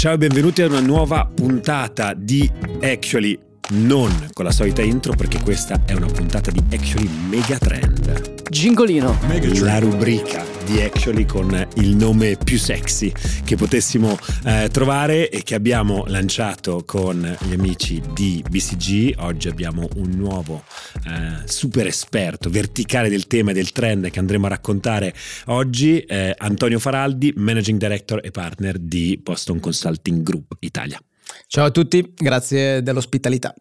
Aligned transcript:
Ciao 0.00 0.14
e 0.14 0.16
benvenuti 0.16 0.62
a 0.62 0.66
una 0.66 0.80
nuova 0.80 1.26
puntata 1.26 2.14
di 2.14 2.50
Actually, 2.80 3.38
non 3.72 4.30
con 4.32 4.46
la 4.46 4.50
solita 4.50 4.80
intro 4.80 5.12
perché 5.12 5.42
questa 5.42 5.82
è 5.84 5.92
una 5.92 6.06
puntata 6.06 6.50
di 6.50 6.62
Actually 6.72 7.06
Megatrend. 7.28 8.48
Gingolino. 8.48 9.18
La 9.60 9.78
rubrica 9.78 10.59
di 10.70 10.82
Actually 10.82 11.24
con 11.24 11.68
il 11.76 11.96
nome 11.96 12.36
più 12.36 12.56
sexy 12.56 13.12
che 13.44 13.56
potessimo 13.56 14.16
eh, 14.44 14.68
trovare 14.70 15.28
e 15.28 15.42
che 15.42 15.56
abbiamo 15.56 16.04
lanciato 16.06 16.84
con 16.84 17.36
gli 17.40 17.52
amici 17.52 18.00
di 18.14 18.44
BCG. 18.48 19.16
Oggi 19.18 19.48
abbiamo 19.48 19.88
un 19.96 20.10
nuovo 20.10 20.62
eh, 21.06 21.48
super 21.48 21.88
esperto 21.88 22.50
verticale 22.50 23.08
del 23.08 23.26
tema 23.26 23.50
e 23.50 23.54
del 23.54 23.72
trend 23.72 24.10
che 24.10 24.20
andremo 24.20 24.46
a 24.46 24.50
raccontare 24.50 25.12
oggi, 25.46 25.98
eh, 26.00 26.34
Antonio 26.38 26.78
Faraldi, 26.78 27.32
Managing 27.34 27.78
Director 27.78 28.20
e 28.22 28.30
Partner 28.30 28.78
di 28.78 29.18
Boston 29.20 29.58
Consulting 29.58 30.22
Group 30.22 30.56
Italia. 30.60 31.00
Ciao 31.48 31.64
a 31.64 31.70
tutti, 31.70 32.12
grazie 32.16 32.80
dell'ospitalità. 32.82 33.52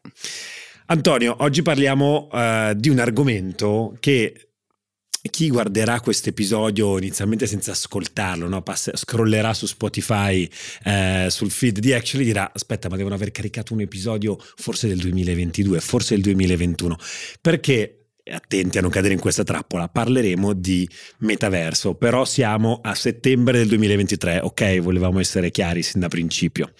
Antonio, 0.86 1.36
oggi 1.39 1.62
parliamo 1.62 2.30
uh, 2.31 2.73
di 2.73 2.89
un 2.89 2.98
argomento 2.98 3.95
che 4.00 4.48
chi 5.22 5.50
guarderà 5.50 6.00
questo 6.00 6.30
episodio 6.30 6.98
inizialmente 6.98 7.46
senza 7.46 7.72
ascoltarlo, 7.72 8.48
no? 8.48 8.62
Pass- 8.62 8.96
scrollerà 8.96 9.54
su 9.54 9.66
Spotify 9.66 10.50
eh, 10.84 11.28
sul 11.30 11.52
feed 11.52 11.80
di 11.80 11.94
Actually 11.94 12.26
dirà 12.26 12.52
aspetta 12.54 12.90
ma 12.90 12.95
devono 12.95 13.16
aver 13.16 13.32
caricato 13.32 13.73
un 13.73 13.82
episodio 13.82 14.38
forse 14.40 14.88
del 14.88 15.00
2022, 15.00 15.80
forse 15.82 16.14
del 16.16 16.23
2021, 16.23 16.95
perché 17.42 18.00
attenti 18.32 18.78
a 18.78 18.82
non 18.82 18.92
cadere 18.92 19.14
in 19.14 19.20
questa 19.20 19.44
trappola, 19.44 19.90
parleremo 19.90 20.54
di 20.54 20.88
metaverso, 21.20 21.95
però 21.95 22.26
siamo 22.26 22.80
a 22.83 22.94
settembre 22.95 23.58
del 23.58 23.67
2023, 23.67 24.39
ok? 24.42 24.80
Volevamo 24.80 25.20
essere 25.20 25.52
chiari 25.52 25.81
sin 25.81 26.02
da 26.02 26.08
principio. 26.08 26.72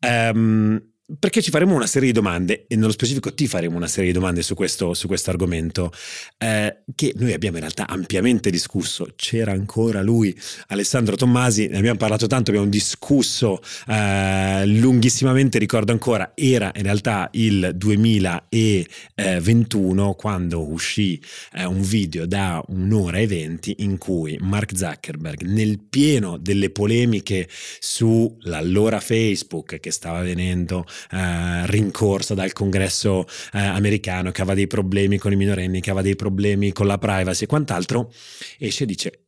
Um, 0.00 0.82
perché 1.18 1.42
ci 1.42 1.50
faremo 1.50 1.74
una 1.74 1.86
serie 1.86 2.08
di 2.08 2.14
domande 2.14 2.64
e 2.68 2.76
nello 2.76 2.92
specifico 2.92 3.34
ti 3.34 3.48
faremo 3.48 3.76
una 3.76 3.88
serie 3.88 4.12
di 4.12 4.16
domande 4.16 4.42
su 4.42 4.54
questo, 4.54 4.94
su 4.94 5.06
questo 5.06 5.30
argomento 5.30 5.92
eh, 6.38 6.82
che 6.94 7.12
noi 7.16 7.32
abbiamo 7.32 7.56
in 7.56 7.62
realtà 7.62 7.88
ampiamente 7.88 8.50
discusso. 8.50 9.08
C'era 9.16 9.52
ancora 9.52 10.02
lui, 10.02 10.38
Alessandro 10.68 11.16
Tommasi, 11.16 11.66
ne 11.68 11.78
abbiamo 11.78 11.98
parlato 11.98 12.26
tanto, 12.26 12.50
abbiamo 12.50 12.68
discusso 12.68 13.60
eh, 13.88 14.66
lunghissimamente, 14.66 15.58
ricordo 15.58 15.92
ancora, 15.92 16.32
era 16.34 16.70
in 16.74 16.82
realtà 16.82 17.30
il 17.32 17.72
2021 17.74 20.14
quando 20.14 20.70
uscì 20.70 21.20
eh, 21.54 21.64
un 21.64 21.80
video 21.82 22.26
da 22.26 22.62
un'ora 22.68 23.18
e 23.18 23.26
venti 23.26 23.76
in 23.78 23.98
cui 23.98 24.38
Mark 24.40 24.76
Zuckerberg 24.76 25.42
nel 25.42 25.80
pieno 25.80 26.36
delle 26.36 26.70
polemiche 26.70 27.48
sull'allora 27.78 29.00
Facebook 29.00 29.80
che 29.80 29.90
stava 29.90 30.22
venendo 30.22 30.86
eh, 31.10 31.66
rincorsa 31.66 32.34
dal 32.34 32.52
congresso 32.52 33.26
eh, 33.52 33.58
americano 33.58 34.30
che 34.30 34.40
aveva 34.40 34.56
dei 34.56 34.66
problemi 34.66 35.18
con 35.18 35.32
i 35.32 35.36
minorenni, 35.36 35.80
che 35.80 35.90
aveva 35.90 36.04
dei 36.04 36.16
problemi 36.16 36.72
con 36.72 36.86
la 36.86 36.98
privacy 36.98 37.44
e 37.44 37.46
quant'altro, 37.46 38.12
esce 38.58 38.84
e 38.84 38.86
dice 38.86 39.24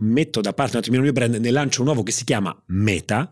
metto 0.00 0.40
da 0.40 0.52
parte 0.52 0.76
un 0.76 0.78
attimino 0.80 1.02
il 1.02 1.12
mio 1.12 1.18
brand, 1.18 1.34
ne 1.36 1.50
lancio 1.50 1.80
un 1.80 1.86
nuovo 1.86 2.02
che 2.02 2.12
si 2.12 2.24
chiama 2.24 2.56
Meta 2.66 3.30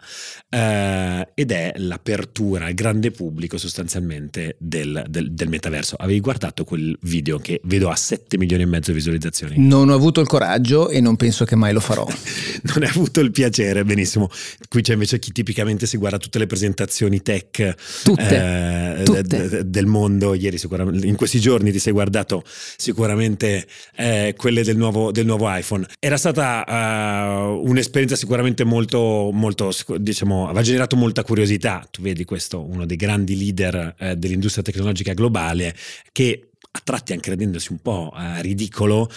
eh, 0.49 1.29
ed 1.35 1.51
è 1.51 1.73
l'apertura 1.77 2.67
al 2.67 2.75
grande 2.75 3.11
pubblico 3.11 3.59
sostanzialmente 3.59 4.57
del, 4.59 5.05
del, 5.09 5.33
del, 5.33 5.49
metaverso. 5.49 5.97
Avevi 5.97 6.21
guardato 6.21 6.65
quel 6.65 6.97
video 7.03 7.39
che 7.39 7.61
vedo 7.65 7.91
a 7.91 7.97
7 7.97 8.39
milioni 8.39 8.63
e 8.63 8.67
mezzo 8.67 8.91
di 8.91 8.97
visualizzazioni? 8.97 9.55
Non 9.59 9.89
ho 9.89 9.95
avuto 9.95 10.21
il 10.21 10.27
coraggio 10.27 10.89
e 10.89 11.01
non 11.01 11.17
penso 11.17 11.45
che 11.45 11.57
mai 11.57 11.73
lo 11.73 11.81
farò. 11.81 12.07
non 12.75 12.83
hai 12.83 12.89
avuto 12.89 13.21
il 13.21 13.31
piacere, 13.31 13.85
benissimo. 13.85 14.29
Qui 14.69 14.83
c'è 14.83 14.93
invece 14.93 15.19
chi 15.19 15.33
tipicamente 15.33 15.87
si 15.87 15.97
guarda 15.97 16.19
tutte 16.19 16.39
le 16.39 16.47
presentazioni 16.47 17.23
tech 17.23 17.75
tutte, 18.05 18.99
eh, 18.99 19.03
tutte. 19.05 19.23
De, 19.23 19.49
de, 19.49 19.71
del 19.71 19.87
mondo. 19.87 20.35
Ieri 20.35 20.59
sicuramente, 20.59 21.07
in 21.07 21.17
questi 21.17 21.41
giorni 21.41 21.73
ti 21.73 21.79
sei 21.79 21.93
guardato 21.93 22.43
sicuramente 22.45 23.67
eh, 23.97 24.35
quelle 24.37 24.63
del 24.63 24.77
nuovo, 24.77 25.11
del 25.13 25.27
nuovo 25.27 25.47
iPhone. 25.55 25.87
Era 25.99 26.17
stata 26.17 26.58
uh, 26.67 27.69
un'esperienza 27.69 28.17
sicuramente 28.17 28.65
molto, 28.65 29.31
molto, 29.33 29.71
diciamo, 29.99 30.45
aveva 30.45 30.63
generato 30.63 30.97
molta 30.97 31.23
curiosità. 31.23 31.87
Tu 31.91 32.03
vedi 32.03 32.25
questo, 32.25 32.65
uno 32.65 32.87
dei 32.87 32.97
grandi 32.97 33.37
leader 33.37 33.95
uh, 33.99 34.15
dell'industria 34.15 34.63
tecnologica 34.63 35.13
globale 35.13 35.75
che 36.13 36.51
a 36.71 36.81
tratti 36.85 37.13
anche 37.13 37.31
rendendosi 37.31 37.73
un 37.73 37.79
po' 37.79 38.13
uh, 38.13 38.41
ridicolo, 38.41 39.11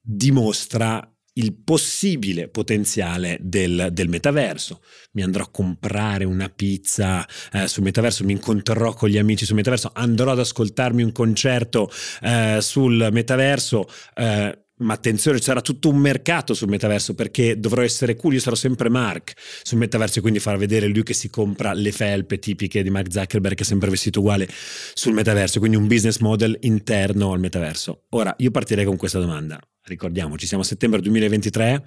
dimostra 0.00 1.14
il 1.34 1.54
possibile 1.54 2.48
potenziale 2.48 3.38
del, 3.40 3.88
del, 3.92 4.08
metaverso. 4.08 4.82
Mi 5.12 5.22
andrò 5.22 5.44
a 5.44 5.50
comprare 5.50 6.24
una 6.24 6.48
pizza 6.48 7.26
eh, 7.52 7.66
sul 7.66 7.82
metaverso, 7.82 8.24
mi 8.24 8.32
incontrerò 8.32 8.92
con 8.92 9.08
gli 9.08 9.18
amici 9.18 9.44
sul 9.44 9.56
metaverso, 9.56 9.90
andrò 9.92 10.32
ad 10.32 10.38
ascoltarmi 10.38 11.02
un 11.02 11.12
concerto 11.12 11.90
eh, 12.22 12.58
sul 12.60 13.08
metaverso. 13.10 13.88
Eh, 14.14 14.63
ma 14.76 14.94
attenzione, 14.94 15.38
c'era 15.38 15.60
tutto 15.60 15.88
un 15.88 15.98
mercato 15.98 16.52
sul 16.52 16.68
metaverso 16.68 17.14
perché 17.14 17.58
dovrò 17.60 17.82
essere 17.82 18.16
cool, 18.16 18.34
io 18.34 18.40
sarò 18.40 18.56
sempre 18.56 18.88
Mark 18.88 19.34
sul 19.62 19.78
metaverso 19.78 20.18
e 20.18 20.22
quindi 20.22 20.40
far 20.40 20.56
vedere 20.56 20.88
lui 20.88 21.04
che 21.04 21.14
si 21.14 21.30
compra 21.30 21.72
le 21.72 21.92
felpe 21.92 22.38
tipiche 22.38 22.82
di 22.82 22.90
Mark 22.90 23.12
Zuckerberg 23.12 23.54
che 23.54 23.62
è 23.62 23.66
sempre 23.66 23.90
vestito 23.90 24.20
uguale 24.20 24.48
sul 24.94 25.12
metaverso, 25.12 25.60
quindi 25.60 25.76
un 25.76 25.86
business 25.86 26.18
model 26.18 26.56
interno 26.62 27.32
al 27.32 27.38
metaverso. 27.38 28.04
Ora, 28.10 28.34
io 28.38 28.50
partirei 28.50 28.84
con 28.84 28.96
questa 28.96 29.20
domanda, 29.20 29.60
ricordiamoci, 29.84 30.46
siamo 30.46 30.62
a 30.62 30.66
settembre 30.66 31.00
2023, 31.00 31.84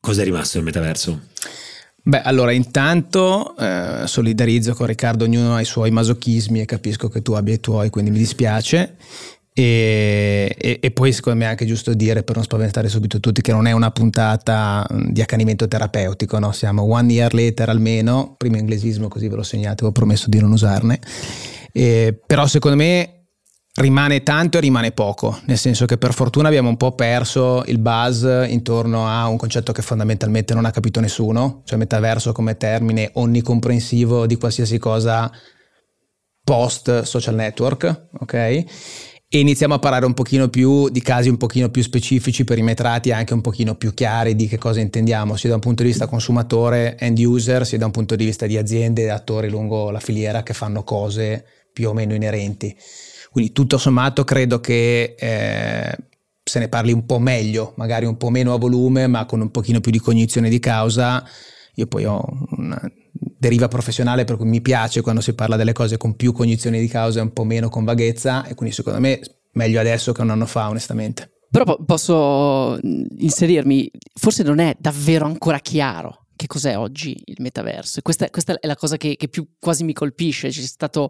cosa 0.00 0.20
è 0.20 0.24
rimasto 0.24 0.58
del 0.58 0.66
metaverso? 0.66 1.28
Beh, 2.08 2.22
allora 2.22 2.52
intanto 2.52 3.56
eh, 3.56 4.04
solidarizzo 4.06 4.74
con 4.74 4.86
Riccardo, 4.86 5.24
ognuno 5.24 5.56
ha 5.56 5.60
i 5.60 5.64
suoi 5.64 5.90
masochismi 5.90 6.60
e 6.60 6.64
capisco 6.64 7.08
che 7.08 7.20
tu 7.20 7.32
abbia 7.32 7.54
i 7.54 7.58
tuoi, 7.58 7.90
quindi 7.90 8.12
mi 8.12 8.18
dispiace. 8.18 8.94
E, 9.58 10.54
e, 10.58 10.80
e, 10.82 10.90
poi 10.90 11.12
secondo 11.12 11.38
me 11.38 11.46
è 11.46 11.48
anche 11.48 11.64
giusto 11.64 11.94
dire 11.94 12.22
per 12.22 12.34
non 12.34 12.44
spaventare 12.44 12.90
subito 12.90 13.20
tutti 13.20 13.40
che 13.40 13.52
non 13.52 13.66
è 13.66 13.72
una 13.72 13.90
puntata 13.90 14.86
di 14.90 15.22
accanimento 15.22 15.66
terapeutico, 15.66 16.38
no? 16.38 16.52
siamo 16.52 16.82
one 16.82 17.10
year 17.10 17.32
later 17.32 17.70
almeno, 17.70 18.34
primo 18.36 18.58
inglesismo 18.58 19.08
così 19.08 19.28
ve 19.28 19.36
lo 19.36 19.42
segnate, 19.42 19.86
ho 19.86 19.92
promesso 19.92 20.28
di 20.28 20.38
non 20.40 20.52
usarne, 20.52 21.00
e, 21.72 22.20
però 22.26 22.46
secondo 22.46 22.76
me 22.76 23.28
rimane 23.76 24.22
tanto 24.22 24.58
e 24.58 24.60
rimane 24.60 24.92
poco, 24.92 25.38
nel 25.46 25.56
senso 25.56 25.86
che 25.86 25.96
per 25.96 26.12
fortuna 26.12 26.48
abbiamo 26.48 26.68
un 26.68 26.76
po' 26.76 26.92
perso 26.92 27.64
il 27.64 27.78
buzz 27.78 28.26
intorno 28.48 29.08
a 29.08 29.26
un 29.26 29.38
concetto 29.38 29.72
che 29.72 29.80
fondamentalmente 29.80 30.52
non 30.52 30.66
ha 30.66 30.70
capito 30.70 31.00
nessuno, 31.00 31.62
cioè 31.64 31.78
metaverso 31.78 32.32
come 32.32 32.58
termine 32.58 33.08
onnicomprensivo 33.14 34.26
di 34.26 34.36
qualsiasi 34.36 34.76
cosa 34.76 35.32
post 36.44 37.04
social 37.04 37.34
network, 37.34 38.08
ok? 38.20 38.64
E 39.36 39.40
iniziamo 39.40 39.74
a 39.74 39.78
parlare 39.78 40.06
un 40.06 40.14
pochino 40.14 40.48
più 40.48 40.88
di 40.88 41.02
casi 41.02 41.28
un 41.28 41.36
pochino 41.36 41.68
più 41.68 41.82
specifici, 41.82 42.44
perimetrati, 42.44 43.12
anche 43.12 43.34
un 43.34 43.42
pochino 43.42 43.74
più 43.74 43.92
chiari 43.92 44.34
di 44.34 44.48
che 44.48 44.56
cosa 44.56 44.80
intendiamo, 44.80 45.36
sia 45.36 45.50
da 45.50 45.56
un 45.56 45.60
punto 45.60 45.82
di 45.82 45.90
vista 45.90 46.06
consumatore, 46.06 46.96
end 46.98 47.18
user, 47.18 47.66
sia 47.66 47.76
da 47.76 47.84
un 47.84 47.90
punto 47.90 48.16
di 48.16 48.24
vista 48.24 48.46
di 48.46 48.56
aziende 48.56 49.02
e 49.02 49.08
attori 49.10 49.50
lungo 49.50 49.90
la 49.90 50.00
filiera 50.00 50.42
che 50.42 50.54
fanno 50.54 50.84
cose 50.84 51.44
più 51.70 51.90
o 51.90 51.92
meno 51.92 52.14
inerenti. 52.14 52.74
Quindi 53.30 53.52
tutto 53.52 53.76
sommato 53.76 54.24
credo 54.24 54.58
che 54.58 55.14
eh, 55.18 55.96
se 56.42 56.58
ne 56.58 56.68
parli 56.68 56.92
un 56.92 57.04
po' 57.04 57.18
meglio, 57.18 57.74
magari 57.76 58.06
un 58.06 58.16
po' 58.16 58.30
meno 58.30 58.54
a 58.54 58.58
volume, 58.58 59.06
ma 59.06 59.26
con 59.26 59.42
un 59.42 59.50
pochino 59.50 59.80
più 59.80 59.90
di 59.90 59.98
cognizione 59.98 60.48
di 60.48 60.60
causa. 60.60 61.22
Io 61.76 61.86
poi 61.86 62.04
ho 62.04 62.22
una 62.56 62.80
deriva 63.38 63.68
professionale 63.68 64.24
per 64.24 64.36
cui 64.36 64.46
mi 64.46 64.60
piace 64.60 65.00
quando 65.00 65.20
si 65.20 65.34
parla 65.34 65.56
delle 65.56 65.72
cose 65.72 65.96
con 65.96 66.16
più 66.16 66.32
cognizione 66.32 66.80
di 66.80 66.88
causa 66.88 67.20
e 67.20 67.22
un 67.22 67.32
po' 67.32 67.44
meno 67.44 67.68
con 67.68 67.84
vaghezza 67.84 68.44
e 68.44 68.54
quindi 68.54 68.74
secondo 68.74 68.98
me 68.98 69.20
meglio 69.52 69.80
adesso 69.80 70.12
che 70.12 70.20
un 70.22 70.30
anno 70.30 70.46
fa 70.46 70.68
onestamente. 70.68 71.30
Però 71.50 71.76
posso 71.84 72.78
inserirmi, 72.82 73.90
forse 74.14 74.42
non 74.42 74.58
è 74.58 74.76
davvero 74.78 75.26
ancora 75.26 75.58
chiaro 75.60 76.26
che 76.34 76.46
cos'è 76.46 76.76
oggi 76.76 77.16
il 77.24 77.36
metaverso. 77.38 78.02
Questa, 78.02 78.28
questa 78.30 78.58
è 78.58 78.66
la 78.66 78.76
cosa 78.76 78.96
che, 78.96 79.16
che, 79.16 79.28
più 79.28 79.46
quasi 79.58 79.84
mi 79.84 79.94
colpisce. 79.94 80.48
C'è 80.48 80.60
stato 80.60 81.08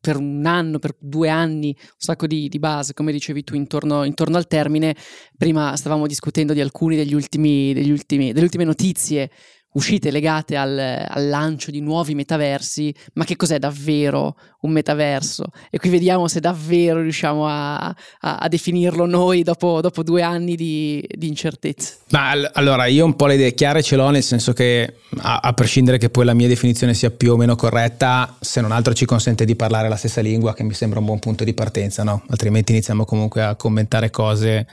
per 0.00 0.16
un 0.16 0.44
anno, 0.44 0.78
per 0.78 0.94
due 0.98 1.30
anni, 1.30 1.74
un 1.78 1.96
sacco 1.96 2.26
di, 2.26 2.48
di 2.48 2.58
base, 2.58 2.92
come 2.92 3.12
dicevi 3.12 3.44
tu, 3.44 3.54
intorno, 3.54 4.04
intorno, 4.04 4.36
al 4.36 4.46
termine. 4.46 4.94
Prima 5.36 5.74
stavamo 5.76 6.06
discutendo 6.06 6.52
di 6.52 6.60
alcuni 6.60 6.96
degli 6.96 7.14
ultimi, 7.14 7.72
degli 7.72 7.90
ultimi, 7.90 8.32
delle 8.32 8.44
ultime 8.44 8.64
notizie 8.64 9.30
uscite 9.78 10.10
legate 10.10 10.56
al, 10.56 10.76
al, 11.08 11.28
lancio 11.28 11.70
di 11.70 11.80
nuovi 11.80 12.14
metaversi, 12.14 12.92
ma 13.14 13.24
che 13.24 13.36
cos'è 13.36 13.58
davvero 13.58 14.36
un 14.62 14.72
metaverso? 14.72 15.44
E 15.70 15.78
qui 15.78 15.88
vediamo 15.88 16.26
se 16.26 16.40
davvero 16.40 17.00
riusciamo 17.00 17.46
a, 17.46 17.76
a, 17.76 17.94
a 18.20 18.48
definirlo 18.48 19.06
noi 19.06 19.44
dopo, 19.44 19.80
dopo 19.80 20.02
due 20.02 20.22
anni 20.22 20.56
di, 20.56 21.04
di, 21.08 21.28
incertezza. 21.28 21.94
Ma 22.10 22.30
allora 22.52 22.86
io 22.86 23.04
un 23.04 23.14
po' 23.14 23.26
le 23.26 23.34
idee 23.34 23.54
chiare 23.54 23.82
ce 23.82 23.94
l'ho, 23.94 24.10
nel 24.10 24.22
senso 24.22 24.52
che 24.52 24.96
a, 25.18 25.38
a, 25.38 25.52
prescindere 25.52 25.98
che 25.98 26.10
poi 26.10 26.24
la 26.24 26.34
mia 26.34 26.48
definizione 26.48 26.92
sia 26.92 27.10
più 27.10 27.32
o 27.32 27.36
meno 27.36 27.54
corretta, 27.54 28.36
se 28.40 28.60
non 28.60 28.72
altro 28.72 28.92
ci 28.94 29.04
consente 29.04 29.44
di 29.44 29.54
parlare 29.54 29.88
la 29.88 29.96
stessa 29.96 30.20
lingua, 30.20 30.54
che 30.54 30.64
mi 30.64 30.74
sembra 30.74 30.98
un 30.98 31.04
buon 31.04 31.20
punto 31.20 31.44
di 31.44 31.54
partenza, 31.54 32.02
no? 32.02 32.24
Altrimenti 32.28 32.72
iniziamo 32.72 33.04
comunque 33.04 33.42
a 33.42 33.54
commentare 33.54 34.10
cose 34.10 34.66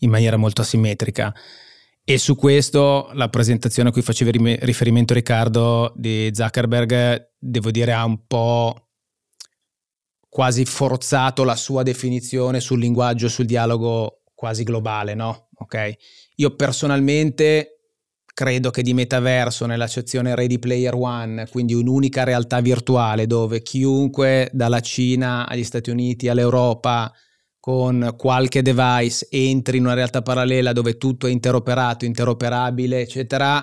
in 0.00 0.10
maniera 0.10 0.36
molto 0.36 0.62
asimmetrica. 0.62 1.34
E 2.08 2.18
su 2.18 2.36
questo 2.36 3.10
la 3.14 3.28
presentazione 3.28 3.88
a 3.88 3.92
cui 3.92 4.00
facevi 4.00 4.58
riferimento 4.60 5.12
Riccardo 5.12 5.92
di 5.96 6.30
Zuckerberg, 6.32 7.32
devo 7.36 7.72
dire, 7.72 7.92
ha 7.92 8.04
un 8.04 8.28
po' 8.28 8.90
quasi 10.28 10.64
forzato 10.64 11.42
la 11.42 11.56
sua 11.56 11.82
definizione 11.82 12.60
sul 12.60 12.78
linguaggio, 12.78 13.28
sul 13.28 13.46
dialogo 13.46 14.22
quasi 14.36 14.62
globale, 14.62 15.14
no? 15.14 15.48
Ok? 15.56 15.94
Io 16.36 16.54
personalmente 16.54 17.80
credo 18.32 18.70
che 18.70 18.82
di 18.82 18.94
metaverso 18.94 19.66
nell'accezione 19.66 20.36
Ready 20.36 20.60
Player 20.60 20.94
One, 20.94 21.48
quindi 21.48 21.74
un'unica 21.74 22.22
realtà 22.22 22.60
virtuale 22.60 23.26
dove 23.26 23.62
chiunque 23.62 24.48
dalla 24.52 24.78
Cina 24.78 25.48
agli 25.48 25.64
Stati 25.64 25.90
Uniti 25.90 26.28
all'Europa 26.28 27.12
con 27.66 28.14
qualche 28.16 28.62
device 28.62 29.26
entri 29.28 29.78
in 29.78 29.86
una 29.86 29.94
realtà 29.94 30.22
parallela 30.22 30.72
dove 30.72 30.96
tutto 30.96 31.26
è 31.26 31.32
interoperato, 31.32 32.04
interoperabile, 32.04 33.00
eccetera, 33.00 33.60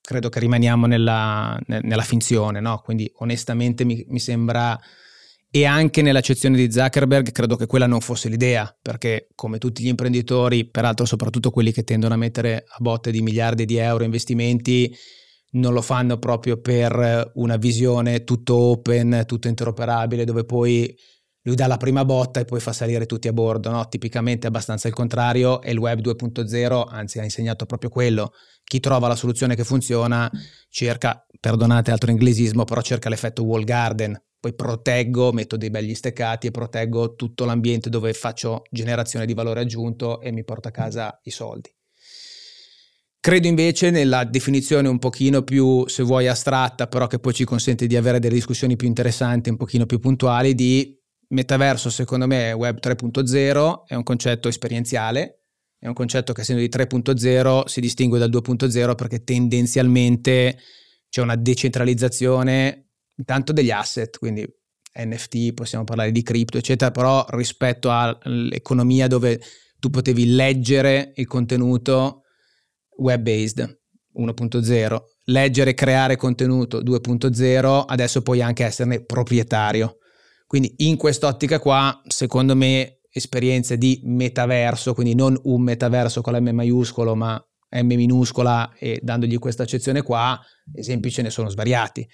credo 0.00 0.28
che 0.28 0.38
rimaniamo 0.38 0.86
nella, 0.86 1.58
nella 1.66 2.02
finzione, 2.02 2.60
no? 2.60 2.80
Quindi 2.84 3.10
onestamente 3.16 3.84
mi, 3.84 4.04
mi 4.06 4.20
sembra 4.20 4.78
e 5.50 5.64
anche 5.64 6.00
nell'accezione 6.00 6.56
di 6.56 6.70
Zuckerberg 6.70 7.32
credo 7.32 7.56
che 7.56 7.66
quella 7.66 7.88
non 7.88 8.00
fosse 8.00 8.28
l'idea, 8.28 8.72
perché 8.80 9.30
come 9.34 9.58
tutti 9.58 9.82
gli 9.82 9.88
imprenditori, 9.88 10.70
peraltro 10.70 11.04
soprattutto 11.04 11.50
quelli 11.50 11.72
che 11.72 11.82
tendono 11.82 12.14
a 12.14 12.18
mettere 12.18 12.66
a 12.68 12.76
botte 12.78 13.10
di 13.10 13.20
miliardi 13.20 13.64
di 13.64 13.78
euro 13.78 14.04
investimenti, 14.04 14.94
non 15.54 15.72
lo 15.72 15.82
fanno 15.82 16.18
proprio 16.18 16.60
per 16.60 17.32
una 17.34 17.56
visione 17.56 18.22
tutto 18.22 18.54
open, 18.54 19.24
tutto 19.26 19.48
interoperabile, 19.48 20.24
dove 20.24 20.44
poi 20.44 20.94
lui 21.48 21.56
dà 21.56 21.66
la 21.66 21.78
prima 21.78 22.04
botta 22.04 22.40
e 22.40 22.44
poi 22.44 22.60
fa 22.60 22.74
salire 22.74 23.06
tutti 23.06 23.26
a 23.26 23.32
bordo, 23.32 23.70
no? 23.70 23.88
Tipicamente 23.88 24.46
è 24.46 24.50
abbastanza 24.50 24.86
il 24.86 24.92
contrario 24.92 25.62
e 25.62 25.72
il 25.72 25.78
web 25.78 26.00
2.0 26.00 26.84
anzi 26.86 27.18
ha 27.18 27.24
insegnato 27.24 27.64
proprio 27.64 27.88
quello. 27.88 28.32
Chi 28.62 28.80
trova 28.80 29.08
la 29.08 29.16
soluzione 29.16 29.56
che 29.56 29.64
funziona 29.64 30.30
cerca, 30.68 31.26
perdonate 31.40 31.90
altro 31.90 32.10
inglesismo, 32.10 32.64
però 32.64 32.82
cerca 32.82 33.08
l'effetto 33.08 33.44
wall 33.44 33.64
garden, 33.64 34.20
poi 34.38 34.54
proteggo, 34.54 35.32
metto 35.32 35.56
dei 35.56 35.70
begli 35.70 35.94
steccati 35.94 36.48
e 36.48 36.50
proteggo 36.50 37.14
tutto 37.14 37.46
l'ambiente 37.46 37.88
dove 37.88 38.12
faccio 38.12 38.64
generazione 38.70 39.24
di 39.24 39.32
valore 39.32 39.60
aggiunto 39.60 40.20
e 40.20 40.30
mi 40.30 40.44
porto 40.44 40.68
a 40.68 40.70
casa 40.70 41.18
i 41.22 41.30
soldi. 41.30 41.74
Credo 43.20 43.46
invece 43.48 43.90
nella 43.90 44.24
definizione 44.24 44.86
un 44.86 44.98
pochino 44.98 45.42
più, 45.42 45.86
se 45.88 46.02
vuoi, 46.02 46.28
astratta, 46.28 46.86
però 46.86 47.06
che 47.06 47.18
poi 47.18 47.32
ci 47.32 47.44
consente 47.44 47.86
di 47.86 47.96
avere 47.96 48.20
delle 48.20 48.34
discussioni 48.34 48.76
più 48.76 48.86
interessanti, 48.86 49.48
un 49.48 49.56
pochino 49.56 49.86
più 49.86 49.98
puntuali, 49.98 50.54
di 50.54 50.97
metaverso, 51.28 51.90
secondo 51.90 52.26
me, 52.26 52.52
Web 52.52 52.78
3.0, 52.80 53.84
è 53.86 53.94
un 53.94 54.02
concetto 54.02 54.48
esperienziale, 54.48 55.44
è 55.78 55.86
un 55.86 55.94
concetto 55.94 56.32
che 56.32 56.40
essendo 56.40 56.60
di 56.60 56.68
3.0 56.68 57.64
si 57.66 57.80
distingue 57.80 58.18
dal 58.18 58.30
2.0 58.30 58.94
perché 58.94 59.22
tendenzialmente 59.22 60.58
c'è 61.08 61.22
una 61.22 61.36
decentralizzazione 61.36 62.90
intanto 63.16 63.52
degli 63.52 63.70
asset, 63.70 64.18
quindi 64.18 64.46
NFT, 64.94 65.52
possiamo 65.54 65.84
parlare 65.84 66.10
di 66.10 66.22
cripto, 66.22 66.58
eccetera, 66.58 66.90
però 66.90 67.24
rispetto 67.30 67.90
all'economia 67.90 69.06
dove 69.06 69.40
tu 69.78 69.90
potevi 69.90 70.34
leggere 70.34 71.12
il 71.14 71.26
contenuto 71.26 72.22
web-based 72.96 73.80
1.0, 74.18 74.98
leggere 75.24 75.70
e 75.70 75.74
creare 75.74 76.16
contenuto 76.16 76.82
2.0, 76.82 77.84
adesso 77.86 78.22
puoi 78.22 78.42
anche 78.42 78.64
esserne 78.64 79.04
proprietario. 79.04 79.98
Quindi 80.48 80.72
in 80.78 80.96
quest'ottica 80.96 81.58
qua, 81.58 82.00
secondo 82.06 82.56
me, 82.56 83.00
esperienze 83.10 83.76
di 83.76 84.00
metaverso, 84.04 84.94
quindi 84.94 85.14
non 85.14 85.38
un 85.42 85.60
metaverso 85.60 86.22
con 86.22 86.32
la 86.32 86.40
M 86.40 86.48
maiuscolo, 86.54 87.14
ma 87.14 87.38
M 87.70 87.86
minuscola 87.86 88.72
e 88.78 88.98
dandogli 89.02 89.38
questa 89.38 89.64
accezione 89.64 90.00
qua, 90.00 90.40
esempi 90.72 91.10
ce 91.10 91.20
ne 91.20 91.28
sono 91.28 91.50
svariati. 91.50 92.08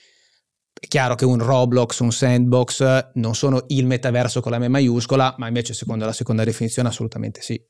È 0.73 0.87
chiaro 0.89 1.15
che 1.15 1.25
un 1.25 1.39
Roblox, 1.39 2.01
un 2.01 2.11
sandbox 2.11 3.11
non 3.15 3.37
sono 3.37 3.67
il 3.69 3.87
metaverso 3.87 4.41
con 4.41 4.51
la 4.51 4.59
M 4.59 4.69
maiuscola, 4.69 5.37
ma 5.39 5.47
invece 5.47 5.73
secondo 5.73 6.05
la 6.05 6.13
seconda 6.13 6.43
definizione 6.43 6.89
assolutamente 6.89 7.41
sì. 7.41 7.65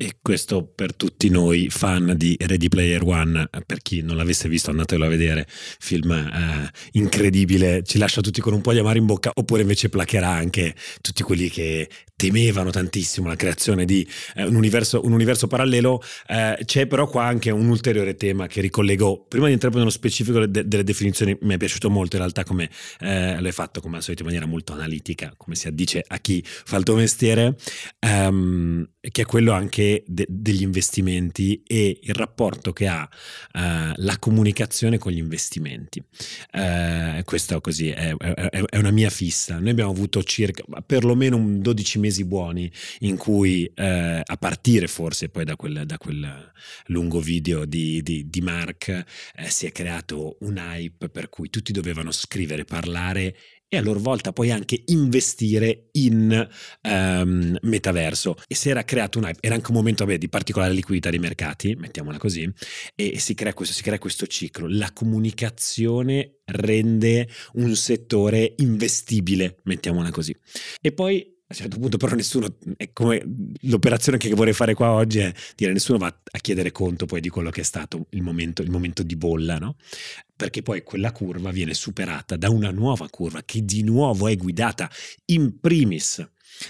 E 0.00 0.18
questo 0.22 0.64
per 0.64 0.94
tutti 0.94 1.28
noi 1.28 1.70
fan 1.70 2.14
di 2.16 2.36
Ready 2.38 2.68
Player 2.68 3.02
One, 3.02 3.48
per 3.66 3.82
chi 3.82 4.00
non 4.00 4.16
l'avesse 4.16 4.48
visto 4.48 4.70
andatelo 4.70 5.04
a 5.04 5.08
vedere, 5.08 5.44
film 5.48 6.12
eh, 6.12 6.70
incredibile, 6.92 7.82
ci 7.82 7.98
lascia 7.98 8.20
tutti 8.20 8.40
con 8.40 8.52
un 8.52 8.60
po' 8.60 8.72
di 8.72 8.78
amaro 8.78 8.96
in 8.96 9.06
bocca, 9.06 9.32
oppure 9.34 9.62
invece 9.62 9.88
placherà 9.88 10.28
anche 10.28 10.72
tutti 11.00 11.24
quelli 11.24 11.50
che 11.50 11.88
temevano 12.18 12.70
tantissimo 12.70 13.28
la 13.28 13.36
creazione 13.36 13.84
di 13.84 14.06
eh, 14.34 14.44
un, 14.44 14.56
universo, 14.56 15.04
un, 15.04 15.12
universo, 15.12 15.46
parallelo, 15.46 16.02
eh, 16.26 16.58
c'è 16.64 16.88
però 16.88 17.06
qua 17.06 17.24
anche 17.24 17.52
un 17.52 17.68
ulteriore 17.68 18.16
tema 18.16 18.48
che 18.48 18.60
ricollego, 18.60 19.24
prima 19.28 19.46
di 19.46 19.52
entrare 19.52 19.76
nello 19.76 19.88
specifico 19.88 20.44
de- 20.44 20.66
delle 20.66 20.82
definizioni, 20.82 21.38
mi 21.42 21.54
è 21.54 21.56
piaciuto 21.56 21.88
molto 21.88 22.16
in 22.16 22.22
realtà 22.22 22.42
come 22.42 22.68
eh, 22.98 23.40
l'hai 23.40 23.52
fatto, 23.52 23.80
come 23.80 23.98
al 23.98 24.02
solito 24.02 24.22
in 24.22 24.28
maniera 24.30 24.50
molto 24.50 24.72
analitica, 24.72 25.32
come 25.36 25.54
si 25.54 25.68
addice 25.68 26.02
a 26.04 26.18
chi 26.18 26.42
fa 26.44 26.76
il 26.76 26.82
tuo 26.82 26.96
mestiere, 26.96 27.56
ehm, 28.00 28.88
che 29.12 29.22
è 29.22 29.24
quello 29.24 29.52
anche 29.52 30.02
de- 30.04 30.26
degli 30.28 30.62
investimenti 30.62 31.62
e 31.64 32.00
il 32.02 32.14
rapporto 32.14 32.72
che 32.72 32.88
ha 32.88 33.08
eh, 33.52 33.92
la 33.94 34.18
comunicazione 34.18 34.98
con 34.98 35.12
gli 35.12 35.18
investimenti. 35.18 36.02
Eh, 36.50 37.22
questo 37.24 37.60
così 37.60 37.90
è, 37.90 38.12
è, 38.16 38.64
è, 38.64 38.76
una 38.76 38.90
mia 38.90 39.08
fissa. 39.08 39.60
Noi 39.60 39.70
abbiamo 39.70 39.92
avuto 39.92 40.24
circa 40.24 40.64
perlomeno 40.84 41.36
un 41.36 41.60
12 41.62 41.98
mesi 42.00 42.06
mesi 42.08 42.24
buoni 42.24 42.70
in 43.00 43.16
cui 43.16 43.70
eh, 43.74 44.22
a 44.24 44.36
partire 44.36 44.88
forse 44.88 45.28
poi 45.28 45.44
da 45.44 45.56
quel, 45.56 45.82
da 45.84 45.98
quel 45.98 46.52
lungo 46.86 47.20
video 47.20 47.64
di, 47.64 48.02
di, 48.02 48.28
di 48.28 48.40
Mark 48.40 48.88
eh, 48.88 49.04
si 49.48 49.66
è 49.66 49.72
creato 49.72 50.38
un 50.40 50.56
hype 50.56 51.08
per 51.10 51.28
cui 51.28 51.50
tutti 51.50 51.72
dovevano 51.72 52.10
scrivere, 52.10 52.64
parlare 52.64 53.36
e 53.70 53.76
a 53.76 53.82
loro 53.82 54.00
volta 54.00 54.32
poi 54.32 54.50
anche 54.50 54.82
investire 54.86 55.88
in 55.92 56.48
um, 56.82 57.56
metaverso. 57.60 58.36
E 58.46 58.54
si 58.54 58.70
era 58.70 58.82
creato 58.82 59.18
un 59.18 59.24
hype, 59.24 59.40
era 59.42 59.54
anche 59.54 59.70
un 59.70 59.76
momento 59.76 60.04
vabbè, 60.06 60.16
di 60.16 60.28
particolare 60.28 60.72
liquidità 60.72 61.10
dei 61.10 61.18
mercati, 61.18 61.76
mettiamola 61.76 62.16
così, 62.16 62.50
e 62.94 63.18
si 63.18 63.34
crea, 63.34 63.52
questo, 63.52 63.74
si 63.74 63.82
crea 63.82 63.98
questo 63.98 64.26
ciclo. 64.26 64.66
La 64.68 64.90
comunicazione 64.92 66.38
rende 66.46 67.28
un 67.54 67.76
settore 67.76 68.54
investibile, 68.56 69.58
mettiamola 69.64 70.10
così. 70.10 70.34
E 70.80 70.92
poi 70.92 71.36
a 71.50 71.54
un 71.54 71.56
certo 71.56 71.78
punto 71.78 71.96
però 71.96 72.14
nessuno, 72.14 72.46
è 72.76 72.92
come 72.92 73.22
l'operazione 73.62 74.18
che 74.18 74.34
vorrei 74.34 74.52
fare 74.52 74.74
qua 74.74 74.92
oggi 74.92 75.20
è 75.20 75.32
dire 75.56 75.72
nessuno 75.72 75.96
va 75.96 76.06
a 76.06 76.38
chiedere 76.40 76.72
conto 76.72 77.06
poi 77.06 77.22
di 77.22 77.30
quello 77.30 77.48
che 77.48 77.62
è 77.62 77.64
stato 77.64 78.06
il 78.10 78.20
momento, 78.20 78.60
il 78.60 78.70
momento 78.70 79.02
di 79.02 79.16
bolla, 79.16 79.56
no? 79.56 79.76
Perché 80.36 80.60
poi 80.62 80.82
quella 80.82 81.10
curva 81.10 81.50
viene 81.50 81.72
superata 81.72 82.36
da 82.36 82.50
una 82.50 82.70
nuova 82.70 83.08
curva 83.08 83.40
che 83.46 83.64
di 83.64 83.82
nuovo 83.82 84.28
è 84.28 84.36
guidata 84.36 84.90
in 85.26 85.58
primis 85.58 86.22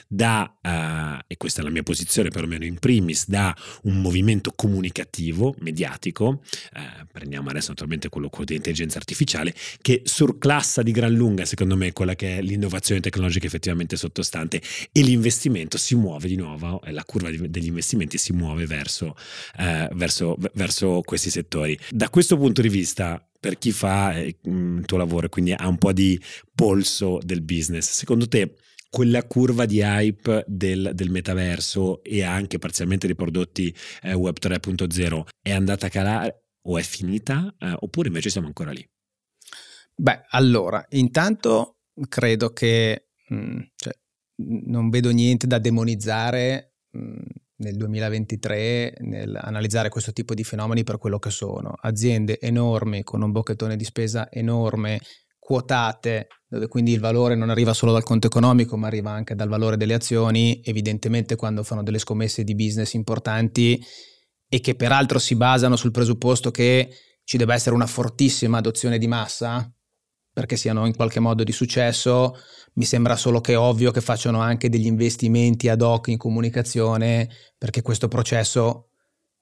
da, 0.06 0.58
uh, 0.62 1.24
e 1.26 1.36
questa 1.36 1.60
è 1.60 1.64
la 1.64 1.70
mia 1.70 1.82
posizione 1.82 2.28
perlomeno 2.28 2.64
in 2.64 2.78
primis, 2.78 3.28
da 3.28 3.54
un 3.82 4.00
movimento 4.00 4.52
comunicativo, 4.54 5.54
mediatico, 5.60 6.26
uh, 6.26 7.06
prendiamo 7.12 7.48
adesso 7.50 7.68
naturalmente 7.70 8.08
quello 8.08 8.28
con 8.28 8.44
l'intelligenza 8.46 8.98
artificiale, 8.98 9.54
che 9.80 10.02
surclassa 10.04 10.82
di 10.82 10.92
gran 10.92 11.12
lunga 11.12 11.44
secondo 11.44 11.76
me 11.76 11.92
quella 11.92 12.14
che 12.14 12.38
è 12.38 12.42
l'innovazione 12.42 13.00
tecnologica 13.00 13.46
effettivamente 13.46 13.96
sottostante 13.96 14.60
e 14.92 15.00
l'investimento 15.02 15.78
si 15.78 15.94
muove 15.94 16.28
di 16.28 16.36
nuovo, 16.36 16.80
la 16.86 17.04
curva 17.04 17.30
degli 17.30 17.66
investimenti 17.66 18.18
si 18.18 18.32
muove 18.32 18.66
verso, 18.66 19.14
uh, 19.58 19.94
verso, 19.94 20.36
verso 20.54 21.00
questi 21.04 21.30
settori. 21.30 21.78
Da 21.90 22.10
questo 22.10 22.36
punto 22.36 22.62
di 22.62 22.68
vista, 22.68 23.22
per 23.40 23.58
chi 23.58 23.72
fa 23.72 24.18
il 24.18 24.82
tuo 24.84 24.96
lavoro, 24.96 25.28
quindi 25.28 25.52
ha 25.52 25.68
un 25.68 25.78
po' 25.78 25.92
di 25.92 26.20
polso 26.54 27.18
del 27.22 27.42
business, 27.42 27.90
secondo 27.90 28.26
te 28.28 28.54
quella 28.90 29.24
curva 29.26 29.66
di 29.66 29.80
hype 29.80 30.44
del, 30.46 30.92
del, 30.94 31.10
metaverso 31.10 32.02
e 32.02 32.22
anche 32.22 32.58
parzialmente 32.58 33.06
dei 33.06 33.16
prodotti 33.16 33.74
eh, 34.02 34.14
web 34.14 34.36
3.0 34.40 35.26
è 35.42 35.52
andata 35.52 35.86
a 35.86 35.90
calare 35.90 36.44
o 36.62 36.78
è 36.78 36.82
finita 36.82 37.54
eh, 37.58 37.74
oppure 37.78 38.08
invece 38.08 38.30
siamo 38.30 38.46
ancora 38.46 38.70
lì? 38.70 38.86
Beh, 39.94 40.26
allora, 40.30 40.84
intanto 40.90 41.78
credo 42.08 42.52
che 42.52 43.08
mh, 43.28 43.36
mm, 43.36 43.58
cioè, 43.74 43.92
non 44.66 44.88
vedo 44.90 45.10
niente 45.10 45.46
da 45.46 45.58
demonizzare 45.58 46.76
mh, 46.90 47.00
mm, 47.00 47.16
nel 47.56 47.76
2023 47.76 48.98
nell'analizzare 49.00 49.88
questo 49.88 50.12
tipo 50.12 50.34
di 50.34 50.44
fenomeni 50.44 50.84
per 50.84 50.98
quello 50.98 51.18
che 51.18 51.30
sono. 51.30 51.74
Aziende 51.80 52.38
enormi 52.38 53.02
con 53.02 53.22
un 53.22 53.32
bocchettone 53.32 53.76
di 53.76 53.84
spesa 53.84 54.30
enorme 54.30 55.00
quotate, 55.48 56.26
dove 56.46 56.68
quindi 56.68 56.92
il 56.92 57.00
valore 57.00 57.34
non 57.34 57.48
arriva 57.48 57.72
solo 57.72 57.90
dal 57.92 58.02
conto 58.02 58.26
economico, 58.26 58.76
ma 58.76 58.86
arriva 58.86 59.12
anche 59.12 59.34
dal 59.34 59.48
valore 59.48 59.78
delle 59.78 59.94
azioni, 59.94 60.60
evidentemente 60.62 61.36
quando 61.36 61.62
fanno 61.62 61.82
delle 61.82 61.98
scommesse 61.98 62.44
di 62.44 62.54
business 62.54 62.92
importanti 62.92 63.82
e 64.46 64.60
che 64.60 64.74
peraltro 64.74 65.18
si 65.18 65.36
basano 65.36 65.76
sul 65.76 65.90
presupposto 65.90 66.50
che 66.50 66.90
ci 67.24 67.38
deve 67.38 67.54
essere 67.54 67.74
una 67.74 67.86
fortissima 67.86 68.58
adozione 68.58 68.98
di 68.98 69.06
massa 69.06 69.72
perché 70.30 70.56
siano 70.56 70.84
in 70.84 70.94
qualche 70.94 71.18
modo 71.18 71.42
di 71.44 71.52
successo, 71.52 72.36
mi 72.74 72.84
sembra 72.84 73.16
solo 73.16 73.40
che 73.40 73.54
è 73.54 73.58
ovvio 73.58 73.90
che 73.90 74.02
facciano 74.02 74.40
anche 74.40 74.68
degli 74.68 74.86
investimenti 74.86 75.70
ad 75.70 75.80
hoc 75.80 76.08
in 76.08 76.18
comunicazione 76.18 77.26
perché 77.56 77.80
questo 77.80 78.06
processo 78.06 78.87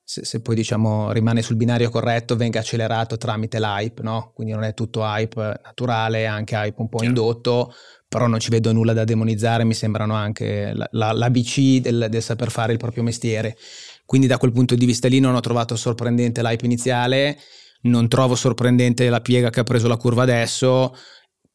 se, 0.08 0.24
se, 0.24 0.40
poi 0.40 0.54
diciamo 0.54 1.10
rimane 1.10 1.42
sul 1.42 1.56
binario 1.56 1.90
corretto 1.90 2.36
venga 2.36 2.60
accelerato 2.60 3.16
tramite 3.16 3.58
l'hype, 3.58 4.02
no? 4.02 4.30
Quindi 4.32 4.52
non 4.52 4.62
è 4.62 4.72
tutto 4.72 5.02
hype 5.02 5.60
naturale, 5.64 6.26
anche 6.26 6.54
hype 6.54 6.80
un 6.80 6.88
po' 6.88 7.02
indotto, 7.02 7.74
però 8.06 8.28
non 8.28 8.38
ci 8.38 8.50
vedo 8.50 8.72
nulla 8.72 8.92
da 8.92 9.02
demonizzare, 9.02 9.64
mi 9.64 9.74
sembrano 9.74 10.14
anche 10.14 10.72
la, 10.72 10.86
la, 10.92 11.10
l'ABC 11.10 11.80
del, 11.80 12.06
del 12.08 12.22
saper 12.22 12.52
fare 12.52 12.70
il 12.70 12.78
proprio 12.78 13.02
mestiere. 13.02 13.56
Quindi 14.04 14.28
da 14.28 14.38
quel 14.38 14.52
punto 14.52 14.76
di 14.76 14.86
vista 14.86 15.08
lì 15.08 15.18
non 15.18 15.34
ho 15.34 15.40
trovato 15.40 15.74
sorprendente 15.74 16.40
l'hype 16.40 16.66
iniziale, 16.66 17.36
non 17.82 18.06
trovo 18.06 18.36
sorprendente 18.36 19.08
la 19.08 19.20
piega 19.20 19.50
che 19.50 19.58
ha 19.58 19.64
preso 19.64 19.88
la 19.88 19.96
curva 19.96 20.22
adesso, 20.22 20.94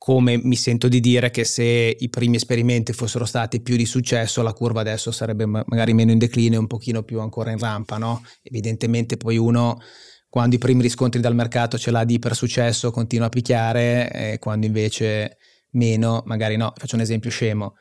come 0.04 0.42
mi 0.42 0.56
sento 0.56 0.88
di 0.88 1.00
dire 1.00 1.30
che 1.30 1.44
se 1.44 1.96
i 1.96 2.10
primi 2.10 2.38
esperimenti 2.38 2.92
fossero 2.92 3.24
stati 3.24 3.62
più 3.62 3.76
di 3.76 3.86
successo, 3.86 4.42
la 4.42 4.52
curva 4.52 4.82
adesso 4.82 5.12
sarebbe 5.12 5.46
magari 5.46 5.94
meno 5.94 6.10
in 6.10 6.18
declino 6.18 6.56
e 6.56 6.58
un 6.58 6.66
pochino 6.66 7.04
più 7.04 7.20
ancora 7.20 7.52
in 7.52 7.60
rampa, 7.60 8.00
no? 8.00 8.24
Evidentemente 8.42 9.16
poi 9.16 9.38
uno 9.38 9.80
quando 10.28 10.56
i 10.56 10.58
primi 10.58 10.82
riscontri 10.82 11.22
dal 11.22 11.36
mercato 11.36 11.78
ce 11.78 11.92
l'ha 11.92 12.04
di 12.04 12.18
per 12.18 12.34
successo 12.34 12.90
continua 12.90 13.28
a 13.28 13.30
picchiare 13.30 14.12
e 14.12 14.40
quando 14.40 14.66
invece 14.66 15.38
meno, 15.74 16.24
magari 16.26 16.58
no. 16.58 16.74
Faccio 16.76 16.96
un 16.96 17.02
esempio 17.02 17.30
scemo. 17.30 17.76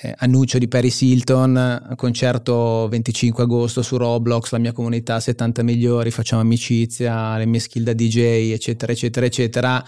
Eh, 0.00 0.14
annuncio 0.18 0.58
di 0.58 0.68
Paris 0.68 1.00
Hilton, 1.00 1.94
concerto 1.96 2.86
25 2.88 3.42
agosto 3.42 3.82
su 3.82 3.96
Roblox, 3.96 4.52
la 4.52 4.58
mia 4.58 4.72
comunità 4.72 5.18
70 5.18 5.64
migliori, 5.64 6.12
facciamo 6.12 6.40
amicizia, 6.40 7.36
le 7.36 7.46
mie 7.46 7.58
skill 7.58 7.82
da 7.82 7.94
DJ, 7.94 8.52
eccetera, 8.52 8.92
eccetera, 8.92 9.26
eccetera 9.26 9.84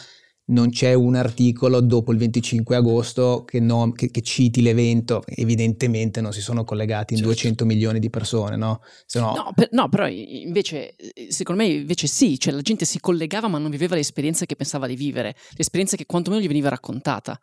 non 0.47 0.71
c'è 0.71 0.93
un 0.93 1.15
articolo 1.15 1.81
dopo 1.81 2.13
il 2.13 2.19
25 2.19 2.77
agosto 2.77 3.45
che, 3.45 3.61
no, 3.61 3.93
che, 3.93 4.11
che, 4.11 4.21
citi 4.21 4.61
l'evento, 4.61 5.23
evidentemente 5.27 6.21
non 6.21 6.33
si 6.33 6.43
sono 6.43 6.65
collegati 6.65 7.15
in 7.15 7.21
certo. 7.21 7.33
200 7.33 7.65
milioni 7.65 7.99
di 7.99 8.11
persone, 8.11 8.57
no? 8.57 8.83
No... 9.15 9.33
No, 9.35 9.53
per, 9.55 9.69
no, 9.71 9.89
però 9.89 10.07
invece, 10.07 10.97
secondo 11.29 11.63
me 11.63 11.69
invece 11.69 12.07
sì, 12.07 12.39
cioè 12.39 12.53
la 12.53 12.61
gente 12.61 12.85
si 12.85 13.01
collegava 13.01 13.49
ma 13.49 13.59
non 13.59 13.71
viveva 13.71 13.95
l'esperienza 13.95 14.45
che 14.45 14.57
pensava 14.57 14.87
di 14.87 14.97
vivere, 14.97 15.35
l'esperienza 15.57 15.97
che 15.97 16.05
quantomeno 16.05 16.43
gli 16.43 16.49
veniva 16.49 16.69
raccontata. 16.69 17.39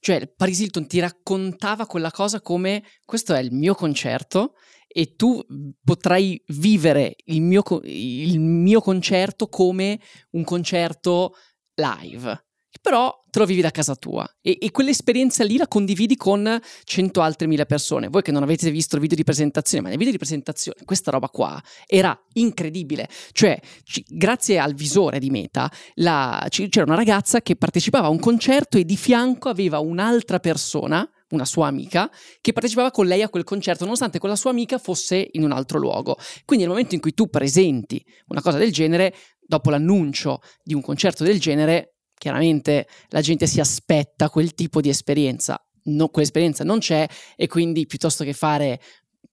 Cioè 0.00 0.26
Paris 0.26 0.58
Hilton 0.60 0.86
ti 0.88 0.98
raccontava 0.98 1.86
quella 1.86 2.10
cosa 2.10 2.40
come 2.40 2.82
questo 3.04 3.34
è 3.34 3.40
il 3.40 3.52
mio 3.52 3.74
concerto 3.74 4.54
e 4.88 5.14
tu 5.14 5.40
potrai 5.82 6.42
vivere 6.48 7.14
il 7.26 7.40
mio, 7.40 7.62
il 7.84 8.40
mio 8.40 8.80
concerto 8.80 9.48
come 9.48 10.00
un 10.30 10.44
concerto 10.44 11.34
live, 11.82 12.44
però 12.80 13.12
te 13.30 13.38
lo 13.38 13.44
vivi 13.44 13.60
da 13.60 13.70
casa 13.70 13.94
tua 13.94 14.28
e, 14.40 14.58
e, 14.60 14.70
quell'esperienza 14.70 15.44
lì 15.44 15.56
la 15.56 15.68
condividi 15.68 16.16
con 16.16 16.60
cento 16.84 17.20
altre 17.20 17.46
mille 17.46 17.66
persone. 17.66 18.08
Voi 18.08 18.22
che 18.22 18.32
non 18.32 18.42
avete 18.42 18.70
visto 18.70 18.96
il 18.96 19.02
video 19.02 19.16
di 19.16 19.24
presentazione, 19.24 19.82
ma 19.82 19.88
nel 19.88 19.98
video 19.98 20.12
di 20.12 20.18
presentazione 20.18 20.78
questa 20.84 21.10
roba 21.10 21.28
qua 21.28 21.62
era 21.86 22.18
incredibile. 22.34 23.08
Cioè, 23.32 23.58
c- 23.84 24.02
grazie 24.06 24.58
al 24.58 24.74
visore 24.74 25.18
di 25.18 25.30
Meta, 25.30 25.70
la, 25.94 26.44
c- 26.48 26.68
c'era 26.68 26.86
una 26.86 26.94
ragazza 26.94 27.40
che 27.40 27.56
partecipava 27.56 28.06
a 28.06 28.10
un 28.10 28.20
concerto 28.20 28.78
e 28.78 28.84
di 28.84 28.96
fianco 28.96 29.48
aveva 29.48 29.78
un'altra 29.78 30.38
persona 30.38 31.08
una 31.32 31.44
sua 31.44 31.66
amica, 31.66 32.10
che 32.40 32.52
partecipava 32.52 32.90
con 32.90 33.06
lei 33.06 33.22
a 33.22 33.28
quel 33.28 33.44
concerto, 33.44 33.84
nonostante 33.84 34.18
quella 34.18 34.36
sua 34.36 34.50
amica 34.50 34.78
fosse 34.78 35.28
in 35.32 35.42
un 35.42 35.52
altro 35.52 35.78
luogo. 35.78 36.16
Quindi 36.44 36.64
nel 36.64 36.74
momento 36.74 36.94
in 36.94 37.00
cui 37.00 37.14
tu 37.14 37.28
presenti 37.28 38.04
una 38.28 38.40
cosa 38.40 38.58
del 38.58 38.72
genere, 38.72 39.14
dopo 39.52 39.68
l'annuncio 39.68 40.40
di 40.62 40.72
un 40.72 40.80
concerto 40.80 41.24
del 41.24 41.38
genere, 41.38 41.96
chiaramente 42.16 42.86
la 43.08 43.20
gente 43.20 43.46
si 43.46 43.60
aspetta 43.60 44.30
quel 44.30 44.54
tipo 44.54 44.80
di 44.80 44.88
esperienza. 44.88 45.62
No, 45.84 46.08
quell'esperienza 46.08 46.64
non 46.64 46.78
c'è 46.78 47.06
e 47.36 47.48
quindi 47.48 47.86
piuttosto 47.86 48.24
che 48.24 48.32
fare 48.32 48.80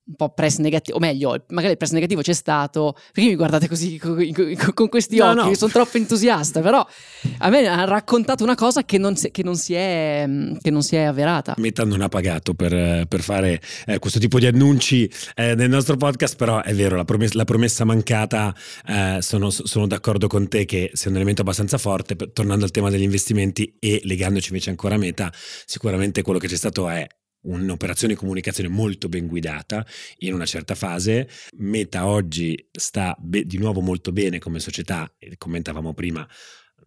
un 0.10 0.16
po' 0.16 0.30
press 0.30 0.58
negativo, 0.58 0.98
o 0.98 1.00
meglio, 1.00 1.44
magari 1.50 1.74
il 1.74 1.78
press 1.78 1.92
negativo 1.92 2.22
c'è 2.22 2.34
stato, 2.34 2.96
perché 3.14 3.30
mi 3.30 3.36
guardate 3.36 3.68
così 3.68 4.00
con, 4.00 4.18
con 4.74 4.90
questi 4.90 5.18
no, 5.18 5.30
occhi? 5.30 5.50
No. 5.50 5.54
Sono 5.54 5.72
troppo 5.72 5.98
entusiasta, 5.98 6.62
però 6.62 6.86
a 7.38 7.50
me 7.50 7.68
ha 7.68 7.84
raccontato 7.86 8.44
una 8.44 8.56
cosa 8.56 8.84
che 8.84 8.98
non 8.98 9.16
si, 9.16 9.30
che 9.30 9.44
non 9.44 9.56
si, 9.56 9.76
è, 9.76 10.28
che 10.60 10.72
non 10.72 10.82
si 10.82 10.96
è, 10.96 11.04
avverata. 11.04 11.54
Meta 11.58 11.86
non 11.86 12.02
ha 12.02 12.10
pagato 12.10 12.56
per, 12.56 13.06
per 13.08 13.22
fare 13.22 13.62
eh, 13.86 14.00
questo 14.00 14.20
tipo 14.20 14.40
di 14.40 14.48
annunci 14.48 15.10
eh, 15.36 15.54
nel 15.54 15.70
nostro 15.70 15.96
podcast, 15.96 16.36
però 16.36 16.62
è 16.64 16.74
vero, 16.74 16.96
la 16.96 17.06
promessa, 17.06 17.38
la 17.38 17.46
promessa 17.46 17.86
mancata, 17.86 18.54
eh, 18.88 19.18
sono, 19.22 19.52
sono, 19.52 19.86
d'accordo 19.86 20.28
con 20.28 20.48
te 20.48 20.66
che 20.66 20.90
sia 20.94 21.12
un 21.12 21.18
elemento 21.18 21.42
abbastanza 21.42 21.78
forte, 21.78 22.16
per, 22.16 22.32
tornando 22.32 22.66
al 22.66 22.72
tema 22.72 22.90
degli 22.90 23.04
investimenti 23.04 23.76
e 23.80 24.02
legandoci 24.04 24.48
invece 24.50 24.72
ancora 24.72 24.96
a 24.96 24.98
Meta, 24.98 25.32
sicuramente 25.66 26.24
quello 26.24 26.40
che 26.40 26.48
c'è 26.48 26.56
stato 26.56 26.90
è 26.90 27.08
un'operazione 27.42 28.14
di 28.14 28.20
comunicazione 28.20 28.70
molto 28.70 29.10
ben 29.10 29.28
guidata 29.28 29.86
in 30.20 30.34
una 30.34 30.46
certa 30.46 30.76
fase. 30.76 31.30
Meta 31.58 32.08
oggi 32.08 32.68
sta 32.72 33.16
be- 33.20 33.46
di 33.46 33.58
nuovo 33.58 33.82
molto 33.82 34.12
bene 34.12 34.40
come 34.40 34.60
società, 34.60 35.12
commentavamo 35.38 35.94
prima, 35.94 36.28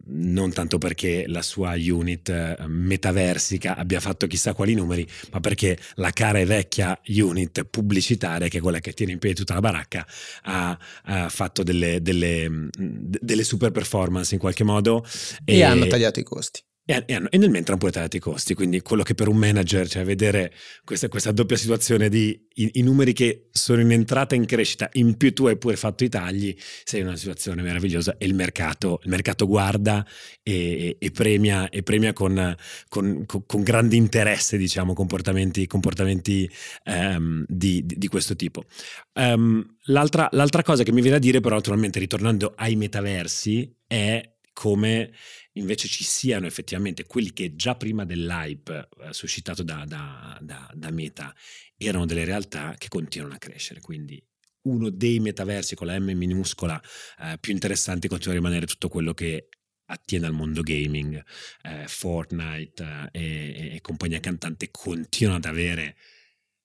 non 0.05 0.51
tanto 0.51 0.77
perché 0.77 1.25
la 1.27 1.41
sua 1.41 1.75
unit 1.77 2.29
eh, 2.29 2.55
metaversica 2.67 3.75
abbia 3.77 3.99
fatto 3.99 4.27
chissà 4.27 4.53
quali 4.53 4.73
numeri, 4.73 5.07
ma 5.31 5.39
perché 5.39 5.77
la 5.95 6.11
cara 6.11 6.39
e 6.39 6.45
vecchia 6.45 6.99
unit 7.07 7.63
pubblicitaria, 7.63 8.47
che 8.47 8.57
è 8.57 8.61
quella 8.61 8.79
che 8.79 8.93
tiene 8.93 9.13
in 9.13 9.19
piedi 9.19 9.35
tutta 9.35 9.53
la 9.53 9.61
baracca, 9.61 10.05
ha, 10.43 10.77
ha 11.03 11.29
fatto 11.29 11.63
delle, 11.63 12.01
delle, 12.01 12.69
delle, 12.75 13.43
super 13.43 13.71
performance 13.71 14.33
in 14.33 14.39
qualche 14.39 14.63
modo. 14.63 15.05
E, 15.45 15.57
e 15.57 15.63
hanno 15.63 15.87
tagliato 15.87 16.19
i 16.19 16.23
costi. 16.23 16.61
E, 16.85 17.01
e, 17.05 17.37
nel 17.37 17.49
mentre 17.49 17.71
hanno 17.71 17.77
pure 17.77 17.91
tagliato 17.91 18.17
i 18.17 18.19
costi, 18.19 18.53
quindi 18.53 18.81
quello 18.81 19.03
che 19.03 19.15
per 19.15 19.29
un 19.29 19.37
manager, 19.37 19.87
cioè 19.87 20.03
vedere 20.03 20.51
questa, 20.83 21.07
questa 21.07 21.31
doppia 21.31 21.55
situazione 21.55 22.09
di 22.09 22.37
i, 22.55 22.71
i, 22.73 22.81
numeri 22.81 23.13
che 23.13 23.47
sono 23.51 23.79
in 23.79 23.89
entrata 23.93 24.35
e 24.35 24.37
in 24.37 24.45
crescita, 24.45 24.89
in 24.93 25.15
più 25.15 25.33
tu 25.33 25.45
hai 25.45 25.57
pure 25.57 25.77
fatto 25.77 26.03
i 26.03 26.09
tagli, 26.09 26.53
sei 26.83 26.99
in 26.99 27.07
una 27.07 27.15
situazione 27.15 27.61
meravigliosa 27.61 28.17
e 28.17 28.25
il 28.25 28.35
mercato, 28.35 28.99
il 29.03 29.09
mercato 29.11 29.47
guarda 29.47 30.05
e, 30.43 30.97
e 30.99 31.11
premia, 31.11 31.69
e 31.69 31.83
premia 31.83 32.11
con, 32.11 32.53
con, 32.89 33.23
con, 33.25 33.45
con, 33.45 33.63
grande 33.63 33.95
interesse, 33.95 34.57
diciamo, 34.57 34.91
comportamenti, 34.91 35.65
comportamenti 35.67 36.49
um, 36.87 37.45
di, 37.47 37.85
di, 37.85 37.95
di, 37.97 38.07
questo 38.09 38.35
tipo. 38.35 38.65
Um, 39.13 39.77
l'altra, 39.85 40.27
l'altra 40.31 40.63
cosa 40.63 40.83
che 40.83 40.91
mi 40.91 40.99
viene 40.99 41.15
a 41.15 41.19
dire, 41.19 41.39
però, 41.39 41.55
naturalmente, 41.55 41.99
ritornando 41.99 42.51
ai 42.57 42.75
metaversi, 42.75 43.73
è 43.87 44.31
come 44.53 45.11
invece 45.53 45.87
ci 45.87 46.03
siano 46.03 46.45
effettivamente 46.45 47.05
quelli 47.05 47.33
che 47.33 47.55
già 47.55 47.75
prima 47.75 48.05
dell'hype 48.05 48.89
eh, 49.01 49.13
suscitato 49.13 49.63
da, 49.63 49.83
da, 49.85 50.37
da, 50.41 50.69
da, 50.73 50.91
Meta 50.91 51.33
erano 51.77 52.05
delle 52.05 52.25
realtà 52.25 52.75
che 52.77 52.87
continuano 52.87 53.35
a 53.35 53.37
crescere. 53.37 53.79
Quindi 53.79 54.23
uno 54.63 54.89
dei 54.89 55.19
metaversi 55.19 55.75
con 55.75 55.87
la 55.87 55.99
M 55.99 56.11
minuscola 56.11 56.81
eh, 57.19 57.37
più 57.39 57.53
interessanti 57.53 58.07
continua 58.07 58.33
a 58.33 58.37
rimanere 58.37 58.65
tutto 58.65 58.87
quello 58.87 59.13
che 59.13 59.49
attiene 59.85 60.25
al 60.25 60.33
mondo 60.33 60.61
gaming. 60.61 61.23
Eh, 61.61 61.87
Fortnite 61.87 63.09
eh, 63.11 63.21
e, 63.21 63.75
e 63.75 63.81
compagnia 63.81 64.19
cantante 64.19 64.69
continuano 64.71 65.37
ad 65.37 65.45
avere 65.45 65.97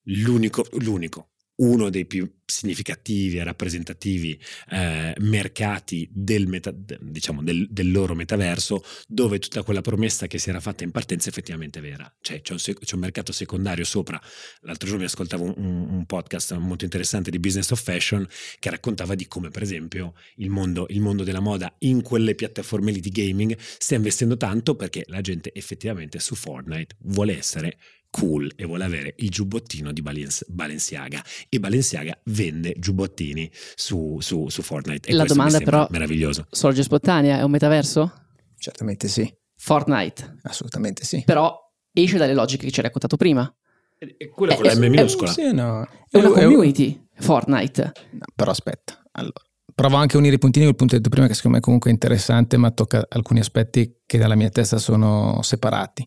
l'unico, 0.05 0.67
l'unico 0.73 1.33
uno 1.59 1.91
dei 1.91 2.07
più 2.07 2.31
significativi 2.51 3.37
e 3.37 3.45
rappresentativi 3.45 4.41
eh, 4.71 5.15
mercati 5.19 6.09
del, 6.11 6.47
meta, 6.47 6.73
diciamo, 6.73 7.43
del, 7.43 7.67
del, 7.71 7.91
loro 7.91 8.15
metaverso 8.15 8.83
dove 9.07 9.39
tutta 9.39 9.63
quella 9.63 9.83
promessa 9.83 10.27
che 10.27 10.39
si 10.39 10.49
era 10.49 10.61
fatta 10.61 10.83
in 10.83 10.91
partenza 10.91 11.29
effettivamente 11.29 11.79
è 11.81 11.83
vera. 11.83 12.11
Cioè 12.21 12.41
c'è 12.41 12.53
un, 12.53 12.59
c'è 12.59 12.95
un 12.95 13.01
mercato 13.01 13.33
secondario 13.33 13.85
sopra. 13.85 14.21
L'altro 14.61 14.87
giorno 14.87 15.03
mi 15.03 15.09
ascoltavo 15.09 15.45
un, 15.45 15.89
un, 15.91 16.07
podcast 16.07 16.55
molto 16.57 16.85
interessante 16.85 17.31
di 17.31 17.39
Business 17.39 17.71
of 17.71 17.83
Fashion 17.83 18.27
che 18.59 18.71
raccontava 18.71 19.15
di 19.15 19.27
come 19.27 19.51
per 19.51 19.63
esempio 19.63 20.15
il 20.37 20.49
mondo, 20.49 20.87
il 20.89 21.01
mondo 21.01 21.25
della 21.25 21.41
moda 21.41 21.75
in 21.81 22.03
quelle 22.03 22.35
piattaforme 22.35 22.93
lì 22.93 23.01
di 23.01 23.11
gaming 23.11 23.57
stia 23.59 23.97
investendo 23.99 24.39
tanto 24.39 24.75
perché 24.75 25.05
la 25.09 25.21
gente 25.21 25.53
effettivamente 25.53 26.19
su 26.19 26.35
Fortnite 26.35 26.97
vuole 27.01 27.37
essere 27.37 27.79
cool 28.11 28.51
e 28.57 28.65
vuole 28.65 28.85
avere 28.85 29.15
il 29.19 29.31
giubbottino 29.31 29.93
di 29.93 30.03
Balenciaga 30.03 31.23
e 31.49 31.61
Balenciaga 31.61 32.19
vende 32.25 32.75
giubbottini 32.79 33.51
su, 33.75 34.19
su, 34.21 34.49
su 34.49 34.63
Fortnite. 34.63 35.09
E 35.09 35.13
la 35.13 35.25
domanda 35.25 35.59
però 35.61 35.87
meraviglioso. 35.91 36.47
sorge 36.51 36.83
spontanea, 36.83 37.39
è 37.39 37.43
un 37.43 37.51
metaverso? 37.51 38.13
Certamente 38.57 39.09
sì. 39.09 39.33
Fortnite? 39.57 40.39
Assolutamente 40.43 41.05
sì. 41.05 41.23
Però 41.25 41.57
esce 41.93 42.19
dalle 42.19 42.35
logiche 42.35 42.67
che 42.67 42.71
ci 42.71 42.79
hai 42.81 42.87
raccontato 42.87 43.17
prima. 43.17 43.53
E 43.99 44.29
quella 44.29 44.55
con 44.55 44.65
la 44.65 44.75
M 44.75 44.87
minuscola. 44.87 45.31
Sì, 45.31 45.53
no. 45.53 45.87
È 46.09 46.19
una 46.19 46.31
community, 46.31 47.09
Fortnite. 47.17 47.93
No, 48.13 48.25
però 48.35 48.53
aspetta, 48.53 49.03
allora. 49.13 49.43
Provo 49.75 49.97
anche 49.97 50.17
a 50.17 50.19
unire 50.19 50.37
i 50.37 50.39
puntini 50.39 50.65
col 50.65 50.75
punto 50.75 50.97
detto 50.97 51.09
prima 51.09 51.29
che 51.29 51.35
secondo 51.35 51.57
me 51.57 51.63
è 51.63 51.65
comunque 51.65 51.91
interessante 51.91 52.57
ma 52.57 52.73
tocca 52.73 53.07
alcuni 53.09 53.39
aspetti 53.39 54.01
che 54.07 54.19
dalla 54.19 54.35
mia 54.35 54.49
testa 54.49 54.79
sono 54.79 55.41
separati. 55.43 56.07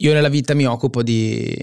Io 0.00 0.12
nella 0.12 0.28
vita 0.28 0.54
mi 0.54 0.66
occupo 0.66 1.02
di 1.02 1.56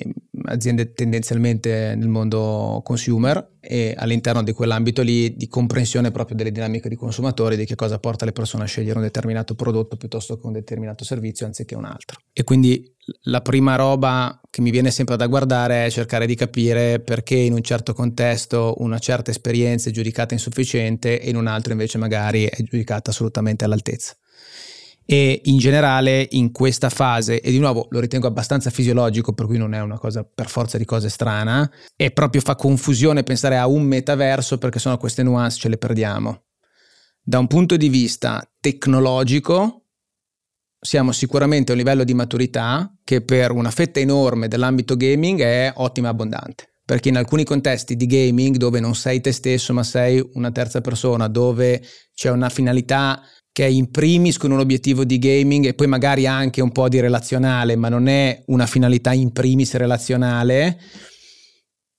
aziende 0.45 0.93
tendenzialmente 0.93 1.93
nel 1.95 2.07
mondo 2.07 2.81
consumer 2.83 3.57
e 3.59 3.93
all'interno 3.95 4.41
di 4.41 4.51
quell'ambito 4.51 5.03
lì 5.03 5.35
di 5.35 5.47
comprensione 5.47 6.11
proprio 6.11 6.35
delle 6.35 6.51
dinamiche 6.51 6.89
di 6.89 6.95
consumatori, 6.95 7.55
di 7.55 7.65
che 7.65 7.75
cosa 7.75 7.99
porta 7.99 8.25
le 8.25 8.31
persone 8.31 8.63
a 8.63 8.67
scegliere 8.67 8.97
un 8.97 9.03
determinato 9.03 9.53
prodotto 9.53 9.97
piuttosto 9.97 10.39
che 10.39 10.47
un 10.47 10.53
determinato 10.53 11.03
servizio 11.03 11.45
anziché 11.45 11.75
un 11.75 11.85
altro. 11.85 12.21
E 12.33 12.43
quindi 12.43 12.91
la 13.23 13.41
prima 13.41 13.75
roba 13.75 14.41
che 14.49 14.61
mi 14.61 14.71
viene 14.71 14.89
sempre 14.89 15.15
da 15.15 15.27
guardare 15.27 15.85
è 15.85 15.91
cercare 15.91 16.25
di 16.25 16.35
capire 16.35 16.99
perché 16.99 17.35
in 17.35 17.53
un 17.53 17.61
certo 17.61 17.93
contesto 17.93 18.75
una 18.79 18.97
certa 18.97 19.29
esperienza 19.29 19.89
è 19.89 19.93
giudicata 19.93 20.33
insufficiente 20.33 21.21
e 21.21 21.29
in 21.29 21.35
un 21.35 21.47
altro 21.47 21.71
invece 21.71 21.97
magari 21.99 22.45
è 22.45 22.63
giudicata 22.63 23.11
assolutamente 23.11 23.63
all'altezza 23.63 24.15
e 25.05 25.41
in 25.45 25.57
generale 25.57 26.27
in 26.31 26.51
questa 26.51 26.89
fase, 26.89 27.41
e 27.41 27.51
di 27.51 27.59
nuovo 27.59 27.87
lo 27.89 27.99
ritengo 27.99 28.27
abbastanza 28.27 28.69
fisiologico, 28.69 29.33
per 29.33 29.45
cui 29.45 29.57
non 29.57 29.73
è 29.73 29.81
una 29.81 29.97
cosa 29.97 30.23
per 30.23 30.47
forza 30.47 30.77
di 30.77 30.85
cose 30.85 31.09
strana, 31.09 31.69
e 31.95 32.11
proprio 32.11 32.41
fa 32.41 32.55
confusione 32.55 33.23
pensare 33.23 33.57
a 33.57 33.67
un 33.67 33.83
metaverso 33.83 34.57
perché 34.57 34.79
sono 34.79 34.97
queste 34.97 35.23
nuance 35.23 35.59
ce 35.59 35.69
le 35.69 35.77
perdiamo. 35.77 36.43
Da 37.21 37.39
un 37.39 37.47
punto 37.47 37.77
di 37.77 37.89
vista 37.89 38.45
tecnologico, 38.59 39.85
siamo 40.79 41.13
sicuramente 41.13 41.71
a 41.71 41.75
un 41.75 41.79
livello 41.79 42.03
di 42.03 42.13
maturità 42.13 42.93
che 43.03 43.21
per 43.21 43.51
una 43.51 43.71
fetta 43.71 44.01
enorme 44.01 44.49
dell'ambito 44.49 44.97
gaming 44.97 45.39
è 45.41 45.71
ottima 45.75 46.07
e 46.07 46.11
abbondante. 46.11 46.67
Perché 46.85 47.07
in 47.07 47.15
alcuni 47.15 47.45
contesti 47.45 47.95
di 47.95 48.05
gaming 48.05 48.57
dove 48.57 48.81
non 48.81 48.93
sei 48.93 49.21
te 49.21 49.31
stesso 49.31 49.71
ma 49.71 49.83
sei 49.83 50.21
una 50.33 50.51
terza 50.51 50.81
persona, 50.81 51.29
dove 51.29 51.81
c'è 52.13 52.29
una 52.29 52.49
finalità 52.49 53.21
che 53.53 53.65
è 53.65 53.69
in 53.69 53.91
primis 53.91 54.37
con 54.37 54.51
un 54.51 54.59
obiettivo 54.59 55.05
di 55.05 55.19
gaming 55.19 55.67
e 55.67 55.75
poi 55.75 55.85
magari 55.87 56.25
anche 56.25 56.59
un 56.59 56.71
po' 56.71 56.89
di 56.89 56.99
relazionale, 56.99 57.75
ma 57.75 57.87
non 57.87 58.07
è 58.07 58.41
una 58.47 58.65
finalità 58.65 59.13
in 59.13 59.31
primis 59.31 59.75
relazionale, 59.75 60.79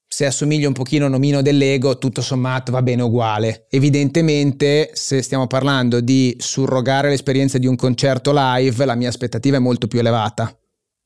se 0.07 0.27
assomiglia 0.27 0.69
un 0.69 0.75
pochino 0.75 1.05
a 1.05 1.09
un 1.09 1.15
omino 1.15 1.43
dell'ego, 1.43 1.99
tutto 1.99 2.23
sommato 2.23 2.71
va 2.71 2.83
bene 2.83 3.03
uguale. 3.03 3.67
Evidentemente, 3.71 4.91
se 4.93 5.23
stiamo 5.23 5.47
parlando 5.47 6.01
di 6.01 6.37
surrogare 6.39 7.09
l'esperienza 7.09 7.59
di 7.59 7.67
un 7.67 7.75
concerto 7.75 8.33
live, 8.35 8.85
la 8.85 8.95
mia 8.95 9.09
aspettativa 9.09 9.57
è 9.57 9.61
molto 9.61 9.89
più 9.89 10.01
elevata 10.01 10.57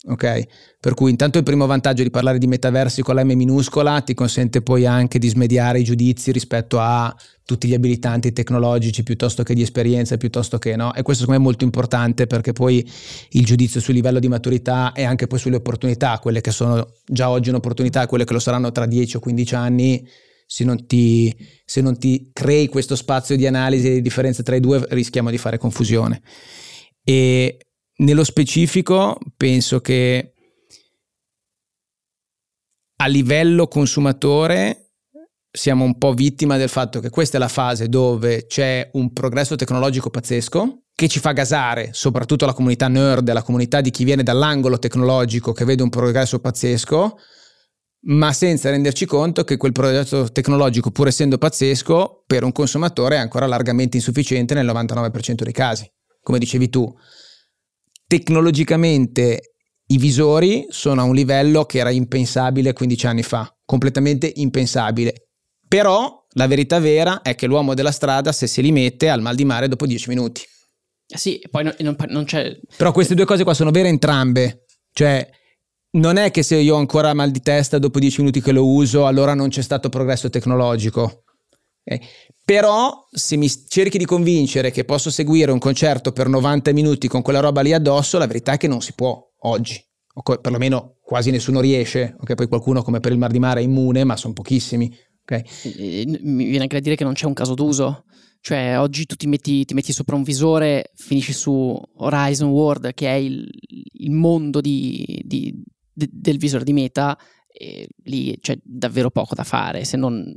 ok? 0.08 0.46
Per 0.80 0.94
cui 0.94 1.10
intanto 1.10 1.38
il 1.38 1.44
primo 1.44 1.66
vantaggio 1.66 2.02
di 2.02 2.10
parlare 2.10 2.38
di 2.38 2.46
metaversi 2.46 3.02
con 3.02 3.14
la 3.14 3.24
M 3.24 3.32
minuscola 3.32 4.00
ti 4.00 4.14
consente 4.14 4.62
poi 4.62 4.86
anche 4.86 5.18
di 5.18 5.28
smediare 5.28 5.80
i 5.80 5.84
giudizi 5.84 6.32
rispetto 6.32 6.78
a 6.80 7.14
tutti 7.44 7.66
gli 7.66 7.74
abilitanti 7.74 8.32
tecnologici 8.32 9.02
piuttosto 9.02 9.42
che 9.42 9.54
di 9.54 9.62
esperienza, 9.62 10.16
piuttosto 10.16 10.58
che 10.58 10.76
no. 10.76 10.94
E 10.94 11.02
questo 11.02 11.22
secondo 11.22 11.40
me 11.40 11.46
è 11.46 11.48
molto 11.50 11.64
importante 11.64 12.26
perché 12.26 12.52
poi 12.52 12.86
il 13.30 13.44
giudizio 13.44 13.80
sul 13.80 13.94
livello 13.94 14.18
di 14.18 14.28
maturità 14.28 14.92
e 14.92 15.04
anche 15.04 15.26
poi 15.26 15.38
sulle 15.38 15.56
opportunità, 15.56 16.18
quelle 16.18 16.40
che 16.40 16.50
sono 16.50 16.94
già 17.06 17.30
oggi 17.30 17.48
un'opportunità 17.48 18.02
e 18.02 18.06
quelle 18.06 18.24
che 18.24 18.32
lo 18.32 18.38
saranno 18.38 18.70
tra 18.70 18.86
10 18.86 19.16
o 19.16 19.20
15 19.20 19.54
anni, 19.54 20.08
se 20.46 20.64
non, 20.64 20.86
ti, 20.86 21.34
se 21.64 21.80
non 21.80 21.98
ti 21.98 22.30
crei 22.32 22.68
questo 22.68 22.96
spazio 22.96 23.36
di 23.36 23.46
analisi 23.46 23.88
e 23.88 23.94
di 23.94 24.02
differenza 24.02 24.42
tra 24.42 24.56
i 24.56 24.60
due 24.60 24.84
rischiamo 24.90 25.30
di 25.30 25.38
fare 25.38 25.58
confusione. 25.58 26.22
E 27.02 27.67
nello 27.98 28.24
specifico 28.24 29.18
penso 29.36 29.80
che 29.80 30.32
a 33.00 33.06
livello 33.06 33.68
consumatore 33.68 34.92
siamo 35.50 35.84
un 35.84 35.96
po' 35.98 36.12
vittima 36.12 36.56
del 36.56 36.68
fatto 36.68 37.00
che 37.00 37.10
questa 37.10 37.36
è 37.36 37.40
la 37.40 37.48
fase 37.48 37.88
dove 37.88 38.46
c'è 38.46 38.90
un 38.92 39.12
progresso 39.12 39.56
tecnologico 39.56 40.10
pazzesco 40.10 40.82
che 40.98 41.06
ci 41.08 41.20
fa 41.20 41.30
gasare 41.30 41.90
soprattutto 41.92 42.44
la 42.44 42.52
comunità 42.52 42.88
nerd, 42.88 43.32
la 43.32 43.42
comunità 43.42 43.80
di 43.80 43.90
chi 43.90 44.02
viene 44.02 44.24
dall'angolo 44.24 44.80
tecnologico 44.80 45.52
che 45.52 45.64
vede 45.64 45.84
un 45.84 45.90
progresso 45.90 46.40
pazzesco, 46.40 47.16
ma 48.06 48.32
senza 48.32 48.70
renderci 48.70 49.06
conto 49.06 49.44
che 49.44 49.56
quel 49.56 49.70
progresso 49.70 50.30
tecnologico, 50.32 50.90
pur 50.90 51.06
essendo 51.06 51.38
pazzesco, 51.38 52.24
per 52.26 52.42
un 52.42 52.50
consumatore 52.50 53.14
è 53.14 53.20
ancora 53.20 53.46
largamente 53.46 53.96
insufficiente 53.96 54.54
nel 54.54 54.66
99% 54.66 55.42
dei 55.44 55.52
casi. 55.52 55.88
Come 56.20 56.40
dicevi 56.40 56.68
tu, 56.68 56.92
tecnologicamente 58.08 59.52
i 59.90 59.98
visori 59.98 60.66
sono 60.70 61.02
a 61.02 61.04
un 61.04 61.14
livello 61.14 61.64
che 61.64 61.78
era 61.78 61.90
impensabile 61.90 62.72
15 62.72 63.06
anni 63.06 63.22
fa, 63.22 63.54
completamente 63.64 64.32
impensabile. 64.36 65.28
Però 65.68 66.26
la 66.32 66.46
verità 66.46 66.80
vera 66.80 67.20
è 67.20 67.34
che 67.34 67.46
l'uomo 67.46 67.74
della 67.74 67.92
strada 67.92 68.32
se 68.32 68.46
se 68.46 68.62
li 68.62 68.72
mette 68.72 69.10
al 69.10 69.20
mal 69.20 69.34
di 69.34 69.44
mare 69.44 69.68
dopo 69.68 69.86
10 69.86 70.08
minuti. 70.08 70.42
Eh 71.06 71.18
sì, 71.18 71.40
poi 71.50 71.64
non, 71.64 71.74
non, 71.80 71.96
non 72.08 72.24
c'è... 72.24 72.58
Però 72.76 72.92
queste 72.92 73.14
due 73.14 73.24
cose 73.24 73.44
qua 73.44 73.54
sono 73.54 73.70
vere 73.70 73.88
entrambe. 73.88 74.64
Cioè, 74.92 75.28
non 75.92 76.16
è 76.16 76.30
che 76.30 76.42
se 76.42 76.56
io 76.56 76.74
ho 76.74 76.78
ancora 76.78 77.14
mal 77.14 77.30
di 77.30 77.40
testa 77.40 77.78
dopo 77.78 77.98
10 77.98 78.20
minuti 78.20 78.40
che 78.40 78.52
lo 78.52 78.66
uso, 78.66 79.06
allora 79.06 79.34
non 79.34 79.48
c'è 79.48 79.62
stato 79.62 79.88
progresso 79.88 80.30
tecnologico. 80.30 81.24
Okay? 81.84 82.06
Però 82.48 83.06
se 83.10 83.36
mi 83.36 83.46
cerchi 83.68 83.98
di 83.98 84.06
convincere 84.06 84.70
che 84.70 84.86
posso 84.86 85.10
seguire 85.10 85.52
un 85.52 85.58
concerto 85.58 86.12
per 86.12 86.28
90 86.28 86.72
minuti 86.72 87.06
con 87.06 87.20
quella 87.20 87.40
roba 87.40 87.60
lì 87.60 87.74
addosso, 87.74 88.16
la 88.16 88.26
verità 88.26 88.52
è 88.52 88.56
che 88.56 88.66
non 88.66 88.80
si 88.80 88.94
può 88.94 89.22
oggi. 89.40 89.78
O 90.14 90.22
co- 90.22 90.40
perlomeno 90.40 90.96
quasi 91.02 91.30
nessuno 91.30 91.60
riesce. 91.60 92.16
Okay? 92.18 92.36
Poi 92.36 92.48
qualcuno 92.48 92.80
come 92.80 93.00
per 93.00 93.12
il 93.12 93.18
Mar 93.18 93.32
di 93.32 93.38
Mare 93.38 93.60
è 93.60 93.64
immune, 93.64 94.02
ma 94.04 94.16
sono 94.16 94.32
pochissimi. 94.32 94.90
Okay? 95.24 95.44
Mi 96.22 96.44
viene 96.44 96.62
anche 96.62 96.76
da 96.76 96.80
dire 96.80 96.94
che 96.96 97.04
non 97.04 97.12
c'è 97.12 97.26
un 97.26 97.34
caso 97.34 97.52
d'uso. 97.52 98.04
Cioè, 98.40 98.78
oggi 98.78 99.04
tu 99.04 99.14
ti 99.14 99.26
metti, 99.26 99.66
ti 99.66 99.74
metti 99.74 99.92
sopra 99.92 100.16
un 100.16 100.22
visore, 100.22 100.92
finisci 100.94 101.34
su 101.34 101.78
Horizon 101.96 102.48
World, 102.48 102.94
che 102.94 103.08
è 103.08 103.16
il, 103.16 103.46
il 103.92 104.10
mondo 104.10 104.62
di, 104.62 105.22
di, 105.22 105.52
de, 105.92 106.08
del 106.10 106.38
visore 106.38 106.64
di 106.64 106.72
meta, 106.72 107.14
e 107.50 107.88
lì 108.04 108.38
c'è 108.40 108.56
davvero 108.62 109.10
poco 109.10 109.34
da 109.34 109.42
fare 109.42 109.84
se 109.84 109.96
non 109.96 110.32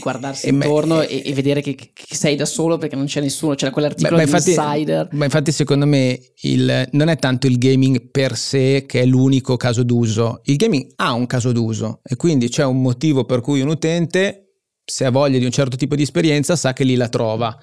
guardarsi 0.00 0.46
e, 0.46 0.50
intorno 0.50 1.00
e, 1.00 1.22
e, 1.24 1.32
vedere 1.32 1.62
che, 1.62 1.74
che, 1.74 1.92
sei 1.92 2.36
da 2.36 2.44
solo 2.44 2.78
perché 2.78 2.94
non 2.94 3.06
c'è 3.06 3.20
nessuno, 3.20 3.54
c'era 3.54 3.72
quell'articolo 3.72 4.16
beh, 4.16 4.24
di 4.24 4.30
infatti, 4.30 4.50
Insider. 4.50 5.08
Ma 5.12 5.24
infatti 5.24 5.52
secondo 5.52 5.86
me 5.86 6.20
il, 6.42 6.88
non 6.92 7.08
è 7.08 7.16
tanto 7.16 7.46
il 7.46 7.58
gaming 7.58 8.10
per 8.10 8.36
sé 8.36 8.84
che 8.86 9.00
è 9.00 9.04
l'unico 9.06 9.56
caso 9.56 9.82
d'uso, 9.82 10.42
il 10.44 10.56
gaming 10.56 10.92
ha 10.96 11.12
un 11.12 11.26
caso 11.26 11.50
d'uso 11.50 12.00
e 12.04 12.14
quindi 12.14 12.48
c'è 12.48 12.64
un 12.64 12.80
motivo 12.80 13.24
per 13.24 13.40
cui 13.40 13.62
un 13.62 13.68
utente 13.68 14.50
se 14.84 15.04
ha 15.04 15.10
voglia 15.10 15.38
di 15.38 15.44
un 15.44 15.50
certo 15.50 15.76
tipo 15.76 15.96
di 15.96 16.02
esperienza 16.02 16.56
sa 16.56 16.72
che 16.72 16.84
lì 16.84 16.94
la 16.94 17.08
trova. 17.08 17.56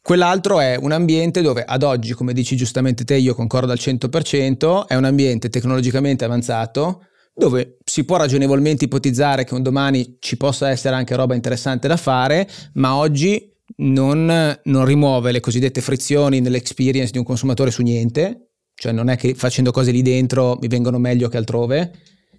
Quell'altro 0.00 0.58
è 0.58 0.76
un 0.76 0.90
ambiente 0.90 1.42
dove 1.42 1.62
ad 1.64 1.84
oggi, 1.84 2.12
come 2.12 2.32
dici 2.32 2.56
giustamente 2.56 3.04
te, 3.04 3.14
io 3.14 3.36
concordo 3.36 3.70
al 3.70 3.78
100%, 3.80 4.86
è 4.86 4.96
un 4.96 5.04
ambiente 5.04 5.48
tecnologicamente 5.48 6.24
avanzato 6.24 7.06
dove 7.34 7.78
si 7.84 8.04
può 8.04 8.16
ragionevolmente 8.16 8.84
ipotizzare 8.84 9.44
che 9.44 9.54
un 9.54 9.62
domani 9.62 10.16
ci 10.18 10.36
possa 10.36 10.70
essere 10.70 10.94
anche 10.94 11.14
roba 11.14 11.34
interessante 11.34 11.88
da 11.88 11.96
fare, 11.96 12.48
ma 12.74 12.96
oggi 12.96 13.50
non, 13.76 14.60
non 14.64 14.84
rimuove 14.84 15.32
le 15.32 15.40
cosiddette 15.40 15.80
frizioni 15.80 16.40
nell'experience 16.40 17.12
di 17.12 17.18
un 17.18 17.24
consumatore 17.24 17.70
su 17.70 17.82
niente, 17.82 18.50
cioè 18.74 18.92
non 18.92 19.08
è 19.08 19.16
che 19.16 19.34
facendo 19.34 19.70
cose 19.70 19.90
lì 19.90 20.02
dentro 20.02 20.58
mi 20.60 20.68
vengono 20.68 20.98
meglio 20.98 21.28
che 21.28 21.38
altrove, 21.38 21.92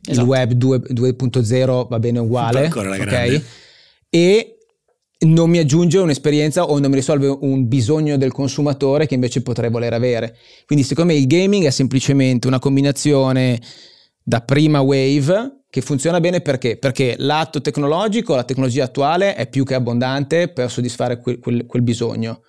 esatto. 0.05 0.21
il 0.21 0.27
web 0.27 0.51
2, 0.51 0.77
2.0 0.79 1.87
va 1.87 1.99
bene 1.99 2.19
uguale, 2.19 2.67
ok? 2.67 3.41
E 4.09 4.57
non 5.25 5.49
mi 5.49 5.57
aggiunge 5.57 5.97
un'esperienza 5.99 6.65
o 6.65 6.77
non 6.79 6.89
mi 6.89 6.97
risolve 6.97 7.27
un 7.27 7.67
bisogno 7.67 8.17
del 8.17 8.31
consumatore 8.31 9.07
che 9.07 9.13
invece 9.13 9.41
potrei 9.41 9.69
voler 9.69 9.93
avere. 9.93 10.35
Quindi 10.65 10.85
secondo 10.85 11.13
me 11.13 11.19
il 11.19 11.27
gaming 11.27 11.65
è 11.65 11.69
semplicemente 11.69 12.47
una 12.47 12.59
combinazione 12.59 13.59
da 14.23 14.41
prima 14.41 14.79
wave 14.81 15.63
che 15.69 15.81
funziona 15.81 16.19
bene 16.19 16.41
perché? 16.41 16.77
Perché 16.77 17.15
l'atto 17.17 17.59
tecnologico, 17.59 18.35
la 18.35 18.43
tecnologia 18.43 18.83
attuale 18.83 19.33
è 19.33 19.49
più 19.49 19.63
che 19.63 19.73
abbondante 19.73 20.49
per 20.49 20.69
soddisfare 20.69 21.19
quel, 21.19 21.39
quel, 21.39 21.65
quel 21.65 21.81
bisogno. 21.81 22.41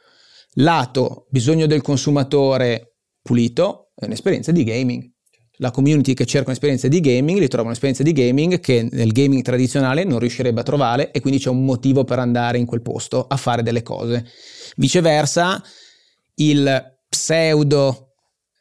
Lato 0.57 1.27
bisogno 1.31 1.67
del 1.67 1.81
consumatore 1.81 2.97
pulito 3.23 3.93
è 3.95 4.05
un'esperienza 4.05 4.53
di 4.53 4.63
gaming. 4.63 5.11
La 5.59 5.71
community 5.71 6.13
che 6.13 6.27
cerca 6.27 6.49
un'esperienza 6.49 6.87
di 6.87 7.01
gaming 7.01 7.39
ritrova 7.39 7.69
un'esperienza 7.69 8.03
di 8.03 8.13
gaming 8.13 8.61
che 8.61 8.87
nel 8.91 9.13
gaming 9.13 9.43
tradizionale 9.43 10.05
non 10.05 10.19
riuscirebbe 10.19 10.61
a 10.61 10.65
trovare 10.65 11.11
e 11.11 11.21
quindi 11.21 11.39
c'è 11.39 11.49
un 11.49 11.65
motivo 11.65 12.05
per 12.05 12.19
andare 12.19 12.59
in 12.59 12.67
quel 12.67 12.83
posto 12.83 13.27
a 13.27 13.37
fare 13.37 13.63
delle 13.63 13.83
cose. 13.83 14.27
Viceversa, 14.77 15.63
il 16.35 16.99
pseudo 17.09 18.15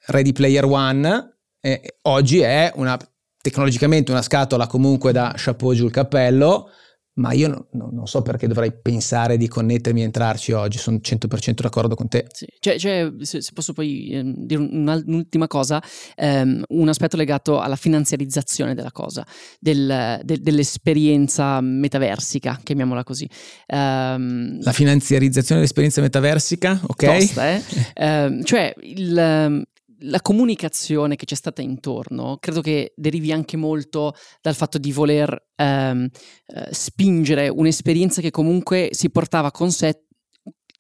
Ready 0.05 0.31
Player 0.31 0.63
One 0.63 1.32
eh, 1.65 1.95
oggi 2.03 2.39
è 2.39 2.73
una, 2.75 2.99
tecnologicamente 3.41 4.11
una 4.11 4.21
scatola 4.21 4.67
comunque 4.67 5.13
da 5.13 5.33
chapeau 5.33 5.73
giù 5.73 5.85
il 5.85 5.91
cappello, 5.91 6.69
ma 7.15 7.31
io 7.31 7.47
no, 7.47 7.67
no, 7.71 7.89
non 7.89 8.05
so 8.05 8.21
perché 8.21 8.47
dovrei 8.47 8.73
pensare 8.73 9.37
di 9.37 9.47
connettermi 9.47 10.01
e 10.01 10.03
entrarci 10.03 10.51
oggi, 10.51 10.77
sono 10.77 10.97
100% 10.97 11.61
d'accordo 11.61 11.95
con 11.95 12.09
te. 12.09 12.25
Sì. 12.33 12.45
Cioè, 12.59 12.77
cioè 12.77 13.13
se, 13.21 13.41
se, 13.41 13.51
posso 13.53 13.71
poi 13.71 14.09
eh, 14.09 14.23
dire 14.25 14.59
un'ultima 14.59 15.47
cosa, 15.47 15.81
ehm, 16.15 16.63
un 16.67 16.89
aspetto 16.89 17.15
legato 17.15 17.61
alla 17.61 17.77
finanziarizzazione 17.77 18.73
della 18.73 18.91
cosa, 18.91 19.25
del, 19.57 20.19
de, 20.21 20.39
dell'esperienza 20.41 21.61
metaversica, 21.61 22.59
chiamiamola 22.61 23.05
così. 23.05 23.29
Um, 23.67 24.61
La 24.61 24.73
finanziarizzazione 24.73 25.61
dell'esperienza 25.61 26.01
metaversica, 26.01 26.77
ok? 26.81 27.05
Tosta, 27.05 27.51
eh? 27.51 27.63
eh, 27.93 28.41
cioè, 28.43 28.73
il, 28.81 29.63
la 29.99 30.21
comunicazione 30.21 31.15
che 31.15 31.25
c'è 31.25 31.35
stata 31.35 31.61
intorno 31.61 32.37
credo 32.39 32.61
che 32.61 32.93
derivi 32.95 33.31
anche 33.31 33.57
molto 33.57 34.13
dal 34.41 34.55
fatto 34.55 34.77
di 34.77 34.91
voler 34.91 35.49
ehm, 35.55 36.07
eh, 36.47 36.67
spingere 36.71 37.49
un'esperienza 37.49 38.21
che 38.21 38.31
comunque 38.31 38.89
si 38.91 39.09
portava 39.09 39.51
con 39.51 39.71
sé 39.71 40.03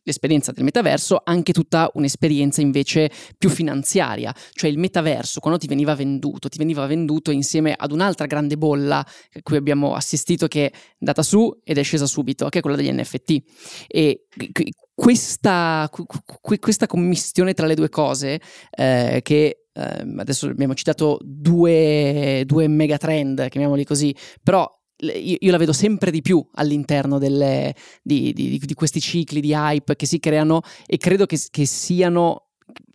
l'esperienza 0.03 0.51
del 0.51 0.63
metaverso 0.63 1.21
anche 1.23 1.53
tutta 1.53 1.89
un'esperienza 1.93 2.61
invece 2.61 3.09
più 3.37 3.49
finanziaria, 3.49 4.33
cioè 4.51 4.69
il 4.69 4.77
metaverso 4.77 5.39
quando 5.39 5.59
ti 5.59 5.67
veniva 5.67 5.95
venduto, 5.95 6.49
ti 6.49 6.57
veniva 6.57 6.85
venduto 6.85 7.31
insieme 7.31 7.73
ad 7.73 7.91
un'altra 7.91 8.25
grande 8.25 8.57
bolla 8.57 8.97
a 8.97 9.41
cui 9.41 9.57
abbiamo 9.57 9.95
assistito 9.95 10.47
che 10.47 10.65
è 10.67 10.71
andata 10.99 11.23
su 11.23 11.59
ed 11.63 11.77
è 11.77 11.83
scesa 11.83 12.05
subito, 12.05 12.49
che 12.49 12.59
è 12.59 12.61
quella 12.61 12.77
degli 12.77 12.91
NFT. 12.91 13.41
E 13.87 14.27
questa, 14.93 15.89
questa 16.59 16.87
commistione 16.87 17.53
tra 17.53 17.65
le 17.65 17.75
due 17.75 17.89
cose 17.89 18.39
eh, 18.71 19.19
che 19.23 19.65
eh, 19.73 20.13
adesso 20.17 20.47
abbiamo 20.47 20.75
citato 20.75 21.19
due, 21.23 22.43
due 22.45 22.67
megatrend, 22.67 23.49
chiamiamoli 23.49 23.85
così, 23.85 24.15
però 24.41 24.69
io, 24.97 25.51
la 25.51 25.57
vedo 25.57 25.73
sempre 25.73 26.11
di 26.11 26.21
più 26.21 26.45
all'interno 26.53 27.17
delle, 27.17 27.75
di, 28.01 28.31
di, 28.33 28.57
di, 28.57 28.73
questi 28.73 29.01
cicli 29.01 29.41
di 29.41 29.51
hype 29.51 29.95
che 29.95 30.05
si 30.05 30.19
creano 30.19 30.61
e 30.85 30.97
credo 30.97 31.25
che, 31.25 31.37
che 31.49 31.65
siano 31.65 32.42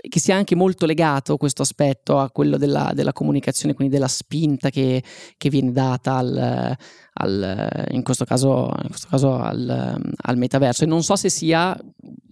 che 0.09 0.21
sia 0.21 0.37
anche 0.37 0.55
molto 0.55 0.87
legato 0.87 1.37
questo 1.37 1.63
aspetto 1.63 2.19
a 2.19 2.31
quello 2.31 2.57
della, 2.57 2.93
della 2.95 3.13
comunicazione, 3.13 3.75
quindi 3.75 3.93
della 3.93 4.09
spinta 4.09 4.71
che, 4.71 5.03
che 5.37 5.51
viene 5.51 5.73
data 5.73 6.17
al, 6.17 6.77
al, 7.15 7.87
in 7.91 8.03
questo 8.03 8.25
caso, 8.25 8.73
in 8.83 8.89
questo 8.89 9.09
caso 9.11 9.39
al, 9.39 10.01
al, 10.17 10.37
metaverso. 10.37 10.85
E 10.85 10.87
non 10.87 11.03
so 11.03 11.17
se 11.17 11.29
sia 11.29 11.77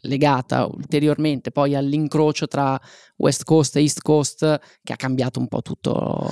legata 0.03 0.67
ulteriormente 0.67 1.51
poi 1.51 1.75
all'incrocio 1.75 2.47
tra 2.47 2.81
West 3.17 3.45
Coast 3.45 3.77
e 3.77 3.81
East 3.81 4.01
Coast 4.01 4.61
che 4.83 4.93
ha 4.93 4.97
cambiato 4.97 5.39
un 5.39 5.49
po' 5.49 5.63
tutto. 5.63 6.31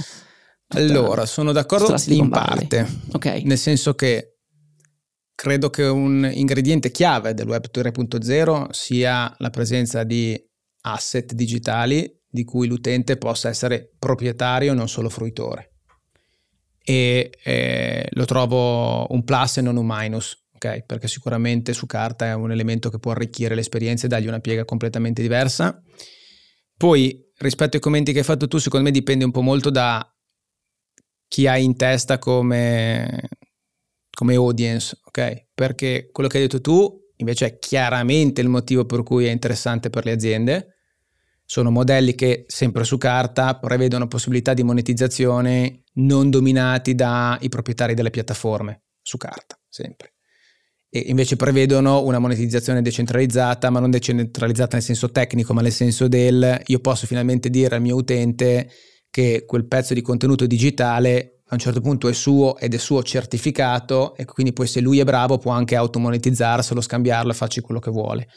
Allora, 0.68 1.26
sono 1.26 1.52
d'accordo 1.52 1.94
in 2.06 2.28
parte, 2.30 2.88
okay. 3.12 3.42
nel 3.44 3.58
senso 3.58 3.94
che 3.94 4.38
credo 5.34 5.68
che 5.68 5.84
un 5.84 6.28
ingrediente 6.32 6.90
chiave 6.90 7.34
del 7.34 7.46
Web 7.46 7.66
3.0 7.72 8.70
sia 8.70 9.34
la 9.38 9.50
presenza 9.50 10.04
di 10.04 10.40
asset 10.86 11.32
digitali 11.32 12.22
di 12.34 12.44
cui 12.44 12.66
l'utente 12.66 13.16
possa 13.16 13.48
essere 13.48 13.92
proprietario 13.98 14.72
e 14.72 14.74
non 14.74 14.88
solo 14.88 15.08
fruitore. 15.08 15.70
E 16.82 17.30
eh, 17.42 18.08
lo 18.10 18.24
trovo 18.24 19.06
un 19.12 19.22
plus 19.22 19.58
e 19.58 19.60
non 19.62 19.76
un 19.76 19.86
minus, 19.88 20.48
ok? 20.54 20.82
Perché 20.82 21.06
sicuramente 21.06 21.72
su 21.72 21.86
carta 21.86 22.26
è 22.26 22.34
un 22.34 22.50
elemento 22.50 22.90
che 22.90 22.98
può 22.98 23.12
arricchire 23.12 23.54
l'esperienza 23.54 24.06
e 24.06 24.08
dargli 24.08 24.26
una 24.26 24.40
piega 24.40 24.64
completamente 24.64 25.22
diversa. 25.22 25.80
Poi, 26.76 27.30
rispetto 27.38 27.76
ai 27.76 27.82
commenti 27.82 28.12
che 28.12 28.18
hai 28.18 28.24
fatto 28.24 28.48
tu, 28.48 28.58
secondo 28.58 28.86
me 28.86 28.90
dipende 28.90 29.24
un 29.24 29.30
po' 29.30 29.42
molto 29.42 29.70
da 29.70 30.04
chi 31.28 31.46
hai 31.46 31.62
in 31.64 31.76
testa 31.76 32.18
come, 32.18 33.28
come 34.10 34.34
audience, 34.34 34.98
ok? 35.04 35.50
Perché 35.54 36.10
quello 36.10 36.28
che 36.28 36.38
hai 36.38 36.42
detto 36.42 36.60
tu 36.60 37.00
invece 37.18 37.46
è 37.46 37.58
chiaramente 37.58 38.40
il 38.40 38.48
motivo 38.48 38.84
per 38.84 39.04
cui 39.04 39.26
è 39.26 39.30
interessante 39.30 39.88
per 39.88 40.04
le 40.04 40.10
aziende 40.10 40.73
sono 41.44 41.70
modelli 41.70 42.14
che, 42.14 42.44
sempre 42.46 42.84
su 42.84 42.96
carta, 42.96 43.58
prevedono 43.58 44.08
possibilità 44.08 44.54
di 44.54 44.62
monetizzazione 44.62 45.84
non 45.94 46.30
dominati 46.30 46.94
dai 46.94 47.48
proprietari 47.48 47.94
delle 47.94 48.10
piattaforme, 48.10 48.84
su 49.02 49.16
carta, 49.16 49.58
sempre. 49.68 50.14
E 50.88 51.00
invece 51.06 51.36
prevedono 51.36 52.02
una 52.02 52.18
monetizzazione 52.18 52.80
decentralizzata, 52.80 53.68
ma 53.68 53.80
non 53.80 53.90
decentralizzata 53.90 54.76
nel 54.76 54.84
senso 54.84 55.10
tecnico, 55.10 55.52
ma 55.52 55.60
nel 55.60 55.72
senso 55.72 56.08
del 56.08 56.62
io 56.64 56.78
posso 56.78 57.06
finalmente 57.06 57.50
dire 57.50 57.74
al 57.74 57.82
mio 57.82 57.96
utente 57.96 58.70
che 59.10 59.44
quel 59.46 59.66
pezzo 59.66 59.92
di 59.92 60.02
contenuto 60.02 60.46
digitale 60.46 61.42
a 61.46 61.54
un 61.54 61.58
certo 61.58 61.80
punto 61.80 62.08
è 62.08 62.12
suo 62.12 62.56
ed 62.56 62.74
è 62.74 62.78
suo 62.78 63.02
certificato 63.02 64.16
e 64.16 64.24
quindi 64.24 64.52
poi 64.52 64.66
se 64.66 64.80
lui 64.80 64.98
è 64.98 65.04
bravo 65.04 65.38
può 65.38 65.50
anche 65.50 65.76
automonetizzarselo, 65.76 66.80
scambiarlo 66.80 67.32
e 67.32 67.34
farci 67.34 67.60
quello 67.60 67.80
che 67.80 67.90
vuole 67.90 68.28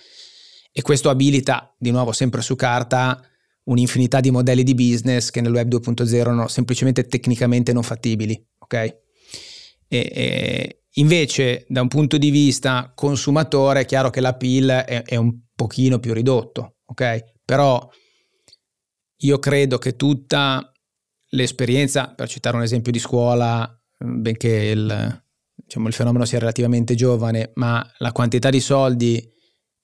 e 0.77 0.83
questo 0.83 1.09
abilita, 1.09 1.73
di 1.75 1.89
nuovo 1.89 2.11
sempre 2.11 2.43
su 2.43 2.55
carta, 2.55 3.19
un'infinità 3.63 4.19
di 4.19 4.29
modelli 4.29 4.61
di 4.61 4.75
business 4.75 5.31
che 5.31 5.41
nel 5.41 5.51
web 5.51 5.67
2.0 5.73 6.05
sono 6.05 6.47
semplicemente 6.47 7.07
tecnicamente 7.07 7.73
non 7.73 7.81
fattibili, 7.81 8.39
ok? 8.59 8.73
E, 8.75 8.99
e 9.87 10.83
invece 10.91 11.65
da 11.67 11.81
un 11.81 11.87
punto 11.87 12.19
di 12.19 12.29
vista 12.29 12.91
consumatore 12.93 13.81
è 13.81 13.85
chiaro 13.85 14.11
che 14.11 14.21
l'appeal 14.21 14.83
è, 14.85 15.01
è 15.01 15.15
un 15.15 15.35
pochino 15.55 15.97
più 15.97 16.13
ridotto, 16.13 16.75
ok? 16.85 17.23
Però 17.43 17.89
io 19.21 19.39
credo 19.39 19.79
che 19.79 19.95
tutta 19.95 20.71
l'esperienza, 21.29 22.13
per 22.13 22.29
citare 22.29 22.55
un 22.55 22.61
esempio 22.61 22.91
di 22.91 22.99
scuola, 22.99 23.67
benché 23.97 24.49
il, 24.49 25.23
diciamo, 25.55 25.87
il 25.87 25.93
fenomeno 25.95 26.25
sia 26.25 26.37
relativamente 26.37 26.93
giovane, 26.93 27.49
ma 27.55 27.83
la 27.97 28.11
quantità 28.11 28.51
di 28.51 28.59
soldi 28.59 29.33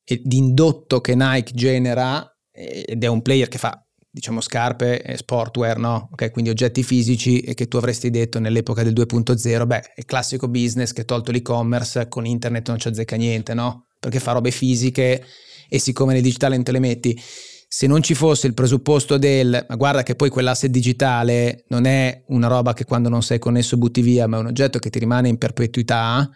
di 0.06 0.38
indotto 0.38 1.02
che 1.02 1.16
Nike 1.16 1.54
genera 1.54 2.28
ed 2.52 3.04
è 3.04 3.08
un 3.08 3.22
player 3.22 3.48
che 3.48 3.58
fa 3.58 3.84
diciamo 4.13 4.42
scarpe 4.42 5.02
e 5.02 5.18
sportwear, 5.18 5.80
no? 5.80 6.10
Ok, 6.12 6.30
quindi 6.30 6.52
oggetti 6.52 6.84
fisici 6.84 7.39
e 7.39 7.56
che 7.56 7.68
tu 7.68 7.78
avresti 7.78 8.12
detto 8.12 8.38
nell'epoca 8.38 8.84
del 8.84 8.94
2.0, 8.94 9.66
beh, 9.66 9.82
è 9.96 10.06
classico 10.06 10.48
business 10.48 10.92
che 10.92 11.04
tolto 11.04 11.32
l'e-commerce 11.32 12.08
con 12.10 12.28
internet 12.28 12.70
non 12.70 12.78
ci 12.78 12.89
azzecca 12.89 13.16
niente, 13.16 13.56
no? 13.56 13.88
Perché 14.00 14.20
fa 14.20 14.34
robe 14.34 14.52
fisiche 14.52 15.24
e 15.68 15.80
siccome 15.80 16.13
nel 16.13 16.22
digitale 16.22 16.54
non 16.54 16.63
te 16.63 16.72
le 16.72 16.80
metti, 16.80 17.20
se 17.68 17.88
non 17.88 18.04
ci 18.04 18.13
fosse 18.13 18.46
il 18.46 18.54
presupposto 18.54 19.18
del, 19.18 19.66
ma 19.68 19.76
guarda 19.76 20.04
che 20.04 20.13
poi 20.13 20.30
quell'asset 20.30 20.70
digitale 20.70 21.63
non 21.70 21.86
è 21.86 22.24
una 22.28 22.46
roba 22.46 22.74
che 22.74 22.86
quando 22.86 23.10
non 23.10 23.24
sei 23.24 23.39
connesso 23.39 23.78
butti 23.78 24.04
via, 24.04 24.28
ma 24.28 24.38
è 24.38 24.42
un 24.42 24.46
oggetto 24.46 24.78
che 24.78 24.92
ti 24.92 25.00
rimane 25.00 25.28
in 25.28 25.39
perpetuità, 25.39 26.30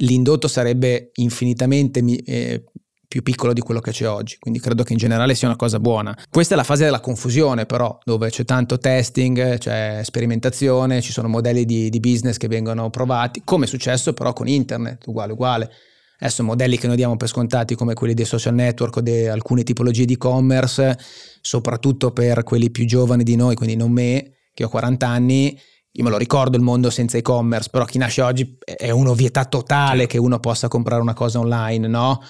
l'indotto 0.00 0.48
sarebbe 0.48 1.12
infinitamente 1.14 2.04
eh, 2.26 2.64
più 3.08 3.22
piccolo 3.22 3.52
di 3.52 3.60
quello 3.60 3.80
che 3.80 3.92
c'è 3.92 4.08
oggi, 4.08 4.36
quindi 4.38 4.60
credo 4.60 4.82
che 4.82 4.92
in 4.92 4.98
generale 4.98 5.34
sia 5.34 5.48
una 5.48 5.56
cosa 5.56 5.78
buona. 5.78 6.16
Questa 6.30 6.54
è 6.54 6.56
la 6.56 6.64
fase 6.64 6.84
della 6.84 7.00
confusione 7.00 7.66
però, 7.66 7.98
dove 8.04 8.30
c'è 8.30 8.44
tanto 8.44 8.78
testing, 8.78 9.58
c'è 9.58 10.00
sperimentazione, 10.02 11.00
ci 11.00 11.12
sono 11.12 11.28
modelli 11.28 11.64
di, 11.64 11.88
di 11.90 12.00
business 12.00 12.36
che 12.36 12.48
vengono 12.48 12.90
provati, 12.90 13.42
come 13.44 13.64
è 13.64 13.68
successo 13.68 14.12
però 14.12 14.32
con 14.32 14.48
internet, 14.48 15.06
uguale 15.06 15.32
uguale. 15.32 15.70
Adesso 16.18 16.42
modelli 16.42 16.78
che 16.78 16.86
noi 16.86 16.96
diamo 16.96 17.16
per 17.16 17.28
scontati 17.28 17.74
come 17.74 17.92
quelli 17.92 18.14
dei 18.14 18.24
social 18.24 18.54
network 18.54 18.96
o 18.96 19.00
di 19.02 19.26
alcune 19.26 19.62
tipologie 19.62 20.06
di 20.06 20.14
e-commerce, 20.14 20.98
soprattutto 21.42 22.10
per 22.10 22.42
quelli 22.42 22.70
più 22.70 22.86
giovani 22.86 23.22
di 23.22 23.36
noi, 23.36 23.54
quindi 23.54 23.76
non 23.76 23.92
me, 23.92 24.32
che 24.54 24.64
ho 24.64 24.68
40 24.68 25.06
anni, 25.06 25.60
io 25.92 26.04
me 26.04 26.10
lo 26.10 26.16
ricordo 26.16 26.56
il 26.56 26.62
mondo 26.62 26.88
senza 26.88 27.18
e-commerce, 27.18 27.68
però 27.70 27.84
chi 27.84 27.98
nasce 27.98 28.22
oggi 28.22 28.58
è 28.64 28.90
un'ovvietà 28.90 29.44
totale 29.44 30.06
che 30.06 30.18
uno 30.18 30.38
possa 30.38 30.68
comprare 30.68 31.02
una 31.02 31.14
cosa 31.14 31.38
online, 31.38 31.86
no? 31.86 32.22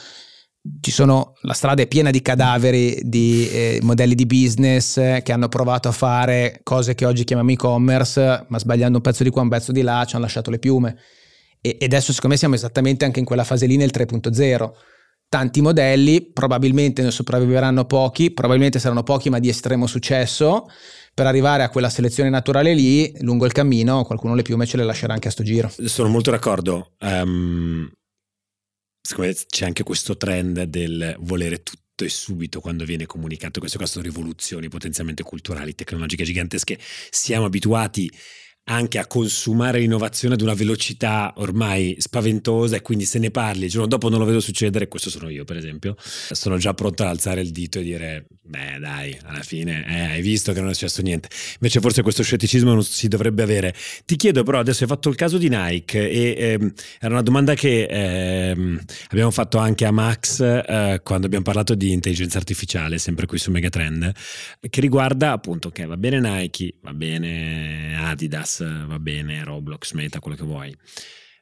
Ci 0.80 0.90
sono, 0.90 1.34
la 1.42 1.52
strada 1.52 1.82
è 1.82 1.86
piena 1.86 2.10
di 2.10 2.22
cadaveri 2.22 3.00
di 3.02 3.48
eh, 3.50 3.78
modelli 3.82 4.14
di 4.14 4.26
business 4.26 4.94
che 5.22 5.32
hanno 5.32 5.48
provato 5.48 5.88
a 5.88 5.92
fare 5.92 6.60
cose 6.62 6.94
che 6.94 7.04
oggi 7.04 7.24
chiamiamo 7.24 7.50
e-commerce, 7.50 8.46
ma 8.48 8.58
sbagliando 8.58 8.98
un 8.98 9.02
pezzo 9.02 9.22
di 9.22 9.30
qua, 9.30 9.42
un 9.42 9.48
pezzo 9.48 9.72
di 9.72 9.82
là, 9.82 10.04
ci 10.06 10.14
hanno 10.14 10.24
lasciato 10.24 10.50
le 10.50 10.58
piume. 10.58 10.96
E, 11.60 11.76
e 11.80 11.84
adesso 11.84 12.12
secondo 12.12 12.34
me 12.34 12.36
siamo 12.38 12.54
esattamente 12.54 13.04
anche 13.04 13.18
in 13.18 13.24
quella 13.24 13.44
fase 13.44 13.66
lì 13.66 13.76
nel 13.76 13.90
3.0. 13.92 14.70
Tanti 15.28 15.60
modelli, 15.60 16.30
probabilmente 16.32 17.02
ne 17.02 17.10
sopravviveranno 17.10 17.84
pochi, 17.84 18.30
probabilmente 18.30 18.78
saranno 18.78 19.02
pochi 19.02 19.28
ma 19.28 19.40
di 19.40 19.48
estremo 19.48 19.86
successo. 19.86 20.66
Per 21.12 21.26
arrivare 21.26 21.62
a 21.62 21.70
quella 21.70 21.88
selezione 21.88 22.28
naturale 22.28 22.74
lì, 22.74 23.12
lungo 23.22 23.46
il 23.46 23.52
cammino, 23.52 24.04
qualcuno 24.04 24.34
le 24.34 24.42
piume 24.42 24.66
ce 24.66 24.76
le 24.76 24.84
lascerà 24.84 25.14
anche 25.14 25.28
a 25.28 25.30
sto 25.30 25.42
giro. 25.42 25.70
Sono 25.84 26.08
molto 26.08 26.30
d'accordo. 26.30 26.92
Um, 27.00 27.90
secondo 29.06 29.32
c'è 29.48 29.64
anche 29.64 29.84
questo 29.84 30.16
trend 30.16 30.64
del 30.64 31.14
volere 31.20 31.62
tutto 31.62 32.04
e 32.04 32.08
subito 32.08 32.60
quando 32.60 32.84
viene 32.84 33.06
comunicato. 33.06 33.60
Questo 33.60 33.78
qua 33.78 33.86
sono 33.86 34.04
rivoluzioni 34.04 34.68
potenzialmente 34.68 35.22
culturali, 35.22 35.74
tecnologiche 35.74 36.24
gigantesche. 36.24 36.76
Siamo 37.10 37.46
abituati 37.46 38.10
anche 38.68 38.98
a 38.98 39.06
consumare 39.06 39.78
l'innovazione 39.78 40.34
ad 40.34 40.40
una 40.40 40.54
velocità 40.54 41.32
ormai 41.36 41.96
spaventosa 41.98 42.76
e 42.76 42.82
quindi 42.82 43.04
se 43.04 43.18
ne 43.18 43.30
parli 43.30 43.64
il 43.64 43.70
giorno 43.70 43.86
dopo 43.86 44.08
non 44.08 44.18
lo 44.18 44.24
vedo 44.24 44.40
succedere, 44.40 44.88
questo 44.88 45.10
sono 45.10 45.28
io 45.28 45.44
per 45.44 45.56
esempio, 45.56 45.96
sono 45.98 46.56
già 46.56 46.74
pronto 46.74 47.02
ad 47.02 47.10
alzare 47.10 47.40
il 47.40 47.50
dito 47.50 47.78
e 47.78 47.82
dire 47.82 48.26
beh 48.46 48.78
dai, 48.80 49.18
alla 49.24 49.42
fine 49.42 49.84
eh, 49.86 50.00
hai 50.12 50.22
visto 50.22 50.52
che 50.52 50.60
non 50.60 50.70
è 50.70 50.72
successo 50.72 51.02
niente, 51.02 51.28
invece 51.54 51.80
forse 51.80 52.02
questo 52.02 52.22
scetticismo 52.22 52.72
non 52.72 52.82
si 52.84 53.08
dovrebbe 53.08 53.42
avere. 53.42 53.74
Ti 54.04 54.16
chiedo 54.16 54.42
però, 54.42 54.58
adesso 54.58 54.82
hai 54.84 54.88
fatto 54.88 55.08
il 55.08 55.16
caso 55.16 55.38
di 55.38 55.48
Nike 55.48 56.10
e 56.10 56.34
ehm, 56.36 56.72
era 57.00 57.12
una 57.12 57.22
domanda 57.22 57.54
che 57.54 57.84
ehm, 57.84 58.80
abbiamo 59.10 59.30
fatto 59.30 59.58
anche 59.58 59.84
a 59.84 59.90
Max 59.90 60.40
eh, 60.40 61.00
quando 61.02 61.26
abbiamo 61.26 61.44
parlato 61.44 61.74
di 61.74 61.92
intelligenza 61.92 62.38
artificiale, 62.38 62.98
sempre 62.98 63.26
qui 63.26 63.38
su 63.38 63.50
Megatrend, 63.50 64.12
che 64.68 64.80
riguarda 64.80 65.32
appunto 65.32 65.70
che 65.70 65.84
va 65.84 65.96
bene 65.96 66.20
Nike, 66.20 66.74
va 66.82 66.92
bene 66.92 67.96
Adidas, 67.98 68.55
va 68.64 68.98
bene 68.98 69.44
Roblox, 69.44 69.92
Meta, 69.92 70.20
quello 70.20 70.36
che 70.36 70.44
vuoi. 70.44 70.76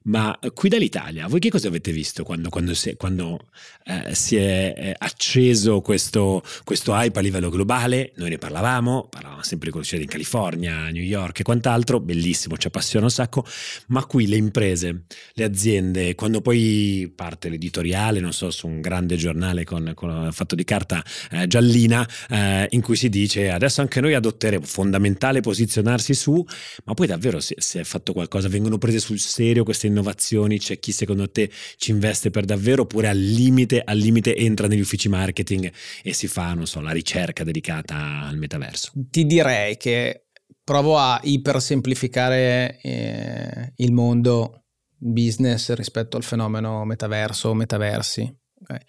Ma 0.06 0.38
qui 0.52 0.68
dall'Italia, 0.68 1.26
voi 1.28 1.40
che 1.40 1.48
cosa 1.48 1.68
avete 1.68 1.90
visto 1.90 2.24
quando, 2.24 2.50
quando, 2.50 2.74
si, 2.74 2.94
quando 2.94 3.38
eh, 3.86 4.14
si, 4.14 4.36
è 4.36 4.74
eh, 4.76 4.94
acceso 4.98 5.80
questo, 5.80 6.42
questo, 6.62 6.92
hype 6.92 7.18
a 7.18 7.22
livello 7.22 7.48
globale? 7.48 8.12
Noi 8.16 8.28
ne 8.28 8.36
parlavamo, 8.36 9.08
parlavamo 9.08 9.42
sempre 9.42 9.70
di 9.70 9.72
quello 9.72 10.02
in 10.02 10.06
California, 10.06 10.90
New 10.90 11.02
York 11.02 11.40
e 11.40 11.42
quant'altro, 11.42 12.00
bellissimo, 12.00 12.58
ci 12.58 12.66
appassiona 12.66 13.06
un 13.06 13.10
sacco, 13.10 13.46
ma 13.88 14.04
qui 14.04 14.26
le 14.26 14.36
imprese, 14.36 15.04
le 15.32 15.44
aziende, 15.44 16.14
quando 16.14 16.42
poi 16.42 17.10
parte 17.16 17.48
l'editoriale, 17.48 18.20
non 18.20 18.34
so, 18.34 18.50
su 18.50 18.66
un 18.66 18.82
grande 18.82 19.16
giornale 19.16 19.64
con, 19.64 19.92
con 19.94 20.28
fatto 20.32 20.54
di 20.54 20.64
carta 20.64 21.02
eh, 21.30 21.46
giallina, 21.46 22.06
eh, 22.28 22.66
in 22.68 22.82
cui 22.82 22.96
si 22.96 23.08
dice 23.08 23.48
adesso 23.48 23.80
anche 23.80 24.02
noi 24.02 24.12
adotteremo, 24.12 24.66
fondamentale 24.66 25.40
posizionarsi 25.40 26.12
su, 26.12 26.44
ma 26.84 26.92
poi 26.92 27.06
davvero 27.06 27.40
si, 27.40 27.54
si 27.56 27.78
è 27.78 27.84
fatto 27.84 28.12
qualcosa, 28.12 28.48
vengono 28.48 28.76
prese 28.76 28.98
sul 28.98 29.18
serio 29.18 29.64
queste 29.64 29.92
innovazioni? 29.94 30.58
C'è 30.58 30.78
chi 30.78 30.92
secondo 30.92 31.30
te 31.30 31.50
ci 31.76 31.90
investe 31.90 32.30
per 32.30 32.44
davvero 32.44 32.82
oppure 32.82 33.08
al 33.08 33.18
limite, 33.18 33.82
al 33.84 33.96
limite 33.98 34.36
entra 34.36 34.66
negli 34.66 34.80
uffici 34.80 35.08
marketing 35.08 35.72
e 36.02 36.12
si 36.12 36.26
fa, 36.26 36.52
non 36.54 36.66
so, 36.66 36.80
la 36.80 36.92
ricerca 36.92 37.44
dedicata 37.44 38.22
al 38.22 38.36
metaverso? 38.36 38.92
Ti 38.94 39.24
direi 39.24 39.76
che 39.76 40.26
provo 40.62 40.98
a 40.98 41.20
ipersemplificare 41.22 42.80
eh, 42.80 43.72
il 43.76 43.92
mondo 43.92 44.64
business 44.96 45.72
rispetto 45.74 46.16
al 46.16 46.22
fenomeno 46.22 46.84
metaverso 46.84 47.50
o 47.50 47.54
metaversi. 47.54 48.34
Okay. 48.60 48.80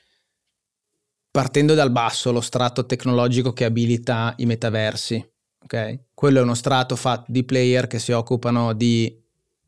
Partendo 1.30 1.74
dal 1.74 1.92
basso, 1.92 2.32
lo 2.32 2.40
strato 2.40 2.86
tecnologico 2.86 3.52
che 3.52 3.66
abilita 3.66 4.34
i 4.38 4.46
metaversi. 4.46 5.24
Okay? 5.62 6.06
Quello 6.14 6.40
è 6.40 6.44
uno 6.44 6.54
strato 6.54 6.96
fatto 6.96 7.32
di 7.32 7.44
player 7.44 7.88
che 7.88 8.00
si 8.00 8.14
occupano 8.14 8.74
di 8.74 9.22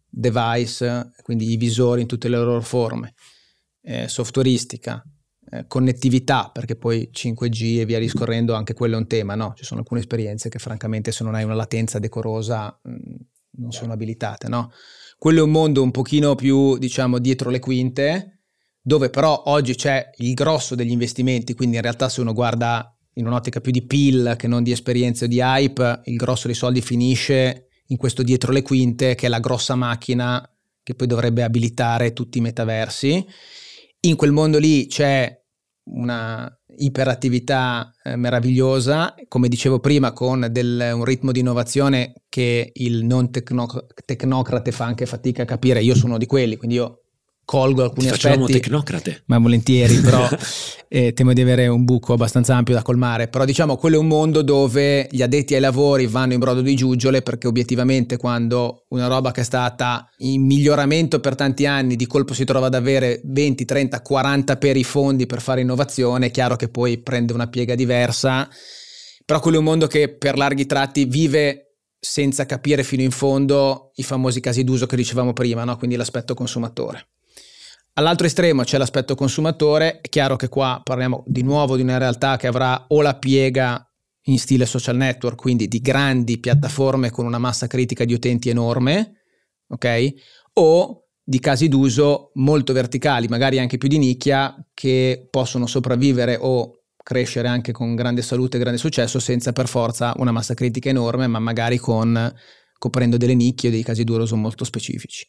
device, 0.09 1.11
quindi 1.21 1.51
i 1.51 1.57
visori 1.57 2.01
in 2.01 2.07
tutte 2.07 2.29
le 2.29 2.37
loro 2.37 2.61
forme, 2.61 3.13
eh, 3.81 4.07
softwareistica, 4.07 5.03
eh, 5.49 5.65
connettività, 5.67 6.49
perché 6.51 6.75
poi 6.75 7.09
5G 7.11 7.79
e 7.79 7.85
via 7.85 7.99
discorrendo 7.99 8.53
anche 8.53 8.73
quello 8.73 8.95
è 8.95 8.97
un 8.97 9.07
tema, 9.07 9.35
no? 9.35 9.53
Ci 9.55 9.63
sono 9.63 9.79
alcune 9.79 10.01
esperienze 10.01 10.49
che 10.49 10.59
francamente 10.59 11.11
se 11.11 11.23
non 11.23 11.35
hai 11.35 11.43
una 11.43 11.53
latenza 11.53 11.99
decorosa 11.99 12.77
mh, 12.83 12.91
mm, 12.91 13.15
non 13.59 13.71
sono 13.71 13.93
abilitate, 13.93 14.47
no? 14.49 14.71
Quello 15.17 15.39
è 15.39 15.43
un 15.43 15.51
mondo 15.51 15.81
un 15.81 15.91
pochino 15.91 16.35
più, 16.35 16.77
diciamo, 16.77 17.17
dietro 17.19 17.49
le 17.49 17.59
quinte, 17.59 18.41
dove 18.81 19.09
però 19.09 19.43
oggi 19.47 19.75
c'è 19.75 20.09
il 20.17 20.33
grosso 20.33 20.75
degli 20.75 20.91
investimenti, 20.91 21.55
quindi 21.55 21.75
in 21.77 21.81
realtà 21.81 22.07
se 22.07 22.21
uno 22.21 22.33
guarda 22.33 22.95
in 23.13 23.25
un'ottica 23.25 23.59
più 23.59 23.71
di 23.71 23.85
PIL 23.85 24.35
che 24.37 24.47
non 24.47 24.63
di 24.63 24.71
esperienze 24.71 25.25
o 25.25 25.27
di 25.27 25.39
hype, 25.39 26.01
il 26.05 26.15
grosso 26.17 26.47
dei 26.47 26.55
soldi 26.55 26.81
finisce 26.81 27.66
in 27.87 27.97
questo 27.97 28.23
dietro 28.23 28.51
le 28.51 28.61
quinte 28.61 29.15
che 29.15 29.27
è 29.27 29.29
la 29.29 29.39
grossa 29.39 29.75
macchina 29.75 30.47
che 30.83 30.95
poi 30.95 31.07
dovrebbe 31.07 31.43
abilitare 31.43 32.13
tutti 32.13 32.37
i 32.37 32.41
metaversi. 32.41 33.25
In 34.01 34.15
quel 34.15 34.31
mondo 34.31 34.57
lì 34.57 34.87
c'è 34.87 35.37
una 35.89 36.49
iperattività 36.77 37.91
eh, 38.03 38.15
meravigliosa, 38.15 39.15
come 39.27 39.47
dicevo 39.47 39.79
prima, 39.79 40.13
con 40.13 40.47
del, 40.49 40.91
un 40.93 41.03
ritmo 41.03 41.31
di 41.31 41.39
innovazione 41.39 42.13
che 42.29 42.71
il 42.73 43.03
non 43.03 43.31
tecno- 43.31 43.85
tecnocrate 44.05 44.71
fa 44.71 44.85
anche 44.85 45.05
fatica 45.05 45.43
a 45.43 45.45
capire. 45.45 45.83
Io 45.83 45.95
sono 45.95 46.09
uno 46.09 46.17
di 46.17 46.25
quelli, 46.25 46.55
quindi 46.55 46.75
io 46.75 47.06
colgo 47.47 47.81
alcuni 47.81 48.07
Ti 48.07 48.13
aspetti. 48.13 48.59
tecnocrate. 48.59 49.23
Ma 49.27 49.39
volentieri, 49.39 50.01
però 50.01 50.27
eh, 50.89 51.13
temo 51.13 51.31
di 51.31 51.39
avere 51.39 51.67
un 51.67 51.85
buco 51.85 52.11
abbastanza 52.11 52.57
ampio 52.57 52.73
da 52.73 52.81
colmare. 52.81 53.29
Però 53.29 53.45
diciamo, 53.45 53.77
quello 53.77 53.95
è 53.95 53.99
un 53.99 54.07
mondo 54.07 54.41
dove 54.41 55.07
gli 55.09 55.21
addetti 55.21 55.53
ai 55.53 55.61
lavori 55.61 56.07
vanno 56.07 56.33
in 56.33 56.39
brodo 56.39 56.59
di 56.59 56.75
giuggiole 56.75 57.21
perché 57.21 57.47
obiettivamente 57.47 58.17
quando 58.17 58.83
una 58.89 59.07
roba 59.07 59.31
che 59.31 59.41
è 59.41 59.43
stata 59.45 60.09
in 60.17 60.45
miglioramento 60.45 61.21
per 61.21 61.35
tanti 61.35 61.65
anni 61.65 61.95
di 61.95 62.05
colpo 62.05 62.33
si 62.33 62.43
trova 62.43 62.65
ad 62.65 62.73
avere 62.73 63.21
20, 63.23 63.63
30, 63.63 64.01
40 64.01 64.57
per 64.57 64.75
i 64.75 64.83
fondi 64.83 65.25
per 65.25 65.39
fare 65.39 65.61
innovazione, 65.61 66.25
è 66.25 66.31
chiaro 66.31 66.57
che 66.57 66.67
poi 66.67 66.97
prende 66.97 67.31
una 67.31 67.47
piega 67.47 67.75
diversa. 67.75 68.49
Però 69.23 69.39
quello 69.39 69.55
è 69.55 69.59
un 69.59 69.65
mondo 69.65 69.87
che 69.87 70.09
per 70.09 70.37
larghi 70.37 70.65
tratti 70.65 71.05
vive 71.05 71.77
senza 71.97 72.45
capire 72.45 72.83
fino 72.83 73.03
in 73.03 73.11
fondo 73.11 73.91
i 73.95 74.03
famosi 74.03 74.41
casi 74.41 74.65
d'uso 74.65 74.85
che 74.85 74.97
dicevamo 74.97 75.31
prima, 75.31 75.63
no? 75.63 75.77
quindi 75.77 75.95
l'aspetto 75.95 76.33
consumatore. 76.33 77.07
All'altro 77.97 78.27
estremo 78.27 78.61
c'è 78.61 78.77
l'aspetto 78.77 79.15
consumatore, 79.15 80.01
è 80.01 80.09
chiaro 80.09 80.35
che 80.35 80.49
qua 80.49 80.79
parliamo 80.83 81.23
di 81.25 81.41
nuovo 81.41 81.75
di 81.75 81.81
una 81.81 81.97
realtà 81.97 82.37
che 82.37 82.45
avrà 82.45 82.85
o 82.89 83.01
la 83.01 83.17
piega 83.17 83.83
in 84.25 84.37
stile 84.37 84.67
social 84.67 84.95
network, 84.95 85.35
quindi 85.41 85.67
di 85.67 85.79
grandi 85.79 86.39
piattaforme 86.39 87.09
con 87.09 87.25
una 87.25 87.39
massa 87.39 87.65
critica 87.65 88.05
di 88.05 88.13
utenti 88.13 88.49
enorme, 88.49 89.23
ok? 89.69 90.13
O 90.53 91.07
di 91.23 91.39
casi 91.39 91.69
d'uso 91.69 92.29
molto 92.35 92.71
verticali, 92.71 93.27
magari 93.27 93.57
anche 93.57 93.79
più 93.79 93.89
di 93.89 93.97
nicchia, 93.97 94.55
che 94.75 95.27
possono 95.31 95.65
sopravvivere 95.65 96.37
o 96.39 96.83
crescere 97.01 97.47
anche 97.47 97.71
con 97.71 97.95
grande 97.95 98.21
salute 98.21 98.57
e 98.57 98.59
grande 98.59 98.77
successo 98.77 99.19
senza 99.19 99.53
per 99.53 99.67
forza 99.67 100.13
una 100.17 100.31
massa 100.31 100.53
critica 100.53 100.89
enorme, 100.89 101.25
ma 101.25 101.39
magari 101.39 101.77
con, 101.77 102.31
coprendo 102.77 103.17
delle 103.17 103.33
nicchie 103.33 103.69
o 103.69 103.71
dei 103.71 103.83
casi 103.83 104.03
d'uso 104.03 104.35
molto 104.35 104.65
specifici. 104.65 105.25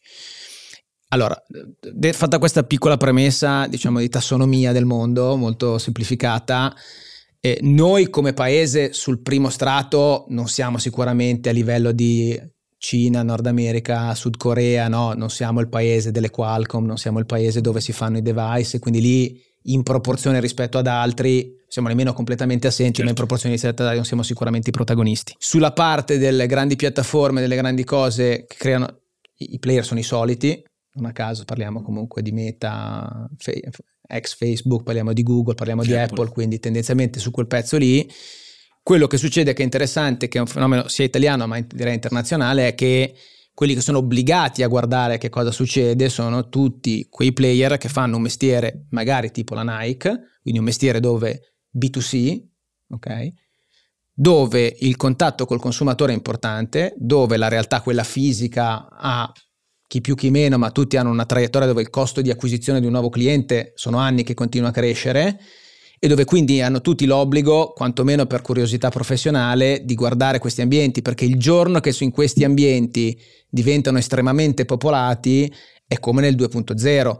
Allora, 1.09 1.41
fatta 2.13 2.37
questa 2.37 2.63
piccola 2.63 2.97
premessa, 2.97 3.65
diciamo, 3.67 3.99
di 3.99 4.09
tassonomia 4.09 4.71
del 4.71 4.85
mondo, 4.85 5.35
molto 5.35 5.79
semplificata, 5.79 6.73
eh, 7.39 7.57
noi 7.61 8.09
come 8.09 8.33
paese 8.33 8.93
sul 8.93 9.21
primo 9.21 9.49
strato 9.49 10.25
non 10.29 10.47
siamo 10.47 10.77
sicuramente 10.77 11.49
a 11.49 11.53
livello 11.53 11.91
di 11.91 12.39
Cina, 12.77 13.23
Nord 13.23 13.47
America, 13.47 14.13
Sud 14.13 14.37
Corea, 14.37 14.87
no, 14.87 15.13
non 15.13 15.29
siamo 15.29 15.61
il 15.61 15.67
paese 15.67 16.11
delle 16.11 16.29
Qualcomm, 16.29 16.85
non 16.85 16.97
siamo 16.97 17.19
il 17.19 17.25
paese 17.25 17.59
dove 17.59 17.81
si 17.81 17.91
fanno 17.91 18.17
i 18.17 18.21
device, 18.21 18.79
quindi 18.79 19.01
lì 19.01 19.41
in 19.63 19.83
proporzione 19.83 20.39
rispetto 20.39 20.77
ad 20.77 20.87
altri 20.87 21.57
siamo 21.67 21.87
nemmeno 21.87 22.13
completamente 22.13 22.67
assenti, 22.67 22.97
certo. 22.97 23.03
ma 23.03 23.09
in 23.09 23.15
certo. 23.15 23.25
proporzione 23.25 23.55
rispetto 23.55 23.81
ad 23.81 23.87
altri 23.87 23.97
non 23.97 24.05
siamo 24.05 24.23
sicuramente 24.23 24.69
i 24.69 24.73
protagonisti. 24.73 25.35
Sulla 25.37 25.73
parte 25.73 26.17
delle 26.17 26.45
grandi 26.45 26.75
piattaforme, 26.75 27.41
delle 27.41 27.55
grandi 27.55 27.83
cose 27.83 28.45
che 28.47 28.55
creano, 28.57 28.99
i 29.35 29.59
player 29.59 29.83
sono 29.83 29.99
i 29.99 30.03
soliti, 30.03 30.63
non 30.99 31.09
a 31.09 31.13
caso 31.13 31.45
parliamo 31.45 31.81
comunque 31.81 32.21
di 32.21 32.31
Meta, 32.31 33.29
ex 34.07 34.35
Facebook, 34.35 34.83
parliamo 34.83 35.13
di 35.13 35.23
Google, 35.23 35.55
parliamo 35.55 35.83
di 35.83 35.93
Apple. 35.93 36.03
Apple, 36.03 36.29
quindi 36.29 36.59
tendenzialmente 36.59 37.19
su 37.19 37.31
quel 37.31 37.47
pezzo 37.47 37.77
lì. 37.77 38.09
Quello 38.81 39.07
che 39.07 39.17
succede 39.17 39.53
che 39.53 39.61
è 39.61 39.65
interessante, 39.65 40.27
che 40.27 40.37
è 40.37 40.41
un 40.41 40.47
fenomeno 40.47 40.87
sia 40.87 41.05
italiano 41.05 41.45
ma 41.47 41.59
direi 41.59 41.93
internazionale, 41.93 42.69
è 42.69 42.75
che 42.75 43.13
quelli 43.53 43.73
che 43.73 43.81
sono 43.81 43.97
obbligati 43.97 44.63
a 44.63 44.67
guardare 44.67 45.17
che 45.17 45.29
cosa 45.29 45.51
succede 45.51 46.07
sono 46.07 46.47
tutti 46.47 47.07
quei 47.09 47.33
player 47.33 47.77
che 47.77 47.89
fanno 47.89 48.15
un 48.15 48.21
mestiere 48.21 48.85
magari 48.91 49.31
tipo 49.31 49.53
la 49.53 49.63
Nike, 49.63 50.37
quindi 50.41 50.59
un 50.59 50.65
mestiere 50.65 50.99
dove 50.99 51.57
B2C, 51.77 52.41
ok? 52.89 53.33
Dove 54.13 54.75
il 54.79 54.95
contatto 54.95 55.45
col 55.45 55.59
consumatore 55.59 56.13
è 56.13 56.15
importante, 56.15 56.93
dove 56.97 57.37
la 57.37 57.47
realtà, 57.47 57.81
quella 57.81 58.03
fisica, 58.03 58.87
ha 58.89 59.31
chi 59.89 60.01
più 60.01 60.13
chi 60.13 60.29
meno, 60.29 60.59
ma 60.59 60.69
tutti 60.69 60.97
hanno 60.97 61.09
una 61.09 61.25
traiettoria 61.25 61.67
dove 61.67 61.81
il 61.81 61.89
costo 61.89 62.21
di 62.21 62.29
acquisizione 62.29 62.79
di 62.79 62.85
un 62.85 62.91
nuovo 62.91 63.09
cliente 63.09 63.71
sono 63.73 63.97
anni 63.97 64.21
che 64.21 64.35
continua 64.35 64.69
a 64.69 64.71
crescere 64.71 65.39
e 65.97 66.07
dove 66.07 66.25
quindi 66.25 66.61
hanno 66.61 66.79
tutti 66.79 67.07
l'obbligo, 67.07 67.73
quantomeno 67.75 68.27
per 68.27 68.43
curiosità 68.43 68.89
professionale, 68.89 69.81
di 69.83 69.95
guardare 69.95 70.37
questi 70.37 70.61
ambienti, 70.61 71.01
perché 71.01 71.25
il 71.25 71.37
giorno 71.37 71.79
che 71.79 71.91
in 72.01 72.11
questi 72.11 72.43
ambienti 72.43 73.19
diventano 73.49 73.97
estremamente 73.97 74.63
popolati 74.63 75.51
è 75.87 75.97
come 75.97 76.21
nel 76.21 76.35
2.0 76.35 77.17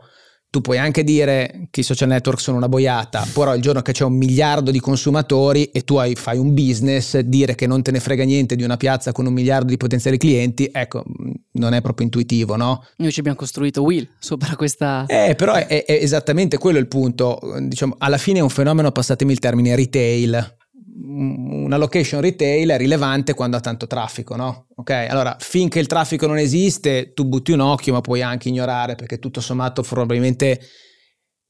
tu 0.51 0.61
puoi 0.61 0.77
anche 0.79 1.03
dire 1.03 1.67
che 1.69 1.81
i 1.81 1.83
social 1.83 2.07
network 2.07 2.39
sono 2.39 2.57
una 2.57 2.69
boiata, 2.69 3.27
però 3.33 3.53
il 3.55 3.61
giorno 3.61 3.81
che 3.81 3.91
c'è 3.91 4.03
un 4.03 4.15
miliardo 4.15 4.71
di 4.71 4.79
consumatori 4.79 5.65
e 5.65 5.83
tu 5.83 5.97
hai, 5.97 6.15
fai 6.15 6.39
un 6.39 6.55
business, 6.55 7.19
dire 7.19 7.53
che 7.53 7.67
non 7.67 7.83
te 7.83 7.91
ne 7.91 7.99
frega 7.99 8.23
niente 8.23 8.55
di 8.55 8.63
una 8.63 8.77
piazza 8.77 9.11
con 9.11 9.27
un 9.27 9.33
miliardo 9.33 9.67
di 9.67 9.77
potenziali 9.77 10.17
clienti, 10.17 10.67
ecco, 10.71 11.03
non 11.59 11.73
è 11.73 11.81
proprio 11.81 12.05
intuitivo, 12.05 12.55
no? 12.55 12.83
Noi 12.97 13.11
ci 13.11 13.19
abbiamo 13.19 13.37
costruito 13.37 13.83
Will 13.83 14.07
sopra 14.17 14.55
questa... 14.55 15.05
Eh, 15.05 15.35
però 15.35 15.53
è, 15.53 15.67
è 15.67 15.85
esattamente 15.87 16.57
quello 16.57 16.79
il 16.79 16.87
punto. 16.87 17.39
Diciamo, 17.59 17.95
alla 17.99 18.17
fine 18.17 18.39
è 18.39 18.41
un 18.41 18.49
fenomeno, 18.49 18.91
passatemi 18.91 19.31
il 19.31 19.39
termine, 19.39 19.75
retail 19.75 20.57
una 21.01 21.77
location 21.77 22.21
retail 22.21 22.69
è 22.69 22.77
rilevante 22.77 23.33
quando 23.33 23.57
ha 23.57 23.61
tanto 23.61 23.87
traffico, 23.87 24.35
no? 24.35 24.67
Ok, 24.75 24.89
allora 24.91 25.35
finché 25.39 25.79
il 25.79 25.87
traffico 25.87 26.27
non 26.27 26.37
esiste, 26.37 27.13
tu 27.13 27.25
butti 27.25 27.51
un 27.51 27.61
occhio, 27.61 27.93
ma 27.93 28.01
puoi 28.01 28.21
anche 28.21 28.49
ignorare 28.49 28.95
perché 28.95 29.17
tutto 29.17 29.41
sommato 29.41 29.81
probabilmente 29.81 30.59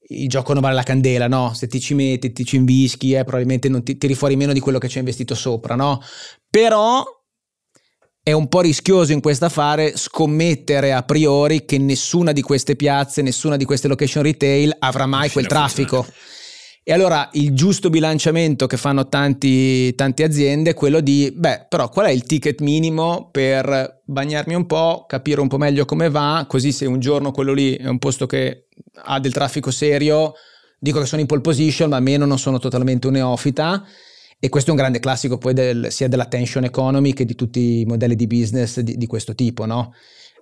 il 0.08 0.28
gioco 0.28 0.52
non 0.52 0.62
vale 0.62 0.74
la 0.74 0.82
candela, 0.82 1.28
no? 1.28 1.52
Se 1.54 1.66
ti 1.66 1.80
ci 1.80 1.94
metti, 1.94 2.32
ti 2.32 2.44
ci 2.44 2.56
invischi, 2.56 3.12
eh, 3.12 3.22
probabilmente 3.22 3.68
non 3.68 3.82
ti 3.82 3.96
tiri 3.96 4.14
fuori 4.14 4.36
meno 4.36 4.52
di 4.52 4.60
quello 4.60 4.78
che 4.78 4.88
ci 4.88 4.94
hai 4.94 5.00
investito 5.00 5.34
sopra, 5.34 5.74
no? 5.74 6.00
Però 6.48 7.04
è 8.22 8.32
un 8.32 8.48
po' 8.48 8.60
rischioso 8.60 9.12
in 9.12 9.20
questo 9.20 9.46
affare 9.46 9.96
scommettere 9.96 10.92
a 10.92 11.02
priori 11.02 11.64
che 11.64 11.78
nessuna 11.78 12.32
di 12.32 12.42
queste 12.42 12.76
piazze, 12.76 13.22
nessuna 13.22 13.56
di 13.56 13.64
queste 13.64 13.88
location 13.88 14.22
retail 14.22 14.76
avrà 14.78 15.06
mai 15.06 15.30
quel 15.30 15.46
traffico. 15.46 16.06
E 16.82 16.92
allora 16.92 17.28
il 17.32 17.52
giusto 17.54 17.88
bilanciamento 17.88 18.66
che 18.66 18.76
fanno 18.76 19.08
tanti, 19.08 19.94
tante 19.94 20.24
aziende 20.24 20.70
è 20.70 20.74
quello 20.74 21.00
di, 21.00 21.32
beh, 21.34 21.66
però 21.68 21.88
qual 21.88 22.06
è 22.06 22.10
il 22.10 22.24
ticket 22.24 22.60
minimo 22.60 23.28
per 23.30 24.00
bagnarmi 24.04 24.54
un 24.54 24.66
po', 24.66 25.04
capire 25.06 25.40
un 25.40 25.48
po' 25.48 25.58
meglio 25.58 25.84
come 25.84 26.10
va, 26.10 26.44
così 26.48 26.72
se 26.72 26.86
un 26.86 26.98
giorno 26.98 27.32
quello 27.32 27.52
lì 27.52 27.74
è 27.76 27.86
un 27.86 27.98
posto 27.98 28.26
che 28.26 28.66
ha 29.04 29.20
del 29.20 29.32
traffico 29.32 29.70
serio, 29.70 30.32
dico 30.78 31.00
che 31.00 31.06
sono 31.06 31.20
in 31.20 31.26
pole 31.26 31.42
position, 31.42 31.90
ma 31.90 31.96
almeno 31.96 32.26
non 32.26 32.38
sono 32.38 32.58
totalmente 32.58 33.06
un 33.06 33.14
neofita. 33.14 33.84
E 34.42 34.48
questo 34.48 34.70
è 34.70 34.72
un 34.72 34.78
grande 34.78 35.00
classico 35.00 35.36
poi 35.36 35.52
del, 35.52 35.88
sia 35.90 36.08
dell'attention 36.08 36.64
economy 36.64 37.12
che 37.12 37.26
di 37.26 37.34
tutti 37.34 37.80
i 37.80 37.84
modelli 37.84 38.16
di 38.16 38.26
business 38.26 38.80
di, 38.80 38.96
di 38.96 39.06
questo 39.06 39.34
tipo, 39.34 39.66
no? 39.66 39.92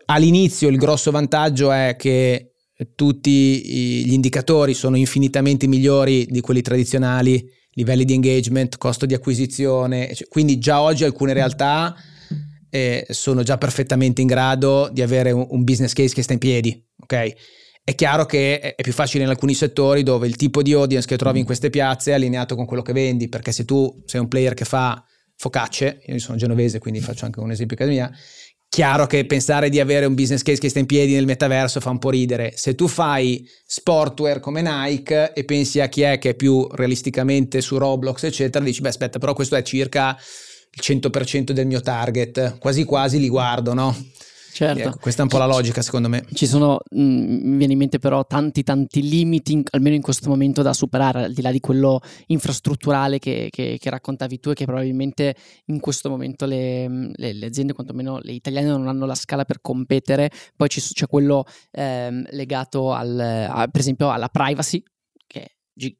All'inizio 0.06 0.68
il 0.68 0.78
grosso 0.78 1.10
vantaggio 1.10 1.72
è 1.72 1.96
che 1.98 2.52
tutti 2.94 3.60
gli 4.06 4.12
indicatori 4.12 4.72
sono 4.72 4.96
infinitamente 4.96 5.66
migliori 5.66 6.26
di 6.30 6.40
quelli 6.40 6.62
tradizionali, 6.62 7.44
livelli 7.72 8.04
di 8.04 8.14
engagement, 8.14 8.78
costo 8.78 9.04
di 9.04 9.14
acquisizione, 9.14 10.14
quindi 10.28 10.58
già 10.58 10.80
oggi 10.80 11.04
alcune 11.04 11.32
realtà 11.32 11.94
eh, 12.70 13.04
sono 13.10 13.42
già 13.42 13.58
perfettamente 13.58 14.20
in 14.20 14.28
grado 14.28 14.88
di 14.92 15.02
avere 15.02 15.32
un, 15.32 15.46
un, 15.50 15.64
business 15.64 15.92
case 15.92 16.14
che 16.14 16.22
sta 16.22 16.34
in 16.34 16.38
piedi, 16.38 16.86
ok? 17.00 17.32
È 17.88 17.94
chiaro 17.94 18.26
che 18.26 18.60
è 18.60 18.82
più 18.82 18.92
facile 18.92 19.24
in 19.24 19.30
alcuni 19.30 19.54
settori 19.54 20.02
dove 20.02 20.26
il 20.26 20.36
tipo 20.36 20.60
di 20.60 20.74
audience 20.74 21.06
che 21.06 21.16
trovi 21.16 21.38
in 21.38 21.46
queste 21.46 21.70
piazze 21.70 22.10
è 22.10 22.14
allineato 22.14 22.54
con 22.54 22.66
quello 22.66 22.82
che 22.82 22.92
vendi, 22.92 23.30
perché 23.30 23.50
se 23.50 23.64
tu 23.64 24.02
sei 24.04 24.20
un 24.20 24.28
player 24.28 24.52
che 24.52 24.66
fa 24.66 25.02
focacce, 25.34 26.02
io 26.04 26.18
sono 26.18 26.36
genovese 26.36 26.80
quindi 26.80 27.00
faccio 27.00 27.24
anche 27.24 27.40
un 27.40 27.50
esempio 27.50 27.78
casa 27.78 27.90
mia, 27.90 28.12
Chiaro 28.68 29.06
che 29.06 29.24
pensare 29.24 29.70
di 29.70 29.80
avere 29.80 30.04
un 30.04 30.14
business 30.14 30.42
case 30.42 30.60
che 30.60 30.68
sta 30.68 30.80
in 30.80 30.84
piedi 30.84 31.14
nel 31.14 31.24
metaverso 31.24 31.80
fa 31.80 31.88
un 31.88 31.98
po' 31.98 32.10
ridere. 32.10 32.52
Se 32.56 32.74
tu 32.74 32.88
fai 32.88 33.48
sportwear 33.64 34.38
come 34.38 34.60
Nike 34.60 35.32
e 35.32 35.44
pensi 35.46 35.80
a 35.80 35.88
chi 35.88 36.02
è 36.02 36.18
che 36.18 36.30
è 36.30 36.34
più 36.34 36.68
realisticamente 36.72 37.62
su 37.62 37.78
Roblox, 37.78 38.24
eccetera, 38.24 38.62
dici, 38.62 38.82
beh, 38.82 38.88
aspetta, 38.88 39.18
però 39.18 39.32
questo 39.32 39.56
è 39.56 39.62
circa 39.62 40.14
il 40.70 40.80
100% 40.82 41.52
del 41.52 41.66
mio 41.66 41.80
target. 41.80 42.58
Quasi 42.58 42.84
quasi 42.84 43.18
li 43.18 43.30
guardo, 43.30 43.72
no? 43.72 43.96
Certo. 44.58 44.88
Ecco, 44.88 44.98
questa 44.98 45.20
è 45.20 45.22
un 45.22 45.30
po' 45.30 45.38
la 45.38 45.46
logica 45.46 45.82
secondo 45.82 46.08
me. 46.08 46.24
Ci 46.32 46.44
sono, 46.48 46.80
mh, 46.90 47.00
mm, 47.00 47.48
mi 47.48 47.56
viene 47.58 47.74
in 47.74 47.78
mente 47.78 48.00
però 48.00 48.26
tanti 48.26 48.64
tanti 48.64 49.08
limiti, 49.08 49.52
in, 49.52 49.62
almeno 49.70 49.94
in 49.94 50.02
questo 50.02 50.28
momento, 50.28 50.62
da 50.62 50.72
superare, 50.72 51.26
al 51.26 51.32
di 51.32 51.42
là 51.42 51.52
di 51.52 51.60
quello 51.60 52.00
infrastrutturale 52.26 53.20
che, 53.20 53.50
che, 53.50 53.78
che 53.78 53.90
raccontavi 53.90 54.40
tu 54.40 54.50
e 54.50 54.54
che 54.54 54.64
probabilmente 54.64 55.36
in 55.66 55.78
questo 55.78 56.10
momento 56.10 56.44
le, 56.44 56.88
mm, 56.88 57.10
le, 57.14 57.34
le, 57.34 57.46
aziende, 57.46 57.72
quantomeno 57.72 58.18
le 58.20 58.32
italiane, 58.32 58.66
non 58.66 58.88
hanno 58.88 59.06
la 59.06 59.14
scala 59.14 59.44
per 59.44 59.60
competere. 59.60 60.28
Poi 60.56 60.68
ci, 60.68 60.80
c'è 60.80 61.06
quello 61.06 61.44
ehm, 61.70 62.26
legato 62.30 62.92
al, 62.92 63.16
a, 63.16 63.68
per 63.68 63.80
esempio 63.80 64.10
alla 64.10 64.28
privacy, 64.28 64.82
che 65.24 65.40
è 65.40 65.50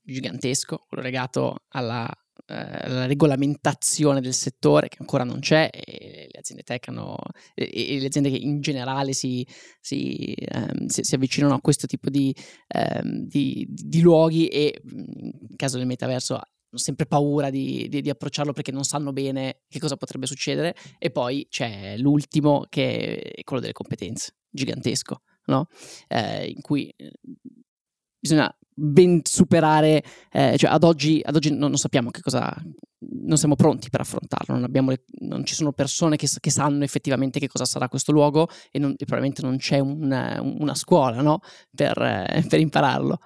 gigantesco, 0.03 0.85
quello 0.89 1.05
legato 1.05 1.59
alla 1.69 2.11
eh, 2.51 2.89
la 2.89 3.05
regolamentazione 3.05 4.23
del 4.23 4.33
settore 4.33 4.89
che 4.89 4.97
ancora 5.01 5.23
non 5.23 5.39
c'è 5.41 5.69
e 5.71 6.29
le 6.33 6.39
aziende 6.39 6.63
tech 6.63 6.89
hanno, 6.89 7.15
e, 7.55 7.71
e 7.75 7.99
le 8.01 8.07
aziende 8.07 8.31
che 8.31 8.37
in 8.37 8.63
generale 8.63 9.13
si, 9.13 9.47
si, 9.81 10.35
um, 10.55 10.87
si, 10.87 11.05
si 11.05 11.15
avvicinano 11.15 11.53
a 11.53 11.61
questo 11.61 11.87
tipo 11.87 12.09
di, 12.09 12.35
um, 12.75 13.27
di, 13.27 13.67
di, 13.69 14.01
luoghi 14.01 14.49
e 14.49 14.81
in 14.83 15.57
caso 15.57 15.77
del 15.77 15.87
metaverso 15.87 16.37
hanno 16.37 16.47
sempre 16.73 17.05
paura 17.05 17.51
di, 17.51 17.87
di, 17.91 18.01
di, 18.01 18.09
approcciarlo 18.09 18.55
perché 18.55 18.73
non 18.73 18.85
sanno 18.85 19.13
bene 19.13 19.65
che 19.69 19.79
cosa 19.79 19.97
potrebbe 19.97 20.27
succedere 20.27 20.75
e 20.99 21.11
poi 21.11 21.47
c'è 21.51 21.99
l'ultimo 21.99 22.65
che 22.71 23.19
è 23.21 23.43
quello 23.43 23.61
delle 23.61 23.75
competenze, 23.75 24.37
gigantesco, 24.49 25.21
no? 25.49 25.67
eh, 26.09 26.47
in 26.47 26.63
cui 26.63 26.91
bisogna 28.19 28.53
ben 28.79 29.21
superare, 29.25 30.03
eh, 30.31 30.57
cioè 30.57 30.71
ad 30.71 30.85
oggi, 30.85 31.21
ad 31.25 31.35
oggi 31.35 31.51
non, 31.51 31.71
non, 31.71 31.79
sappiamo 31.79 32.11
che 32.11 32.21
cosa, 32.21 32.55
non 32.99 33.37
siamo 33.37 33.57
pronti 33.57 33.91
per 33.91 34.01
affrontarlo, 34.01 34.57
non, 34.57 34.87
le, 34.87 35.05
non 35.21 35.45
ci 35.45 35.55
sono 35.55 35.73
persone 35.73 36.17
che, 36.17 36.29
che, 36.39 36.51
sanno 36.51 36.85
effettivamente 36.85 37.41
che 37.41 37.49
cosa 37.49 37.65
sarà 37.65 37.89
questo 37.89 38.13
luogo 38.13 38.49
e, 38.71 38.79
non, 38.79 38.93
e 38.93 39.05
probabilmente 39.05 39.43
non 39.43 39.57
c'è 39.57 39.81
una, 39.81 40.41
una 40.41 40.75
scuola 40.75 41.21
no? 41.21 41.41
per, 41.75 42.01
eh, 42.01 42.45
per 42.49 42.61
impararlo. 42.61 43.19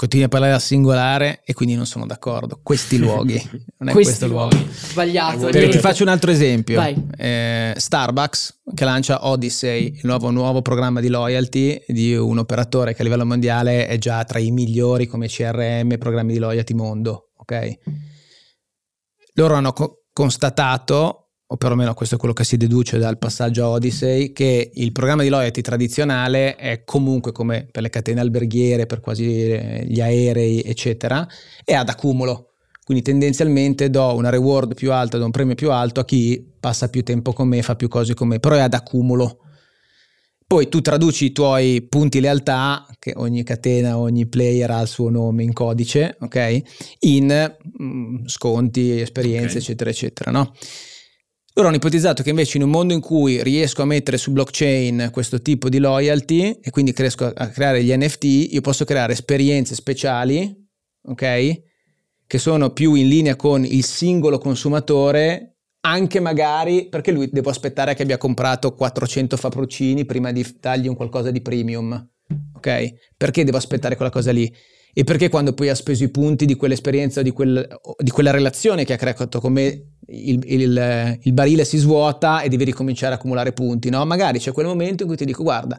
Continui 0.00 0.24
a 0.24 0.28
parlare 0.28 0.54
al 0.54 0.62
singolare 0.62 1.42
e 1.44 1.52
quindi 1.52 1.74
non 1.74 1.84
sono 1.84 2.06
d'accordo. 2.06 2.58
Questi 2.62 2.96
luoghi, 2.96 3.34
non 3.76 3.90
è 3.90 3.92
Questi 3.92 4.16
questo 4.16 4.28
luogo. 4.28 4.56
Sbagliato. 4.70 5.50
Perché 5.50 5.68
ti 5.68 5.78
faccio 5.78 6.04
un 6.04 6.08
altro 6.08 6.30
esempio. 6.30 6.82
Eh, 7.18 7.74
Starbucks 7.76 8.62
che 8.74 8.84
lancia 8.86 9.26
Odyssey, 9.26 9.88
il 9.96 10.00
nuovo, 10.04 10.30
nuovo, 10.30 10.62
programma 10.62 11.00
di 11.00 11.08
loyalty 11.08 11.84
di 11.86 12.16
un 12.16 12.38
operatore 12.38 12.94
che 12.94 13.02
a 13.02 13.04
livello 13.04 13.26
mondiale 13.26 13.88
è 13.88 13.98
già 13.98 14.24
tra 14.24 14.38
i 14.38 14.50
migliori 14.50 15.06
come 15.06 15.26
CRM 15.26 15.98
programmi 15.98 16.32
di 16.32 16.38
loyalty 16.38 16.72
mondo. 16.72 17.32
Ok? 17.36 17.78
Loro 19.34 19.54
hanno 19.54 19.74
co- 19.74 20.04
constatato 20.14 21.19
o 21.52 21.56
perlomeno 21.56 21.94
questo 21.94 22.14
è 22.14 22.18
quello 22.18 22.32
che 22.32 22.44
si 22.44 22.56
deduce 22.56 22.98
dal 22.98 23.18
passaggio 23.18 23.64
a 23.64 23.68
Odyssey, 23.70 24.32
che 24.32 24.70
il 24.72 24.92
programma 24.92 25.22
di 25.22 25.28
loyalty 25.28 25.60
tradizionale 25.62 26.54
è 26.54 26.84
comunque 26.84 27.32
come 27.32 27.66
per 27.68 27.82
le 27.82 27.90
catene 27.90 28.20
alberghiere, 28.20 28.86
per 28.86 29.00
quasi 29.00 29.24
gli 29.24 30.00
aerei, 30.00 30.62
eccetera, 30.62 31.26
è 31.64 31.74
ad 31.74 31.88
accumulo. 31.88 32.52
Quindi 32.84 33.02
tendenzialmente 33.02 33.90
do 33.90 34.14
una 34.14 34.30
reward 34.30 34.74
più 34.74 34.92
alta, 34.92 35.18
do 35.18 35.24
un 35.24 35.32
premio 35.32 35.56
più 35.56 35.72
alto 35.72 35.98
a 35.98 36.04
chi 36.04 36.54
passa 36.60 36.88
più 36.88 37.02
tempo 37.02 37.32
con 37.32 37.48
me, 37.48 37.62
fa 37.62 37.74
più 37.74 37.88
cose 37.88 38.14
con 38.14 38.28
me, 38.28 38.38
però 38.38 38.54
è 38.54 38.60
ad 38.60 38.74
accumulo. 38.74 39.38
Poi 40.46 40.68
tu 40.68 40.80
traduci 40.80 41.26
i 41.26 41.32
tuoi 41.32 41.82
punti 41.82 42.20
lealtà, 42.20 42.86
che 43.00 43.12
ogni 43.16 43.42
catena, 43.42 43.98
ogni 43.98 44.26
player 44.26 44.70
ha 44.70 44.80
il 44.80 44.88
suo 44.88 45.10
nome 45.10 45.42
in 45.42 45.52
codice, 45.52 46.16
ok? 46.20 46.62
In 47.00 47.56
mm, 47.82 48.26
sconti, 48.26 49.00
esperienze, 49.00 49.46
okay. 49.46 49.62
eccetera, 49.62 49.90
eccetera, 49.90 50.30
no? 50.30 50.52
Loro 51.54 51.66
hanno 51.66 51.78
ipotizzato 51.78 52.22
che 52.22 52.30
invece 52.30 52.58
in 52.58 52.62
un 52.62 52.70
mondo 52.70 52.94
in 52.94 53.00
cui 53.00 53.42
riesco 53.42 53.82
a 53.82 53.84
mettere 53.84 54.18
su 54.18 54.30
blockchain 54.30 55.08
questo 55.12 55.42
tipo 55.42 55.68
di 55.68 55.78
loyalty 55.78 56.60
e 56.62 56.70
quindi 56.70 56.94
riesco 56.96 57.26
a 57.26 57.48
creare 57.48 57.82
gli 57.82 57.92
NFT, 57.92 58.52
io 58.52 58.60
posso 58.60 58.84
creare 58.84 59.14
esperienze 59.14 59.74
speciali, 59.74 60.54
ok? 61.02 61.62
Che 62.24 62.38
sono 62.38 62.70
più 62.70 62.94
in 62.94 63.08
linea 63.08 63.34
con 63.34 63.64
il 63.64 63.84
singolo 63.84 64.38
consumatore, 64.38 65.56
anche 65.80 66.20
magari 66.20 66.88
perché 66.88 67.10
lui 67.10 67.28
devo 67.32 67.50
aspettare 67.50 67.94
che 67.94 68.02
abbia 68.02 68.16
comprato 68.16 68.72
400 68.72 69.36
fappuccini 69.36 70.04
prima 70.04 70.30
di 70.30 70.46
dargli 70.60 70.86
un 70.86 70.94
qualcosa 70.94 71.32
di 71.32 71.42
premium, 71.42 72.10
ok? 72.54 72.92
Perché 73.16 73.42
devo 73.42 73.56
aspettare 73.56 73.96
quella 73.96 74.12
cosa 74.12 74.30
lì? 74.30 74.50
e 74.92 75.04
perché 75.04 75.28
quando 75.28 75.52
poi 75.52 75.68
ha 75.68 75.74
speso 75.74 76.04
i 76.04 76.10
punti 76.10 76.46
di 76.46 76.56
quell'esperienza, 76.56 77.22
di, 77.22 77.30
quel, 77.30 77.66
di 77.98 78.10
quella 78.10 78.30
relazione 78.30 78.84
che 78.84 78.92
ha 78.92 78.96
creato 78.96 79.40
con 79.40 79.52
me, 79.52 79.98
il, 80.10 80.40
il, 80.44 81.18
il, 81.22 81.32
barile 81.32 81.64
si 81.64 81.78
svuota 81.78 82.40
e 82.42 82.48
devi 82.48 82.64
ricominciare 82.64 83.14
a 83.14 83.16
accumulare 83.16 83.52
punti, 83.52 83.90
no? 83.90 84.04
Magari 84.04 84.38
c'è 84.38 84.52
quel 84.52 84.66
momento 84.66 85.02
in 85.02 85.08
cui 85.08 85.16
ti 85.16 85.24
dico, 85.24 85.42
guarda, 85.42 85.78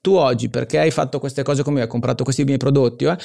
tu 0.00 0.14
oggi 0.14 0.48
perché 0.48 0.78
hai 0.78 0.90
fatto 0.90 1.18
queste 1.18 1.42
cose 1.42 1.62
come 1.62 1.76
me, 1.76 1.82
hai 1.82 1.88
comprato 1.88 2.24
questi 2.24 2.44
miei 2.44 2.58
prodotti, 2.58 3.04
eh? 3.04 3.16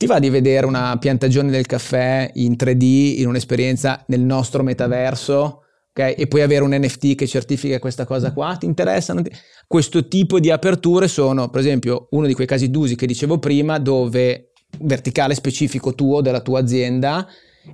ti 0.00 0.06
va 0.06 0.18
di 0.18 0.30
vedere 0.30 0.64
una 0.64 0.96
piantagione 0.98 1.50
del 1.50 1.66
caffè 1.66 2.30
in 2.34 2.52
3D, 2.52 3.18
in 3.18 3.26
un'esperienza 3.26 4.02
nel 4.06 4.20
nostro 4.20 4.62
metaverso? 4.62 5.64
Okay? 5.90 6.14
E 6.14 6.26
puoi 6.26 6.40
avere 6.40 6.64
un 6.64 6.74
NFT 6.74 7.14
che 7.14 7.26
certifica 7.26 7.78
questa 7.78 8.06
cosa 8.06 8.32
qua, 8.32 8.56
ti 8.56 8.64
interessa? 8.64 9.14
Ti... 9.14 9.30
Questo 9.66 10.08
tipo 10.08 10.40
di 10.40 10.50
aperture 10.50 11.06
sono, 11.06 11.50
per 11.50 11.60
esempio, 11.60 12.06
uno 12.12 12.26
di 12.26 12.32
quei 12.32 12.46
casi 12.46 12.70
d'usi 12.70 12.96
che 12.96 13.06
dicevo 13.06 13.38
prima, 13.38 13.78
dove 13.78 14.52
verticale 14.78 15.34
specifico 15.34 15.94
tuo, 15.94 16.22
della 16.22 16.40
tua 16.40 16.60
azienda, 16.60 17.28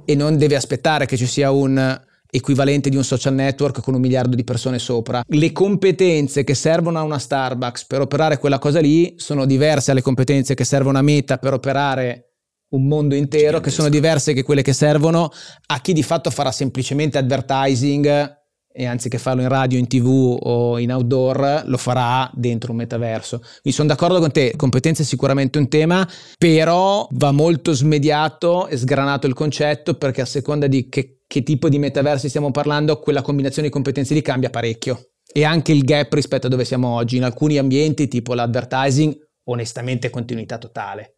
e 0.04 0.14
non 0.14 0.36
devi 0.36 0.54
aspettare 0.54 1.06
che 1.06 1.16
ci 1.16 1.26
sia 1.26 1.50
un 1.50 2.00
equivalente 2.28 2.90
di 2.90 2.96
un 2.96 3.04
social 3.04 3.34
network 3.34 3.80
con 3.80 3.94
un 3.94 4.00
miliardo 4.00 4.36
di 4.36 4.44
persone 4.44 4.78
sopra. 4.78 5.22
Le 5.26 5.52
competenze 5.52 6.44
che 6.44 6.54
servono 6.54 6.98
a 6.98 7.02
una 7.02 7.18
Starbucks 7.18 7.86
per 7.86 8.00
operare 8.00 8.38
quella 8.38 8.58
cosa 8.58 8.80
lì 8.80 9.14
sono 9.16 9.46
diverse 9.46 9.90
alle 9.90 10.02
competenze 10.02 10.54
che 10.54 10.64
servono 10.64 10.98
a 10.98 11.02
Meta 11.02 11.38
per 11.38 11.54
operare 11.54 12.32
un 12.68 12.86
mondo 12.86 13.14
intero, 13.14 13.60
che 13.60 13.70
sono 13.70 13.88
diverse 13.88 14.32
che 14.32 14.42
quelle 14.42 14.62
che 14.62 14.72
servono 14.72 15.30
a 15.66 15.80
chi 15.80 15.92
di 15.92 16.02
fatto 16.02 16.30
farà 16.30 16.50
semplicemente 16.50 17.16
advertising 17.16 18.44
e 18.76 18.84
anziché 18.84 19.16
farlo 19.16 19.40
in 19.40 19.48
radio, 19.48 19.78
in 19.78 19.86
tv 19.86 20.36
o 20.38 20.78
in 20.78 20.92
outdoor, 20.92 21.62
lo 21.64 21.78
farà 21.78 22.30
dentro 22.34 22.72
un 22.72 22.78
metaverso. 22.78 23.38
Quindi 23.38 23.72
sono 23.72 23.88
d'accordo 23.88 24.20
con 24.20 24.30
te, 24.30 24.52
competenze 24.54 25.02
è 25.02 25.06
sicuramente 25.06 25.56
un 25.58 25.68
tema, 25.68 26.06
però 26.36 27.08
va 27.12 27.32
molto 27.32 27.72
smediato 27.72 28.66
e 28.66 28.76
sgranato 28.76 29.26
il 29.26 29.32
concetto 29.32 29.94
perché 29.94 30.20
a 30.20 30.26
seconda 30.26 30.66
di 30.66 30.90
che, 30.90 31.22
che 31.26 31.42
tipo 31.42 31.70
di 31.70 31.78
metaversi 31.78 32.28
stiamo 32.28 32.50
parlando, 32.50 33.00
quella 33.00 33.22
combinazione 33.22 33.68
di 33.68 33.72
competenze 33.72 34.12
lì 34.12 34.20
cambia 34.20 34.50
parecchio. 34.50 35.12
E 35.32 35.44
anche 35.44 35.72
il 35.72 35.82
gap 35.82 36.12
rispetto 36.12 36.46
a 36.46 36.50
dove 36.50 36.66
siamo 36.66 36.88
oggi. 36.88 37.16
In 37.16 37.24
alcuni 37.24 37.56
ambienti, 37.56 38.08
tipo 38.08 38.34
l'advertising, 38.34 39.16
onestamente 39.44 40.10
continuità 40.10 40.58
totale 40.58 41.15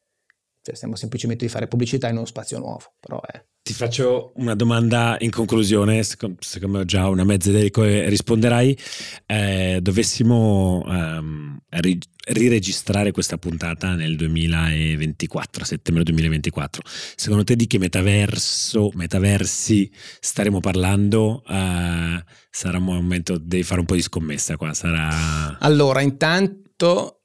cioè 0.69 0.77
stiamo 0.77 0.97
semplicemente 0.97 1.47
di 1.47 1.51
fare 1.51 1.67
pubblicità 1.67 2.09
in 2.09 2.17
uno 2.17 2.27
spazio 2.27 2.59
nuovo, 2.59 2.93
però 3.01 3.21
è... 3.23 3.43
Ti 3.63 3.73
faccio 3.75 4.33
una 4.37 4.55
domanda 4.55 5.17
in 5.21 5.31
conclusione, 5.31 6.03
secondo, 6.03 6.39
me 6.67 6.79
ho 6.79 6.85
già 6.85 7.09
una 7.09 7.25
mezza 7.25 7.51
idea 7.51 7.63
di 7.63 7.71
come 7.71 8.09
risponderai. 8.09 8.79
Eh, 9.27 9.79
dovessimo 9.83 10.83
um, 10.87 11.59
ri- 11.69 11.99
riregistrare 12.29 13.13
questa 13.13 13.37
puntata 13.37 13.95
nel 13.95 14.17
2024, 14.17 15.65
settembre 15.65 16.03
2024, 16.05 16.83
secondo 17.15 17.45
te 17.45 17.57
di 17.57 17.67
che 17.67 17.79
metaverso, 17.79 18.91
metaversi 18.95 19.91
staremo 20.21 20.61
parlando? 20.61 21.43
Uh, 21.47 22.23
sarà 22.51 22.79
un 22.79 22.85
momento, 22.85 23.37
devi 23.37 23.65
fare 23.65 23.81
un 23.81 23.87
po' 23.87 23.97
di 23.97 24.03
scommessa 24.03 24.57
qua, 24.57 24.73
sarà... 24.73 25.59
Allora, 25.59 26.01
intanto 26.01 27.21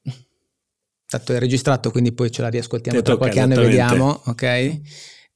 Tanto 1.14 1.32
è 1.32 1.38
registrato, 1.38 1.92
quindi 1.92 2.10
poi 2.12 2.28
ce 2.32 2.42
la 2.42 2.48
riascoltiamo 2.48 3.00
tra 3.00 3.16
qualche 3.16 3.38
anno 3.38 3.54
e 3.54 3.64
vediamo, 3.64 4.20
ok? 4.24 4.80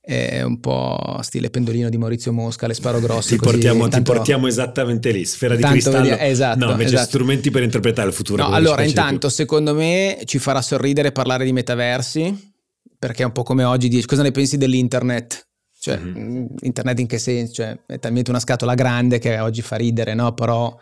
È 0.01 0.43
un 0.43 0.59
po' 0.59 1.21
stile 1.21 1.51
pendolino 1.51 1.89
di 1.89 1.97
Maurizio 1.97 2.33
Mosca, 2.33 2.67
le 2.67 2.75
sparo 2.75 2.99
grosse. 2.99 3.37
Ti, 3.37 3.43
portiamo, 3.43 3.87
ti 3.87 4.03
portiamo 4.03 4.49
esattamente 4.49 5.13
lì, 5.13 5.25
sfera 5.25 5.55
di 5.55 5.63
cristallo. 5.63 6.09
Vedi, 6.09 6.17
esatto, 6.19 6.65
no, 6.65 6.73
invece 6.73 6.95
esatto. 6.95 7.07
strumenti 7.11 7.53
per 7.53 7.63
interpretare 7.63 8.09
il 8.09 8.15
futuro. 8.15 8.43
No, 8.43 8.55
allora 8.55 8.83
intanto 8.83 9.29
secondo 9.29 9.73
me 9.73 10.19
ci 10.25 10.41
farà 10.41 10.61
sorridere 10.63 11.13
parlare 11.13 11.45
di 11.45 11.53
metaversi, 11.53 12.53
perché 12.99 13.23
è 13.23 13.27
un 13.27 13.33
po' 13.33 13.45
come 13.45 13.63
oggi 13.63 13.87
dici 13.87 14.07
cosa 14.07 14.23
ne 14.23 14.33
pensi 14.33 14.57
dell'internet? 14.57 15.47
Cioè, 15.79 15.97
mm-hmm. 15.97 16.47
internet 16.63 16.99
in 16.99 17.07
che 17.07 17.19
senso? 17.19 17.53
Cioè, 17.53 17.79
è 17.87 18.01
talmente 18.01 18.31
una 18.31 18.41
scatola 18.41 18.75
grande 18.75 19.21
che 19.21 19.39
oggi 19.39 19.63
fa 19.63 19.77
ridere, 19.77 20.15
no? 20.15 20.33
Però 20.35 20.77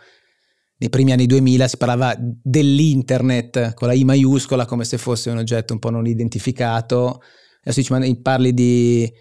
nei 0.77 0.89
primi 0.89 1.11
anni 1.11 1.25
2000 1.25 1.67
si 1.67 1.77
parlava 1.77 2.15
dell'internet 2.17 3.73
con 3.73 3.87
la 3.87 3.93
I 3.93 4.03
maiuscola 4.03 4.65
come 4.65 4.83
se 4.83 4.97
fosse 4.97 5.29
un 5.29 5.37
oggetto 5.37 5.73
un 5.73 5.79
po' 5.79 5.89
non 5.89 6.05
identificato. 6.05 7.21
Adesso 7.61 7.81
ci 7.81 8.19
parli 8.21 8.53
di 8.53 9.11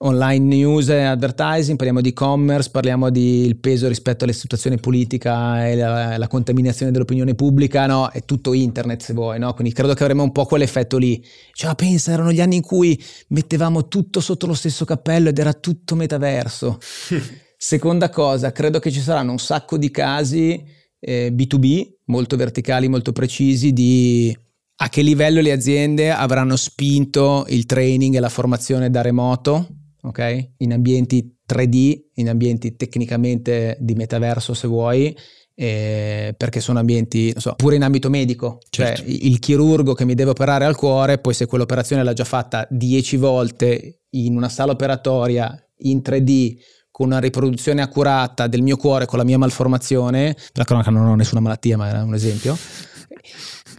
online 0.00 0.44
news 0.44 0.88
e 0.88 1.02
advertising, 1.02 1.76
parliamo 1.76 2.00
di 2.00 2.10
e-commerce, 2.10 2.70
parliamo 2.70 3.10
del 3.10 3.58
peso 3.58 3.88
rispetto 3.88 4.24
alla 4.24 4.32
situazione 4.32 4.76
politica 4.76 5.66
e 5.66 5.76
la, 5.76 6.16
la, 6.16 6.28
contaminazione 6.28 6.92
dell'opinione 6.92 7.34
pubblica, 7.34 7.86
no? 7.86 8.10
È 8.10 8.24
tutto 8.24 8.52
internet 8.52 9.02
se 9.02 9.12
vuoi, 9.12 9.38
no? 9.38 9.54
Quindi 9.54 9.72
credo 9.72 9.94
che 9.94 10.02
avremo 10.02 10.22
un 10.22 10.32
po' 10.32 10.44
quell'effetto 10.44 10.98
lì. 10.98 11.24
Cioè, 11.52 11.74
pensa, 11.74 12.12
erano 12.12 12.30
gli 12.30 12.40
anni 12.40 12.56
in 12.56 12.62
cui 12.62 13.00
mettevamo 13.28 13.88
tutto 13.88 14.20
sotto 14.20 14.46
lo 14.46 14.54
stesso 14.54 14.84
cappello 14.84 15.30
ed 15.30 15.38
era 15.38 15.52
tutto 15.52 15.96
metaverso. 15.96 16.78
Seconda 17.56 18.08
cosa, 18.08 18.52
credo 18.52 18.78
che 18.78 18.92
ci 18.92 19.00
saranno 19.00 19.32
un 19.32 19.38
sacco 19.38 19.78
di 19.78 19.90
casi 19.90 20.76
eh, 21.00 21.32
B2B, 21.32 21.94
molto 22.06 22.36
verticali, 22.36 22.88
molto 22.88 23.12
precisi, 23.12 23.72
di 23.72 24.36
a 24.80 24.88
che 24.88 25.02
livello 25.02 25.40
le 25.40 25.52
aziende 25.52 26.10
avranno 26.10 26.56
spinto 26.56 27.44
il 27.48 27.66
training 27.66 28.14
e 28.14 28.20
la 28.20 28.28
formazione 28.28 28.90
da 28.90 29.00
remoto, 29.00 29.66
ok? 30.02 30.50
In 30.58 30.72
ambienti 30.72 31.36
3D, 31.48 32.00
in 32.14 32.28
ambienti 32.28 32.76
tecnicamente 32.76 33.76
di 33.80 33.94
metaverso 33.94 34.54
se 34.54 34.68
vuoi, 34.68 35.16
eh, 35.60 36.32
perché 36.36 36.60
sono 36.60 36.78
ambienti, 36.78 37.32
non 37.32 37.40
so, 37.40 37.54
pure 37.56 37.74
in 37.74 37.82
ambito 37.82 38.08
medico, 38.08 38.60
cioè 38.70 38.94
certo. 38.94 39.02
cioè 39.02 39.10
il 39.10 39.40
chirurgo 39.40 39.94
che 39.94 40.04
mi 40.04 40.14
deve 40.14 40.30
operare 40.30 40.64
al 40.64 40.76
cuore, 40.76 41.18
poi 41.18 41.34
se 41.34 41.46
quell'operazione 41.46 42.04
l'ha 42.04 42.12
già 42.12 42.24
fatta 42.24 42.64
10 42.70 43.16
volte 43.16 44.02
in 44.10 44.36
una 44.36 44.48
sala 44.48 44.70
operatoria 44.70 45.60
in 45.78 45.98
3D 45.98 46.56
con 46.98 47.06
una 47.06 47.20
riproduzione 47.20 47.80
accurata 47.80 48.48
del 48.48 48.60
mio 48.60 48.76
cuore 48.76 49.06
con 49.06 49.20
la 49.20 49.24
mia 49.24 49.38
malformazione, 49.38 50.36
la 50.54 50.64
cronaca 50.64 50.90
non 50.90 51.06
ho 51.06 51.14
nessuna 51.14 51.40
malattia, 51.40 51.76
ma 51.76 51.88
era 51.88 52.02
un 52.02 52.12
esempio. 52.12 52.58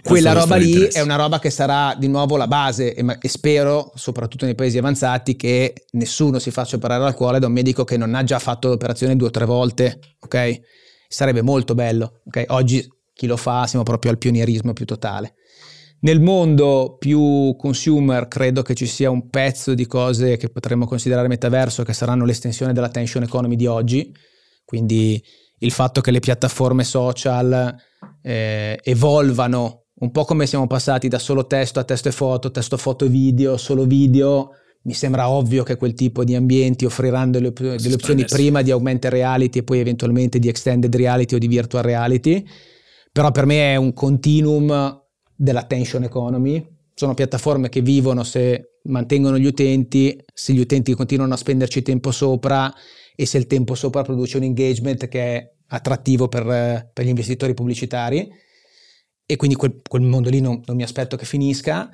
Quella 0.02 0.32
roba 0.32 0.56
lì 0.56 0.84
è 0.84 1.02
una 1.02 1.18
roba 1.18 1.38
che 1.38 1.50
sarà 1.50 1.96
di 2.00 2.08
nuovo 2.08 2.38
la 2.38 2.48
base 2.48 2.94
e, 2.94 3.18
e, 3.20 3.28
spero, 3.28 3.92
soprattutto 3.96 4.46
nei 4.46 4.56
paesi 4.56 4.78
avanzati, 4.78 5.36
che 5.36 5.74
nessuno 5.92 6.40
si 6.40 6.50
faccia 6.50 6.78
operare 6.78 7.04
al 7.04 7.14
cuore 7.14 7.40
da 7.40 7.48
un 7.48 7.52
medico 7.52 7.84
che 7.84 7.98
non 7.98 8.16
ha 8.16 8.24
già 8.24 8.40
fatto 8.40 8.70
l'operazione 8.70 9.18
due 9.18 9.28
o 9.28 9.32
tre 9.32 9.44
volte, 9.44 10.00
ok? 10.22 10.62
Sarebbe 11.06 11.42
molto 11.42 11.76
bello, 11.76 12.22
ok? 12.26 12.46
Oggi 12.48 12.88
chi 13.14 13.28
lo 13.28 13.36
fa 13.36 13.68
siamo 13.68 13.84
proprio 13.84 14.12
al 14.12 14.18
pionierismo 14.18 14.72
più 14.72 14.86
totale. 14.86 15.34
Nel 16.02 16.22
mondo 16.22 16.96
più 16.98 17.56
consumer 17.58 18.30
credo 18.30 18.62
che 18.62 18.74
ci 18.74 18.86
sia 18.86 19.10
un 19.10 19.30
pezzo 19.30 19.74
di 19.74 19.86
cose 19.86 20.38
che 20.38 20.50
potremmo 20.50 20.86
considerare 20.86 21.28
metaverso 21.28 21.84
che 21.84 21.92
saranno 21.92 22.24
l'estensione 22.24 22.72
dell'attention 22.72 23.24
economy 23.24 23.58
di 23.58 23.66
oggi, 23.66 24.14
quindi 24.64 25.22
il 25.58 25.72
fatto 25.72 26.00
che 26.00 26.12
le 26.12 26.20
piattaforme 26.20 26.86
social 26.86 27.76
eh, 28.22 28.80
evolvano 28.82 29.88
un 29.96 30.12
po' 30.12 30.24
come 30.24 30.48
siamo 30.48 30.68
passati 30.68 31.10
da 31.10 31.20
solo 31.20 31.46
testo 31.46 31.80
a 31.82 31.84
testo 31.84 32.08
e 32.08 32.14
foto, 32.14 32.52
testo, 32.52 32.78
foto 32.78 33.04
e 33.04 33.10
video, 33.10 33.58
solo 33.58 33.84
video, 33.84 34.52
mi 34.84 34.94
sembra 34.94 35.30
ovvio 35.30 35.64
che 35.64 35.76
quel 35.76 35.94
tipo 35.94 36.24
di 36.24 36.36
ambienti 36.36 36.86
offriranno 36.86 37.32
delle, 37.32 37.52
delle 37.52 37.94
opzioni 37.94 38.24
prima 38.24 38.62
di 38.62 38.72
augmented 38.72 39.12
reality 39.12 39.60
e 39.60 39.64
poi 39.64 39.80
eventualmente 39.80 40.40
di 40.40 40.48
extended 40.48 40.96
reality 40.96 41.36
o 41.36 41.38
di 41.38 41.48
virtual 41.48 41.84
reality, 41.84 42.46
però 43.12 43.32
per 43.32 43.46
me 43.46 43.74
è 43.74 43.76
un 43.76 43.92
continuum 43.92 44.99
dell'attention 45.40 46.04
economy. 46.04 46.68
Sono 46.94 47.14
piattaforme 47.14 47.70
che 47.70 47.82
vivono 47.82 48.24
se 48.24 48.80
mantengono 48.84 49.40
gli 49.40 49.46
utenti, 49.46 50.22
se 50.34 50.52
gli 50.52 50.60
utenti 50.60 50.94
continuano 50.94 51.34
a 51.34 51.38
spenderci 51.38 51.82
tempo 51.82 52.12
sopra 52.12 52.74
e 53.16 53.26
se 53.26 53.38
il 53.38 53.48
tempo 53.48 53.74
sopra 53.74 54.02
produce 54.02 54.36
un 54.36 54.44
engagement 54.44 55.08
che 55.08 55.22
è 55.22 55.52
attrattivo 55.68 56.28
per, 56.28 56.90
per 56.92 57.06
gli 57.06 57.10
investitori 57.10 57.54
pubblicitari. 57.54 58.30
E 59.26 59.36
quindi 59.38 59.56
quel, 59.56 59.82
quel 59.88 60.02
mondo 60.02 60.30
lì 60.30 60.42
non, 60.42 60.62
non, 60.66 60.76
mi 60.76 60.84
aspetto 60.84 61.16
che 61.16 61.26
finisca. 61.26 61.90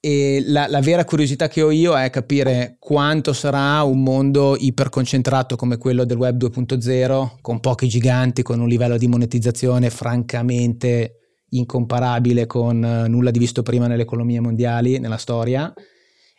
E 0.00 0.42
la, 0.46 0.66
la, 0.66 0.80
vera 0.80 1.04
curiosità 1.04 1.46
che 1.46 1.62
ho 1.62 1.70
io 1.70 1.96
è 1.96 2.10
capire 2.10 2.76
quanto 2.80 3.32
sarà 3.34 3.82
un 3.82 4.02
mondo 4.02 4.56
iperconcentrato 4.58 5.54
come 5.56 5.76
quello 5.76 6.04
del 6.04 6.16
web 6.16 6.42
2.0, 6.42 7.36
con 7.40 7.60
pochi 7.60 7.86
giganti, 7.86 8.42
con 8.42 8.58
un 8.58 8.66
livello 8.66 8.96
di 8.96 9.06
monetizzazione 9.06 9.90
francamente 9.90 11.19
incomparabile 11.50 12.46
con 12.46 12.84
eh, 12.84 13.08
nulla 13.08 13.30
di 13.30 13.38
visto 13.38 13.62
prima 13.62 13.86
nelle 13.86 14.02
economie 14.02 14.40
mondiali, 14.40 14.98
nella 14.98 15.16
storia, 15.16 15.72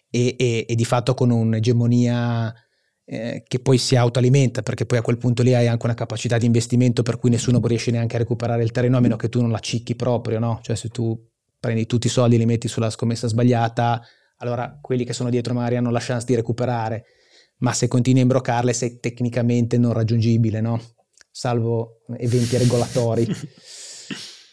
e, 0.09 0.35
e, 0.37 0.65
e 0.67 0.75
di 0.75 0.85
fatto 0.85 1.13
con 1.13 1.29
un'egemonia 1.29 2.53
eh, 3.05 3.43
che 3.47 3.59
poi 3.59 3.77
si 3.77 3.95
autoalimenta, 3.95 4.61
perché 4.61 4.85
poi 4.85 4.97
a 4.97 5.01
quel 5.01 5.17
punto 5.17 5.43
lì 5.43 5.53
hai 5.53 5.67
anche 5.67 5.85
una 5.85 5.95
capacità 5.95 6.37
di 6.37 6.45
investimento 6.45 7.03
per 7.03 7.17
cui 7.17 7.29
nessuno 7.29 7.59
riesce 7.65 7.91
neanche 7.91 8.15
a 8.15 8.19
recuperare 8.19 8.63
il 8.63 8.71
terreno, 8.71 8.97
a 8.97 8.99
meno 8.99 9.15
che 9.15 9.29
tu 9.29 9.41
non 9.41 9.51
la 9.51 9.59
cicchi 9.59 9.95
proprio, 9.95 10.39
no? 10.39 10.59
Cioè 10.61 10.75
se 10.75 10.89
tu 10.89 11.17
prendi 11.59 11.85
tutti 11.85 12.07
i 12.07 12.09
soldi 12.09 12.35
e 12.35 12.37
li 12.37 12.45
metti 12.45 12.67
sulla 12.67 12.89
scommessa 12.89 13.27
sbagliata, 13.27 14.01
allora 14.37 14.77
quelli 14.81 15.03
che 15.03 15.13
sono 15.13 15.29
dietro 15.29 15.53
magari 15.53 15.77
hanno 15.77 15.91
la 15.91 15.99
chance 16.01 16.25
di 16.25 16.35
recuperare, 16.35 17.05
ma 17.57 17.73
se 17.73 17.87
continui 17.87 18.19
a 18.19 18.23
imbroccarle 18.23 18.73
sei 18.73 18.99
tecnicamente 18.99 19.77
non 19.77 19.93
raggiungibile, 19.93 20.61
no? 20.61 20.81
Salvo 21.29 22.01
eventi 22.17 22.57
regolatori. 22.57 23.27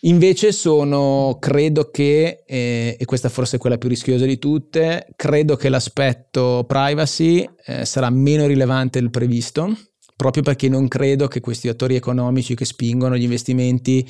Invece 0.02 0.52
sono, 0.52 1.38
credo 1.40 1.90
che, 1.90 2.44
eh, 2.46 2.96
e 2.98 3.04
questa 3.04 3.28
forse 3.28 3.56
è 3.56 3.58
quella 3.58 3.78
più 3.78 3.88
rischiosa 3.88 4.24
di 4.26 4.38
tutte, 4.38 5.08
credo 5.16 5.56
che 5.56 5.68
l'aspetto 5.68 6.64
privacy 6.68 7.48
eh, 7.66 7.84
sarà 7.84 8.08
meno 8.08 8.46
rilevante 8.46 9.00
del 9.00 9.10
previsto, 9.10 9.76
proprio 10.14 10.44
perché 10.44 10.68
non 10.68 10.86
credo 10.86 11.26
che 11.26 11.40
questi 11.40 11.68
attori 11.68 11.96
economici 11.96 12.54
che 12.54 12.64
spingono 12.64 13.16
gli 13.16 13.22
investimenti 13.22 14.08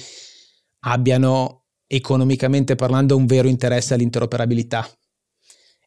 abbiano 0.81 1.65
economicamente 1.87 2.75
parlando 2.75 3.17
un 3.17 3.25
vero 3.25 3.49
interesse 3.49 3.95
all'interoperabilità. 3.95 4.87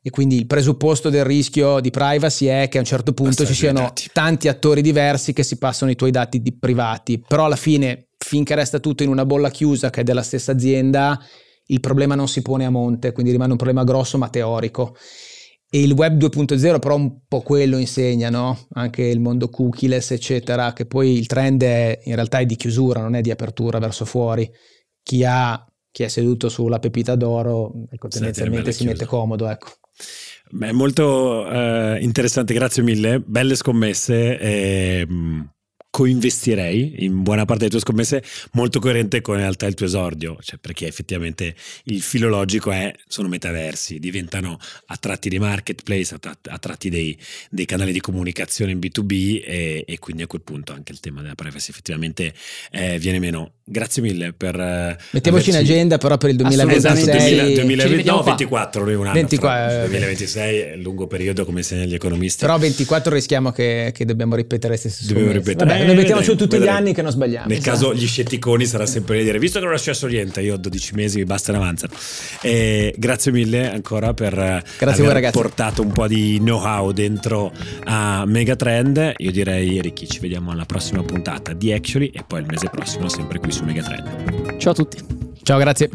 E 0.04 0.10
quindi 0.10 0.36
il 0.36 0.48
presupposto 0.48 1.12
del 1.12 1.24
rischio 1.24 1.80
di 1.80 1.92
privacy 1.92 2.48
è 2.48 2.68
che 2.70 2.78
a 2.78 2.82
un 2.82 2.88
certo 2.88 3.14
punto 3.14 3.46
ci 3.46 3.54
siano 3.54 3.94
tanti 4.12 4.48
attori 4.48 4.82
diversi 4.82 5.32
che 5.32 5.44
si 5.44 5.60
passano 5.60 5.92
i 5.92 5.96
tuoi 5.96 6.10
dati 6.10 6.42
privati, 6.60 7.24
però 7.28 7.46
alla 7.46 7.56
fine 7.56 8.08
finché 8.24 8.56
resta 8.56 8.80
tutto 8.80 9.04
in 9.04 9.10
una 9.10 9.26
bolla 9.26 9.50
chiusa 9.50 9.90
che 9.90 10.02
è 10.02 10.04
della 10.04 10.22
stessa 10.22 10.52
azienda, 10.52 11.20
il 11.68 11.80
problema 11.80 12.16
non 12.16 12.28
si 12.28 12.42
pone 12.42 12.66
a 12.66 12.70
monte, 12.70 13.12
quindi 13.12 13.32
rimane 13.32 13.52
un 13.52 13.58
problema 13.58 13.84
grosso 13.84 14.18
ma 14.18 14.30
teorico. 14.30 14.96
E 15.74 15.82
il 15.82 15.94
web 15.94 16.22
2.0 16.22 16.80
però 16.80 16.96
un 16.96 17.20
po' 17.28 17.42
quello 17.42 17.78
insegna, 17.78 18.30
no? 18.30 18.68
Anche 18.74 19.04
il 19.04 19.22
mondo 19.22 19.50
cookieless, 19.50 20.12
eccetera, 20.12 20.74
che 20.74 20.86
poi 20.86 21.18
il 21.18 21.28
trend 21.28 21.64
è, 21.64 21.98
in 22.04 22.16
realtà 22.16 22.40
è 22.40 22.46
di 22.46 22.58
chiusura, 22.58 23.00
non 23.00 23.16
è 23.16 23.22
di 23.22 23.32
apertura 23.32 23.80
verso 23.80 24.04
fuori. 24.04 24.50
Chi, 25.02 25.24
ha, 25.24 25.66
chi 25.90 26.04
è 26.04 26.10
seduto 26.10 26.50
sulla 26.50 26.80
pepita 26.80 27.16
d'oro, 27.16 27.86
ecco, 27.90 28.10
tendenzialmente 28.10 28.74
si 28.74 28.84
mette 28.84 29.06
comodo, 29.06 29.48
ecco. 29.48 29.70
Beh, 30.50 30.74
molto 30.74 31.46
uh, 31.48 31.96
interessante, 32.02 32.54
grazie 32.54 32.84
mille, 32.84 33.22
belle 33.22 33.56
scommesse. 33.56 34.38
E, 34.38 35.06
ehm, 35.08 35.50
coinvestirei 36.02 37.06
in 37.06 37.22
buona 37.22 37.46
parte 37.46 37.68
delle 37.68 37.70
tue 37.70 37.80
scommesse, 37.80 38.24
molto 38.54 38.80
coerente 38.80 39.22
con 39.22 39.36
in 39.36 39.42
realtà 39.42 39.68
il 39.68 39.76
tuo 39.76 39.86
esordio, 39.86 40.36
cioè 40.42 40.58
perché 40.60 40.88
effettivamente 40.88 41.54
il 41.86 42.02
filo 42.02 42.28
logico 42.28 42.72
è, 42.72 42.92
sono 43.08 43.28
metaversi, 43.28 44.00
diventano 44.00 44.58
a 44.88 44.98
tratti 44.98 45.30
dei 45.30 45.38
marketplace, 45.38 46.16
a 46.16 46.58
tratti 46.58 46.90
dei, 46.90 47.16
dei 47.52 47.66
canali 47.66 47.92
di 47.92 48.00
comunicazione 48.00 48.72
in 48.72 48.80
B2B 48.80 49.44
e, 49.46 49.84
e, 49.88 50.00
quindi 50.00 50.24
a 50.24 50.28
quel 50.28 50.42
punto 50.42 50.74
anche 50.74 50.92
il 50.92 51.00
tema 51.00 51.22
della 51.22 51.36
privacy 51.36 51.70
effettivamente 51.70 52.34
eh, 52.72 52.98
viene 52.98 53.20
meno. 53.20 53.52
Grazie 53.64 54.02
mille 54.02 54.34
per... 54.34 54.60
Eh, 54.60 54.98
Mettiamoci 55.12 55.50
averci... 55.50 55.50
in 55.52 55.56
agenda 55.56 55.98
però 56.00 56.18
per 56.18 56.32
il 56.32 56.36
2026. 56.38 57.16
Esatto, 57.16 57.54
2020, 57.62 58.04
no, 58.06 58.24
24, 58.24 58.84
lui 58.84 58.96
un 58.96 59.06
anno. 59.06 59.14
24, 59.14 59.88
2026 59.88 60.58
è 60.58 60.74
un 60.74 60.82
lungo 60.82 61.06
periodo 61.06 61.46
come 61.46 61.60
insegnano 61.60 61.88
gli 61.88 61.94
economisti. 61.94 62.40
Però 62.44 62.58
24 62.58 63.14
rischiamo 63.14 63.52
che, 63.52 63.92
che 63.94 64.04
dobbiamo 64.04 64.36
ripetere 64.36 64.74
le 64.74 64.80
stesse 64.80 65.06
Dobbiamo 65.06 65.32
ripetere. 65.32 65.70
Vabbè, 65.70 65.91
noi 65.94 66.02
mettiamoci 66.02 66.30
tutti 66.32 66.58
vedremo. 66.58 66.66
gli 66.66 66.70
anni 66.70 66.94
che 66.94 67.02
non 67.02 67.12
sbagliamo. 67.12 67.48
Nel 67.48 67.58
esatto. 67.58 67.78
caso 67.78 67.94
gli 67.94 68.08
scetticoni 68.08 68.66
sarà 68.66 68.86
sempre 68.86 69.24
dire, 69.24 69.40
visto 69.40 69.60
che 69.60 69.66
non 69.66 69.74
è 69.74 69.78
successo 69.78 70.08
niente, 70.08 70.42
io 70.42 70.56
ho 70.56 70.58
12 70.58 70.94
mesi, 70.96 71.18
mi 71.20 71.26
basta 71.26 71.52
e 71.52 71.56
avanzano. 71.56 71.94
E 72.42 72.94
grazie 72.98 73.32
mille 73.32 73.72
ancora 73.72 74.14
per 74.14 74.64
grazie 74.78 75.06
aver 75.06 75.22
voi, 75.22 75.32
portato 75.32 75.82
un 75.82 75.92
po' 75.92 76.08
di 76.08 76.38
know-how 76.40 76.92
dentro 76.92 77.52
a 77.86 78.24
Megatrend. 78.26 79.14
Io 79.18 79.32
direi, 79.32 79.82
Ricky, 79.82 80.08
ci 80.08 80.20
vediamo 80.20 80.52
alla 80.52 80.66
prossima 80.66 81.04
puntata 81.04 81.54
di 81.54 81.72
Actually 81.72 82.08
e 82.08 82.24
poi 82.26 82.42
il 82.42 82.48
mese 82.48 82.70
prossimo 82.70 83.08
sempre 83.10 83.40
qui 83.40 83.52
su 83.52 83.64
Megatrend. 83.64 84.58
Ciao 84.58 84.72
a 84.72 84.76
tutti. 84.76 84.98
Ciao, 85.44 85.58
grazie. 85.58 85.90